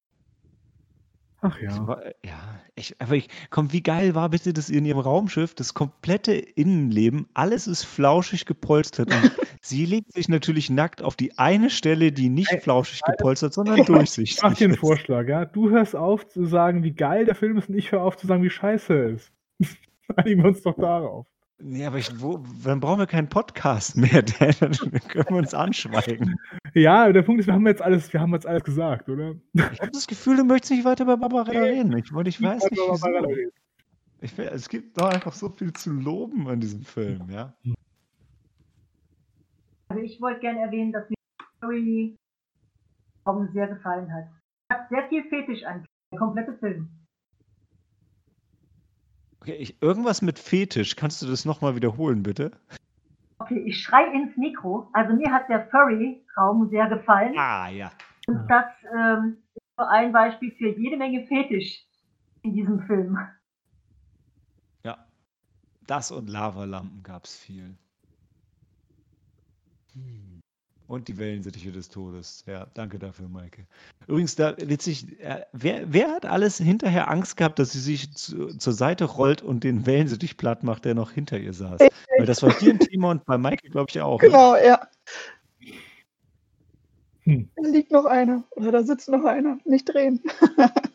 Ach 1.40 1.58
Ich 1.58 1.64
ja. 1.64 1.86
war, 1.86 2.02
ja, 2.24 2.60
ich, 2.74 3.00
aber 3.00 3.16
ich, 3.16 3.28
komm, 3.50 3.70
wie 3.70 3.82
geil 3.82 4.14
war 4.14 4.30
bitte 4.30 4.54
das 4.54 4.70
in 4.70 4.86
ihrem 4.86 5.00
Raumschiff, 5.00 5.54
das 5.54 5.74
komplette 5.74 6.32
Innenleben, 6.32 7.26
alles 7.34 7.66
ist 7.66 7.84
flauschig 7.84 8.46
gepolstert 8.46 9.12
und 9.12 9.36
Sie 9.60 9.84
legt 9.84 10.12
sich 10.12 10.28
natürlich 10.28 10.70
nackt 10.70 11.02
auf 11.02 11.16
die 11.16 11.38
eine 11.38 11.68
Stelle, 11.68 12.12
die 12.12 12.30
nicht 12.30 12.50
Ey, 12.50 12.60
flauschig 12.60 13.02
gepolstert, 13.02 13.52
sondern 13.52 13.84
durchsichtig 13.84 14.36
Ich 14.36 14.42
mach 14.42 14.54
dir 14.54 14.68
einen. 14.68 14.76
Vorschlag, 14.76 15.28
ja? 15.28 15.44
Du 15.44 15.70
hörst 15.70 15.94
auf 15.94 16.26
zu 16.28 16.46
sagen, 16.46 16.82
wie 16.82 16.92
geil 16.92 17.26
der 17.26 17.34
Film 17.34 17.58
ist 17.58 17.68
und 17.68 17.74
ich 17.74 17.92
höre 17.92 18.02
auf 18.02 18.16
zu 18.16 18.26
sagen, 18.26 18.42
wie 18.42 18.50
scheiße 18.50 18.94
er 18.94 19.08
ist. 19.10 19.32
Einigen 20.16 20.42
wir 20.42 20.48
uns 20.48 20.62
doch 20.62 20.76
darauf. 20.76 21.26
Nee, 21.58 21.86
aber 21.86 21.98
ich, 21.98 22.20
wo, 22.20 22.44
dann 22.64 22.80
brauchen 22.80 22.98
wir 22.98 23.06
keinen 23.06 23.28
Podcast 23.28 23.96
mehr, 23.96 24.22
Dan. 24.40 24.54
Dann 24.60 24.72
können 25.08 25.26
wir 25.28 25.36
uns 25.36 25.54
anschweigen. 25.54 26.36
Ja, 26.74 27.10
der 27.12 27.22
Punkt 27.22 27.40
ist, 27.40 27.46
wir 27.46 27.54
haben 27.54 27.66
jetzt 27.66 27.80
alles, 27.80 28.12
wir 28.12 28.20
haben 28.20 28.32
jetzt 28.34 28.46
alles 28.46 28.64
gesagt, 28.64 29.08
oder? 29.08 29.34
Ich 29.52 29.62
habe 29.80 29.90
das 29.92 30.06
Gefühl, 30.06 30.36
du 30.36 30.44
möchtest 30.44 30.72
nicht 30.72 30.84
weiter 30.84 31.04
über 31.04 31.16
Barbarella 31.16 31.60
Nee. 31.60 31.68
reden. 31.78 31.96
Ich, 31.96 32.12
wollte- 32.12 32.30
ich 32.30 32.42
weiß 32.42 32.64
nicht, 32.70 32.80
wieso. 32.80 33.28
Ich, 34.20 34.38
es 34.38 34.68
gibt 34.68 34.98
doch 35.00 35.10
einfach 35.10 35.32
so 35.32 35.48
viel 35.50 35.72
zu 35.72 35.92
loben 35.92 36.48
an 36.48 36.58
diesem 36.60 36.82
Film, 36.82 37.28
ja. 37.30 37.54
Also 39.88 40.02
ich 40.02 40.20
wollte 40.20 40.40
gerne 40.40 40.60
erwähnen, 40.60 40.92
dass 40.92 41.08
mir 41.08 41.16
die 41.38 42.16
Story 43.24 43.48
sehr 43.52 43.68
gefallen 43.68 44.12
hat. 44.12 44.24
Hat 44.72 44.88
sehr 44.88 45.08
viel 45.08 45.22
Fetisch 45.28 45.62
an, 45.64 45.84
der 46.12 46.18
komplette 46.18 46.54
Film. 46.58 46.88
Okay, 49.44 49.56
ich, 49.56 49.82
irgendwas 49.82 50.22
mit 50.22 50.38
Fetisch. 50.38 50.96
Kannst 50.96 51.20
du 51.20 51.26
das 51.26 51.44
nochmal 51.44 51.76
wiederholen, 51.76 52.22
bitte? 52.22 52.50
Okay, 53.36 53.58
ich 53.66 53.82
schrei 53.82 54.06
ins 54.14 54.34
Mikro. 54.38 54.88
Also 54.94 55.12
mir 55.12 55.30
hat 55.30 55.50
der 55.50 55.68
Furry-Raum 55.68 56.70
sehr 56.70 56.88
gefallen. 56.88 57.34
Ah, 57.36 57.68
ja. 57.68 57.92
Und 58.26 58.46
das 58.48 58.64
ähm, 58.96 59.36
ist 59.54 59.66
nur 59.76 59.90
ein 59.90 60.12
Beispiel 60.12 60.50
für 60.52 60.68
jede 60.68 60.96
Menge 60.96 61.26
Fetisch 61.26 61.84
in 62.40 62.54
diesem 62.54 62.86
Film. 62.86 63.18
Ja. 64.82 64.96
Das 65.86 66.10
und 66.10 66.30
Lavalampen 66.30 67.02
gab 67.02 67.24
es 67.24 67.36
viel. 67.36 67.76
Und 70.86 71.08
die 71.08 71.16
Wellensittiche 71.16 71.72
des 71.72 71.88
Todes. 71.88 72.44
Ja, 72.46 72.66
danke 72.74 72.98
dafür, 72.98 73.26
Maike. 73.28 73.66
Übrigens, 74.06 74.36
da 74.36 74.54
witzig, 74.58 75.18
äh, 75.20 75.40
wer, 75.52 75.90
wer 75.90 76.10
hat 76.10 76.26
alles 76.26 76.58
hinterher 76.58 77.10
Angst 77.10 77.38
gehabt, 77.38 77.58
dass 77.58 77.72
sie 77.72 77.80
sich 77.80 78.12
zu, 78.12 78.48
zur 78.58 78.72
Seite 78.74 79.04
rollt 79.06 79.40
und 79.40 79.64
den 79.64 79.86
Wellensittich 79.86 80.36
platt 80.36 80.62
macht, 80.62 80.84
der 80.84 80.94
noch 80.94 81.10
hinter 81.10 81.38
ihr 81.38 81.54
saß? 81.54 81.80
Weil 81.80 82.26
das 82.26 82.42
war 82.42 82.58
hier 82.58 82.74
ein 82.74 82.78
Thema 82.78 83.12
und 83.12 83.24
bei 83.24 83.38
Maike, 83.38 83.70
glaube 83.70 83.90
ich, 83.90 84.00
auch. 84.00 84.20
ne? 84.20 84.28
Genau, 84.28 84.56
ja. 84.56 84.86
Hm. 87.22 87.48
Da 87.56 87.68
liegt 87.68 87.90
noch 87.90 88.04
einer. 88.04 88.44
Oder 88.50 88.72
da 88.72 88.82
sitzt 88.82 89.08
noch 89.08 89.24
einer. 89.24 89.58
Nicht 89.64 89.86
drehen. 89.86 90.22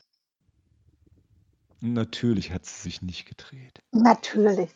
Natürlich 1.82 2.52
hat 2.52 2.66
sie 2.66 2.82
sich 2.82 3.02
nicht 3.02 3.26
gedreht. 3.28 3.80
Natürlich. 3.92 4.70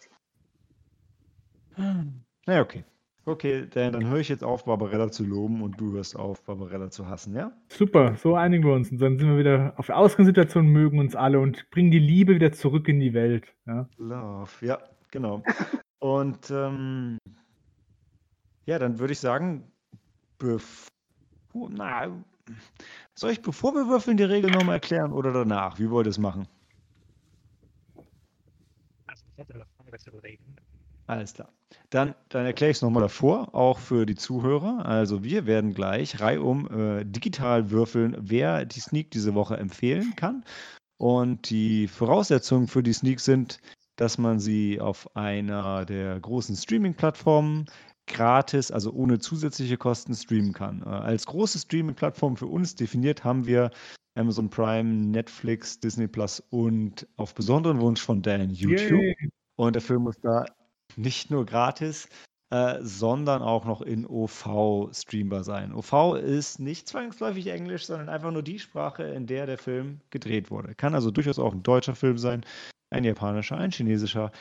Na 1.75 2.13
ja, 2.47 2.61
okay. 2.61 2.83
Okay, 3.25 3.67
Dan, 3.69 3.93
dann 3.93 4.07
höre 4.07 4.19
ich 4.19 4.27
jetzt 4.27 4.43
auf, 4.43 4.65
Barbarella 4.65 5.09
zu 5.09 5.23
loben 5.23 5.61
und 5.61 5.79
du 5.79 5.93
hörst 5.93 6.17
auf, 6.17 6.43
Barbarella 6.43 6.89
zu 6.89 7.07
hassen, 7.07 7.33
ja? 7.33 7.53
Super, 7.69 8.17
so 8.17 8.35
einigen 8.35 8.65
wir 8.65 8.73
uns. 8.73 8.91
Und 8.91 8.99
dann 8.99 9.17
sind 9.17 9.29
wir 9.29 9.37
wieder 9.37 9.73
auf 9.77 9.85
der 9.85 9.97
Ausgangssituation, 9.97 10.67
mögen 10.67 10.99
uns 10.99 11.15
alle 11.15 11.39
und 11.39 11.69
bringen 11.69 11.89
die 11.89 11.99
Liebe 11.99 12.35
wieder 12.35 12.51
zurück 12.51 12.89
in 12.89 12.99
die 12.99 13.13
Welt. 13.13 13.45
Ja? 13.65 13.87
Love, 13.97 14.65
ja, 14.65 14.77
genau. 15.09 15.41
Und 15.99 16.51
ähm, 16.51 17.17
ja, 18.65 18.77
dann 18.77 18.99
würde 18.99 19.13
ich 19.13 19.19
sagen, 19.19 19.71
bevor, 20.37 21.69
na, 21.69 22.11
soll 23.13 23.31
ich, 23.31 23.41
bevor 23.41 23.73
wir 23.73 23.87
würfeln, 23.87 24.17
die 24.17 24.23
Regel 24.23 24.51
nochmal 24.51 24.75
erklären 24.75 25.13
oder 25.13 25.31
danach? 25.31 25.79
Wie 25.79 25.89
wollt 25.89 26.07
ihr 26.07 26.11
es 26.11 26.17
machen? 26.17 26.45
Also 29.07 29.23
ich 29.31 29.37
hätte 29.37 29.53
eine 29.53 29.65
Frage 29.77 29.97
zu 29.97 30.11
reden. 30.17 30.57
Alles 31.13 31.35
klar. 31.35 31.49
Dann, 31.91 32.15
dann 32.29 32.47
erkläre 32.47 32.71
ich 32.71 32.77
es 32.77 32.81
nochmal 32.81 33.03
davor, 33.03 33.53
auch 33.53 33.77
für 33.77 34.07
die 34.07 34.15
Zuhörer. 34.15 34.83
Also 34.85 35.23
wir 35.23 35.45
werden 35.45 35.75
gleich 35.75 36.19
reihum 36.19 36.67
äh, 36.71 37.05
digital 37.05 37.69
würfeln, 37.69 38.17
wer 38.19 38.65
die 38.65 38.79
Sneak 38.79 39.11
diese 39.11 39.35
Woche 39.35 39.57
empfehlen 39.57 40.15
kann. 40.15 40.43
Und 40.97 41.51
die 41.51 41.87
Voraussetzungen 41.87 42.67
für 42.67 42.81
die 42.81 42.93
Sneak 42.93 43.19
sind, 43.19 43.59
dass 43.95 44.17
man 44.17 44.39
sie 44.39 44.81
auf 44.81 45.15
einer 45.15 45.85
der 45.85 46.19
großen 46.19 46.55
Streaming-Plattformen 46.55 47.65
gratis, 48.07 48.71
also 48.71 48.91
ohne 48.91 49.19
zusätzliche 49.19 49.77
Kosten 49.77 50.15
streamen 50.15 50.53
kann. 50.53 50.81
Äh, 50.81 50.89
als 50.89 51.27
große 51.27 51.59
Streaming-Plattform 51.59 52.37
für 52.37 52.47
uns 52.47 52.73
definiert 52.73 53.23
haben 53.23 53.45
wir 53.45 53.69
Amazon 54.15 54.49
Prime, 54.49 54.89
Netflix, 54.89 55.79
Disney 55.79 56.07
Plus 56.07 56.39
und 56.49 57.07
auf 57.17 57.35
besonderen 57.35 57.79
Wunsch 57.81 58.01
von 58.01 58.23
Dan 58.23 58.49
YouTube. 58.49 58.99
Yay. 58.99 59.29
Und 59.55 59.73
der 59.75 59.81
Film 59.83 60.07
ist 60.07 60.19
da 60.23 60.45
nicht 60.95 61.31
nur 61.31 61.45
gratis, 61.45 62.07
äh, 62.49 62.77
sondern 62.81 63.41
auch 63.41 63.65
noch 63.65 63.81
in 63.81 64.05
OV 64.05 64.89
streambar 64.93 65.43
sein. 65.43 65.73
OV 65.73 66.15
ist 66.17 66.59
nicht 66.59 66.87
zwangsläufig 66.87 67.47
Englisch, 67.47 67.85
sondern 67.87 68.09
einfach 68.09 68.31
nur 68.31 68.43
die 68.43 68.59
Sprache, 68.59 69.03
in 69.03 69.25
der 69.25 69.47
der 69.47 69.57
Film 69.57 70.01
gedreht 70.11 70.51
wurde. 70.51 70.75
Kann 70.75 70.93
also 70.93 71.09
durchaus 71.09 71.39
auch 71.39 71.53
ein 71.53 71.63
deutscher 71.63 71.95
Film 71.95 72.17
sein, 72.17 72.45
ein 72.91 73.03
japanischer, 73.03 73.57
ein 73.57 73.71
chinesischer, 73.71 74.31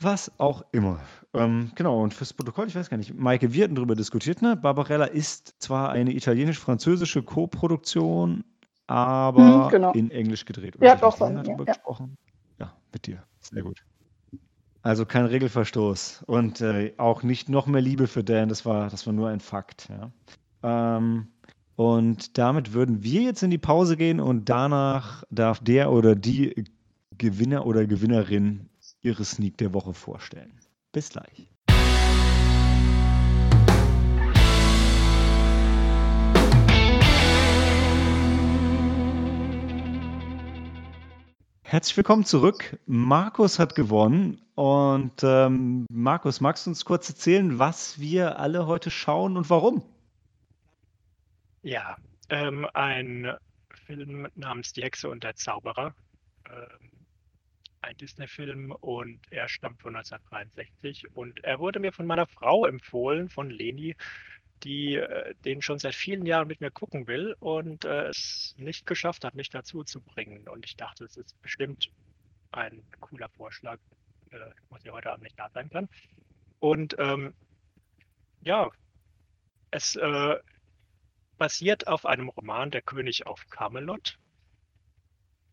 was 0.00 0.30
auch 0.38 0.64
immer. 0.72 1.00
Ähm, 1.32 1.72
genau, 1.74 2.02
und 2.02 2.12
fürs 2.12 2.34
Protokoll, 2.34 2.66
ich 2.66 2.74
weiß 2.74 2.90
gar 2.90 2.98
nicht, 2.98 3.14
Maike, 3.14 3.54
wir 3.54 3.64
hatten 3.64 3.74
darüber 3.74 3.94
diskutiert, 3.94 4.42
ne? 4.42 4.56
Barbarella 4.56 5.06
ist 5.06 5.54
zwar 5.58 5.90
eine 5.90 6.12
italienisch-französische 6.12 7.22
Co-Produktion, 7.22 8.44
aber 8.86 9.66
Mhm, 9.66 9.68
genau. 9.70 9.92
in 9.92 10.10
Englisch 10.10 10.44
gedreht. 10.44 10.76
Ja, 10.80 10.96
doch, 10.96 11.18
ja, 11.18 11.30
darüber 11.30 11.64
ja. 11.64 11.72
gesprochen? 11.72 12.18
Ja, 12.58 12.76
mit 12.92 13.06
dir. 13.06 13.22
Sehr 13.40 13.62
gut. 13.62 13.82
Also 14.82 15.06
kein 15.06 15.26
Regelverstoß 15.26 16.24
und 16.26 16.60
äh, 16.60 16.92
auch 16.98 17.22
nicht 17.22 17.48
noch 17.48 17.66
mehr 17.66 17.80
Liebe 17.80 18.08
für 18.08 18.24
Dan, 18.24 18.48
das 18.48 18.66
war, 18.66 18.90
das 18.90 19.06
war 19.06 19.12
nur 19.12 19.28
ein 19.28 19.38
Fakt. 19.38 19.88
Ja. 19.88 20.10
Ähm, 20.96 21.28
und 21.76 22.36
damit 22.36 22.72
würden 22.72 23.02
wir 23.02 23.22
jetzt 23.22 23.42
in 23.42 23.50
die 23.50 23.58
Pause 23.58 23.96
gehen 23.96 24.18
und 24.20 24.48
danach 24.48 25.22
darf 25.30 25.60
der 25.60 25.92
oder 25.92 26.16
die 26.16 26.64
Gewinner 27.16 27.64
oder 27.66 27.86
Gewinnerin 27.86 28.68
ihre 29.02 29.24
Sneak 29.24 29.56
der 29.58 29.72
Woche 29.72 29.94
vorstellen. 29.94 30.52
Bis 30.90 31.10
gleich. 31.10 31.51
Herzlich 41.72 41.96
willkommen 41.96 42.26
zurück. 42.26 42.78
Markus 42.84 43.58
hat 43.58 43.74
gewonnen. 43.74 44.42
Und 44.56 45.22
ähm, 45.22 45.86
Markus, 45.90 46.42
magst 46.42 46.66
du 46.66 46.70
uns 46.70 46.84
kurz 46.84 47.08
erzählen, 47.08 47.58
was 47.58 47.98
wir 47.98 48.38
alle 48.38 48.66
heute 48.66 48.90
schauen 48.90 49.38
und 49.38 49.48
warum? 49.48 49.82
Ja, 51.62 51.96
ähm, 52.28 52.66
ein 52.74 53.34
Film 53.86 54.28
namens 54.34 54.74
Die 54.74 54.82
Hexe 54.82 55.08
und 55.08 55.24
der 55.24 55.34
Zauberer. 55.34 55.94
Ähm, 56.50 56.90
ein 57.80 57.96
Disney-Film 57.96 58.72
und 58.72 59.20
er 59.30 59.48
stammt 59.48 59.80
von 59.80 59.96
1963 59.96 61.16
und 61.16 61.42
er 61.42 61.58
wurde 61.58 61.80
mir 61.80 61.94
von 61.94 62.04
meiner 62.06 62.26
Frau 62.26 62.66
empfohlen, 62.66 63.30
von 63.30 63.48
Leni, 63.48 63.96
die 64.64 64.96
äh, 64.96 65.34
den 65.44 65.62
schon 65.62 65.78
seit 65.78 65.94
vielen 65.94 66.26
Jahren 66.26 66.48
mit 66.48 66.60
mir 66.60 66.70
gucken 66.70 67.06
will 67.06 67.36
und 67.40 67.84
äh, 67.84 68.08
es 68.08 68.54
nicht 68.58 68.86
geschafft 68.86 69.24
hat, 69.24 69.34
mich 69.34 69.50
dazu 69.50 69.84
zu 69.84 70.00
bringen. 70.00 70.48
Und 70.48 70.64
ich 70.64 70.76
dachte, 70.76 71.04
es 71.04 71.16
ist 71.16 71.40
bestimmt 71.42 71.90
ein 72.52 72.82
cooler 73.00 73.28
Vorschlag, 73.30 73.78
äh, 74.30 74.38
wo 74.68 74.78
sie 74.78 74.90
heute 74.90 75.10
Abend 75.10 75.24
nicht 75.24 75.38
da 75.38 75.50
sein 75.50 75.68
kann. 75.70 75.88
Und 76.60 76.96
ähm, 76.98 77.34
ja, 78.42 78.70
es 79.70 79.96
äh, 79.96 80.36
basiert 81.38 81.86
auf 81.86 82.06
einem 82.06 82.28
Roman 82.28 82.70
Der 82.70 82.82
König 82.82 83.26
auf 83.26 83.48
Camelot. 83.48 84.18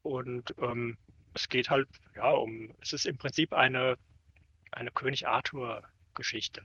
Und 0.03 0.53
ähm, 0.59 0.97
es 1.33 1.49
geht 1.49 1.69
halt, 1.69 1.87
ja, 2.15 2.31
um, 2.31 2.73
es 2.81 2.93
ist 2.93 3.05
im 3.05 3.17
Prinzip 3.17 3.53
eine, 3.53 3.97
eine 4.71 4.91
König 4.91 5.27
Arthur-Geschichte. 5.27 6.63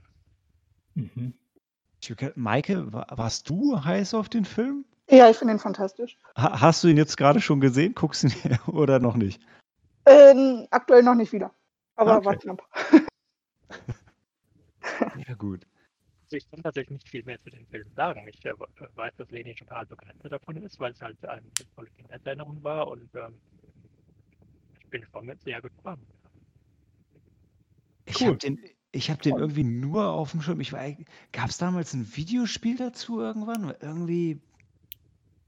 Mhm. 0.95 1.33
Maike, 2.35 2.91
wa- 2.93 3.07
warst 3.11 3.49
du 3.49 3.83
heiß 3.83 4.13
auf 4.13 4.29
den 4.29 4.45
Film? 4.45 4.85
Ja, 5.09 5.29
ich 5.29 5.37
finde 5.37 5.53
ihn 5.53 5.59
fantastisch. 5.59 6.17
Ha 6.37 6.59
hast 6.61 6.83
du 6.83 6.87
ihn 6.87 6.97
jetzt 6.97 7.17
gerade 7.17 7.39
schon 7.41 7.59
gesehen? 7.61 7.93
Guckst 7.95 8.23
du 8.23 8.27
ihn 8.27 8.33
oder 8.67 8.99
noch 8.99 9.15
nicht? 9.15 9.41
Ähm, 10.07 10.67
aktuell 10.71 11.03
noch 11.03 11.15
nicht 11.15 11.31
wieder. 11.31 11.53
Aber 11.95 12.17
Okay. 12.17 12.25
war 12.25 12.35
knapp. 12.35 12.61
Ja, 15.27 15.33
gut. 15.35 15.65
Also 16.25 16.37
ich 16.37 16.49
kann 16.49 16.61
tatsächlich 16.63 16.91
nicht 16.91 17.09
viel 17.09 17.23
mehr 17.23 17.41
zu 17.41 17.49
dem 17.49 17.65
Film 17.67 17.87
sagen. 17.95 18.27
Ich 18.27 18.43
äh, 18.45 18.53
weiß, 18.95 19.13
dass 19.17 19.29
Leni 19.31 19.55
total 19.55 19.85
begeistert 19.85 20.31
davon 20.31 20.57
ist, 20.57 20.79
weil 20.79 20.91
es 20.91 21.01
halt 21.01 21.23
eine 21.25 21.41
tolle 21.75 21.89
Kindheitserinnerung 21.97 22.63
war 22.63 22.87
und 22.87 23.09
ähm, 23.15 23.39
ich 24.79 24.89
bin 24.89 25.05
von 25.11 25.25
mir 25.25 25.37
sehr 25.43 25.61
gespannt. 25.61 26.05
Ich 28.05 28.19
Cool. 28.19 28.27
habe 28.27 28.37
den, 28.37 28.59
ich 28.95 29.11
hab 29.11 29.21
den 29.21 29.37
irgendwie 29.37 29.63
nur 29.63 30.11
auf 30.11 30.31
dem 30.31 30.41
Schirm. 30.41 30.61
Ich 30.61 30.71
Gab 30.71 31.49
es 31.49 31.57
damals 31.57 31.93
ein 31.93 32.15
Videospiel 32.15 32.77
dazu 32.77 33.19
irgendwann? 33.19 33.73
Irgendwie, 33.81 34.41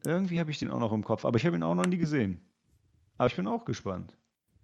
irgendwie 0.05 0.39
habe 0.39 0.51
ich 0.51 0.59
den 0.59 0.69
auch 0.69 0.79
noch 0.79 0.91
im 0.91 1.03
Kopf, 1.03 1.23
aber 1.23 1.37
ich 1.37 1.45
habe 1.45 1.55
ihn 1.55 1.63
auch 1.63 1.75
noch 1.75 1.85
nie 1.85 1.97
gesehen. 1.97 2.41
Aber 3.17 3.27
ich 3.27 3.35
bin 3.35 3.47
auch 3.47 3.65
gespannt. 3.65 4.15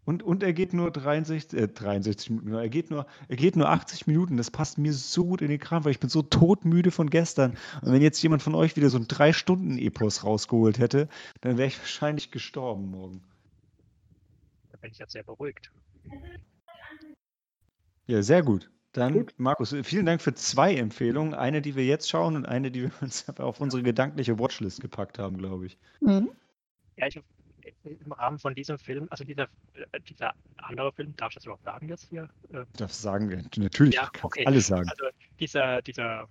Und, 0.05 0.21
und 0.21 0.43
er 0.43 0.51
geht 0.51 0.73
nur 0.73 0.91
63, 0.91 1.57
äh, 1.57 1.67
63 1.69 2.29
Minuten, 2.29 2.53
er 2.53 2.67
geht, 2.67 2.91
nur, 2.91 3.07
er 3.29 3.35
geht 3.37 3.55
nur 3.55 3.69
80 3.69 4.05
Minuten. 4.05 4.35
Das 4.35 4.51
passt 4.51 4.77
mir 4.77 4.91
so 4.91 5.23
gut 5.23 5.41
in 5.41 5.47
den 5.47 5.59
Kram, 5.59 5.85
weil 5.85 5.91
ich 5.91 6.01
bin 6.01 6.09
so 6.09 6.21
todmüde 6.21 6.91
von 6.91 7.09
gestern. 7.09 7.57
Und 7.81 7.93
wenn 7.93 8.01
jetzt 8.01 8.21
jemand 8.21 8.43
von 8.43 8.53
euch 8.53 8.75
wieder 8.75 8.89
so 8.89 8.97
ein 8.97 9.05
3-Stunden-Epos 9.05 10.25
rausgeholt 10.25 10.77
hätte, 10.77 11.07
dann 11.39 11.57
wäre 11.57 11.69
ich 11.69 11.79
wahrscheinlich 11.79 12.31
gestorben 12.31 12.91
morgen. 12.91 13.23
Da 14.73 14.77
bin 14.79 14.91
ich 14.91 14.97
jetzt 14.97 15.13
sehr 15.13 15.23
beruhigt. 15.23 15.71
Ja, 18.07 18.21
sehr 18.21 18.43
gut. 18.43 18.69
Dann, 18.93 19.13
Gut. 19.13 19.33
Markus, 19.37 19.75
vielen 19.83 20.05
Dank 20.05 20.21
für 20.21 20.35
zwei 20.35 20.75
Empfehlungen. 20.75 21.33
Eine, 21.33 21.63
die 21.63 21.75
wir 21.75 21.83
jetzt 21.83 22.07
schauen 22.09 22.35
und 22.35 22.45
eine, 22.45 22.69
die 22.69 22.83
wir 22.83 22.91
uns 23.01 23.27
auf 23.39 23.59
unsere 23.59 23.81
gedankliche 23.81 24.37
Watchlist 24.37 24.81
gepackt 24.81 25.17
haben, 25.17 25.37
glaube 25.37 25.65
ich. 25.65 25.77
Mhm. 25.99 26.29
Ja, 26.97 27.07
ich 27.07 27.19
im 27.83 28.11
Rahmen 28.11 28.39
von 28.39 28.55
diesem 28.55 28.77
Film, 28.77 29.07
also 29.09 29.23
dieser, 29.23 29.43
äh, 29.73 29.99
dieser 30.07 30.33
andere 30.57 30.91
Film, 30.91 31.15
darf 31.15 31.31
ich 31.31 31.35
das 31.35 31.45
überhaupt 31.45 31.63
sagen 31.63 31.89
jetzt 31.89 32.07
hier? 32.09 32.29
Äh, 32.51 32.65
Das 32.77 33.01
sagen 33.01 33.29
wir. 33.29 33.43
Natürlich, 33.57 33.95
Ja, 33.95 34.09
okay. 34.21 34.45
alles 34.45 34.67
sagen. 34.67 34.87
Also 34.89 35.05
dieser, 35.39 35.81
dieser 35.81 36.27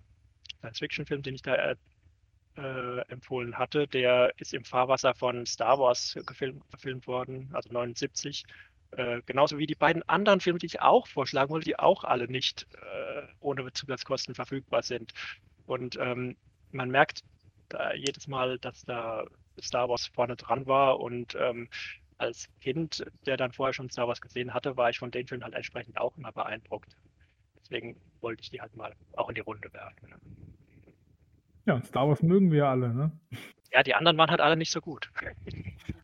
Science-Fiction-Film, 0.61 1.23
den 1.23 1.35
ich 1.35 1.43
da 1.43 1.55
äh, 1.55 1.77
äh, 2.57 3.01
empfohlen 3.09 3.57
hatte, 3.59 3.87
der 3.89 4.33
ist 4.39 4.55
im 4.55 4.65
Fahrwasser 4.65 5.15
von 5.15 5.47
Star 5.47 5.79
Wars 5.79 6.17
gefilmt, 6.27 6.63
verfilmt 6.69 7.07
worden, 7.07 7.49
also 7.53 7.73
79. 7.73 8.45
Äh, 8.97 9.23
genauso 9.25 9.59
wie 9.59 9.67
die 9.67 9.75
beiden 9.75 10.03
anderen 10.09 10.41
Filme, 10.41 10.59
die 10.59 10.67
ich 10.67 10.81
auch 10.81 11.07
vorschlagen 11.07 11.51
wollte, 11.51 11.65
die 11.65 11.79
auch 11.79 12.05
alle 12.05 12.29
nicht 12.29 12.67
äh, 12.75 13.23
ohne 13.41 13.73
Zusatzkosten 13.73 14.35
verfügbar 14.35 14.83
sind. 14.83 15.13
Und 15.67 15.97
ähm, 15.97 16.37
man 16.73 16.91
merkt 16.91 17.23
da 17.69 17.95
jedes 17.95 18.29
Mal, 18.29 18.59
dass 18.59 18.83
da 18.83 19.25
Star 19.61 19.89
Wars 19.89 20.07
vorne 20.07 20.37
dran 20.37 20.67
war 20.67 21.01
und 21.01 21.35
ähm, 21.35 21.69
als 22.19 22.49
Kind, 22.61 23.05
der 23.27 23.37
dann 23.37 23.53
vorher 23.53 23.73
schon 23.73 23.91
Star 23.91 24.09
Wars 24.09 24.21
gesehen 24.21 24.53
hatte, 24.55 24.77
war 24.77 24.91
ich 24.91 24.99
von 24.99 25.11
den 25.11 25.27
Filmen 25.27 25.45
halt 25.45 25.55
entsprechend 25.55 25.99
auch 25.99 26.17
immer 26.17 26.33
beeindruckt. 26.33 26.97
Deswegen 27.57 27.99
wollte 28.21 28.43
ich 28.43 28.51
die 28.51 28.61
halt 28.61 28.77
mal 28.77 28.95
auch 29.17 29.29
in 29.29 29.35
die 29.35 29.41
Runde 29.41 29.73
werfen. 29.73 30.11
ne? 30.11 30.17
Ja, 31.65 31.83
Star 31.83 32.09
Wars 32.09 32.23
mögen 32.23 32.53
wir 32.53 32.69
alle, 32.69 32.93
ne? 32.93 33.13
Ja, 33.73 33.83
die 33.83 33.95
anderen 33.95 34.19
waren 34.19 34.31
halt 34.31 34.41
alle 34.41 34.57
nicht 34.57 34.71
so 34.71 34.81
gut. 34.81 35.11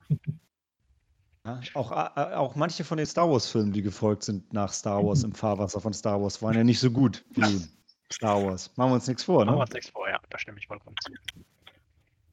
Auch, 1.75 1.93
äh, 1.93 2.35
auch 2.35 2.55
manche 2.55 2.85
von 2.85 2.99
den 2.99 3.07
Star 3.07 3.31
Wars-Filmen, 3.31 3.73
die 3.73 3.83
gefolgt 3.83 4.25
sind 4.25 4.53
nach 4.53 4.73
Star 4.73 5.05
Wars 5.05 5.25
im 5.25 5.33
Fahrwasser 5.33 5.81
von 5.81 5.93
Star 5.93 6.21
Wars, 6.21 6.43
waren 6.43 6.55
ja 6.55 6.65
nicht 6.65 6.81
so 6.81 6.91
gut 6.91 7.25
wie 7.31 7.67
Star 8.13 8.45
Wars. 8.45 8.71
Machen 8.77 8.91
wir 8.91 8.95
uns 8.95 9.07
nichts 9.07 9.25
vor, 9.25 9.45
Machen 9.45 9.55
wir 9.55 9.57
ne? 9.57 9.63
uns 9.63 9.73
nichts 9.73 9.91
vor, 9.91 10.09
ja, 10.09 10.19
da 10.31 10.39
stimme 10.39 10.59
ich 10.59 10.67
vollkommen 10.67 10.97
zu. 11.03 11.13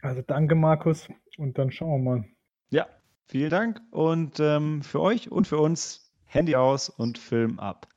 Also 0.01 0.21
danke, 0.21 0.55
Markus. 0.55 1.07
Und 1.37 1.57
dann 1.57 1.71
schauen 1.71 2.03
wir 2.03 2.11
mal. 2.11 2.25
Ja, 2.69 2.87
vielen 3.27 3.49
Dank. 3.49 3.81
Und 3.91 4.39
ähm, 4.39 4.81
für 4.83 5.01
euch 5.01 5.31
und 5.31 5.47
für 5.47 5.57
uns 5.57 6.11
Handy 6.25 6.55
aus 6.55 6.89
und 6.89 7.17
Film 7.17 7.59
ab. 7.59 7.87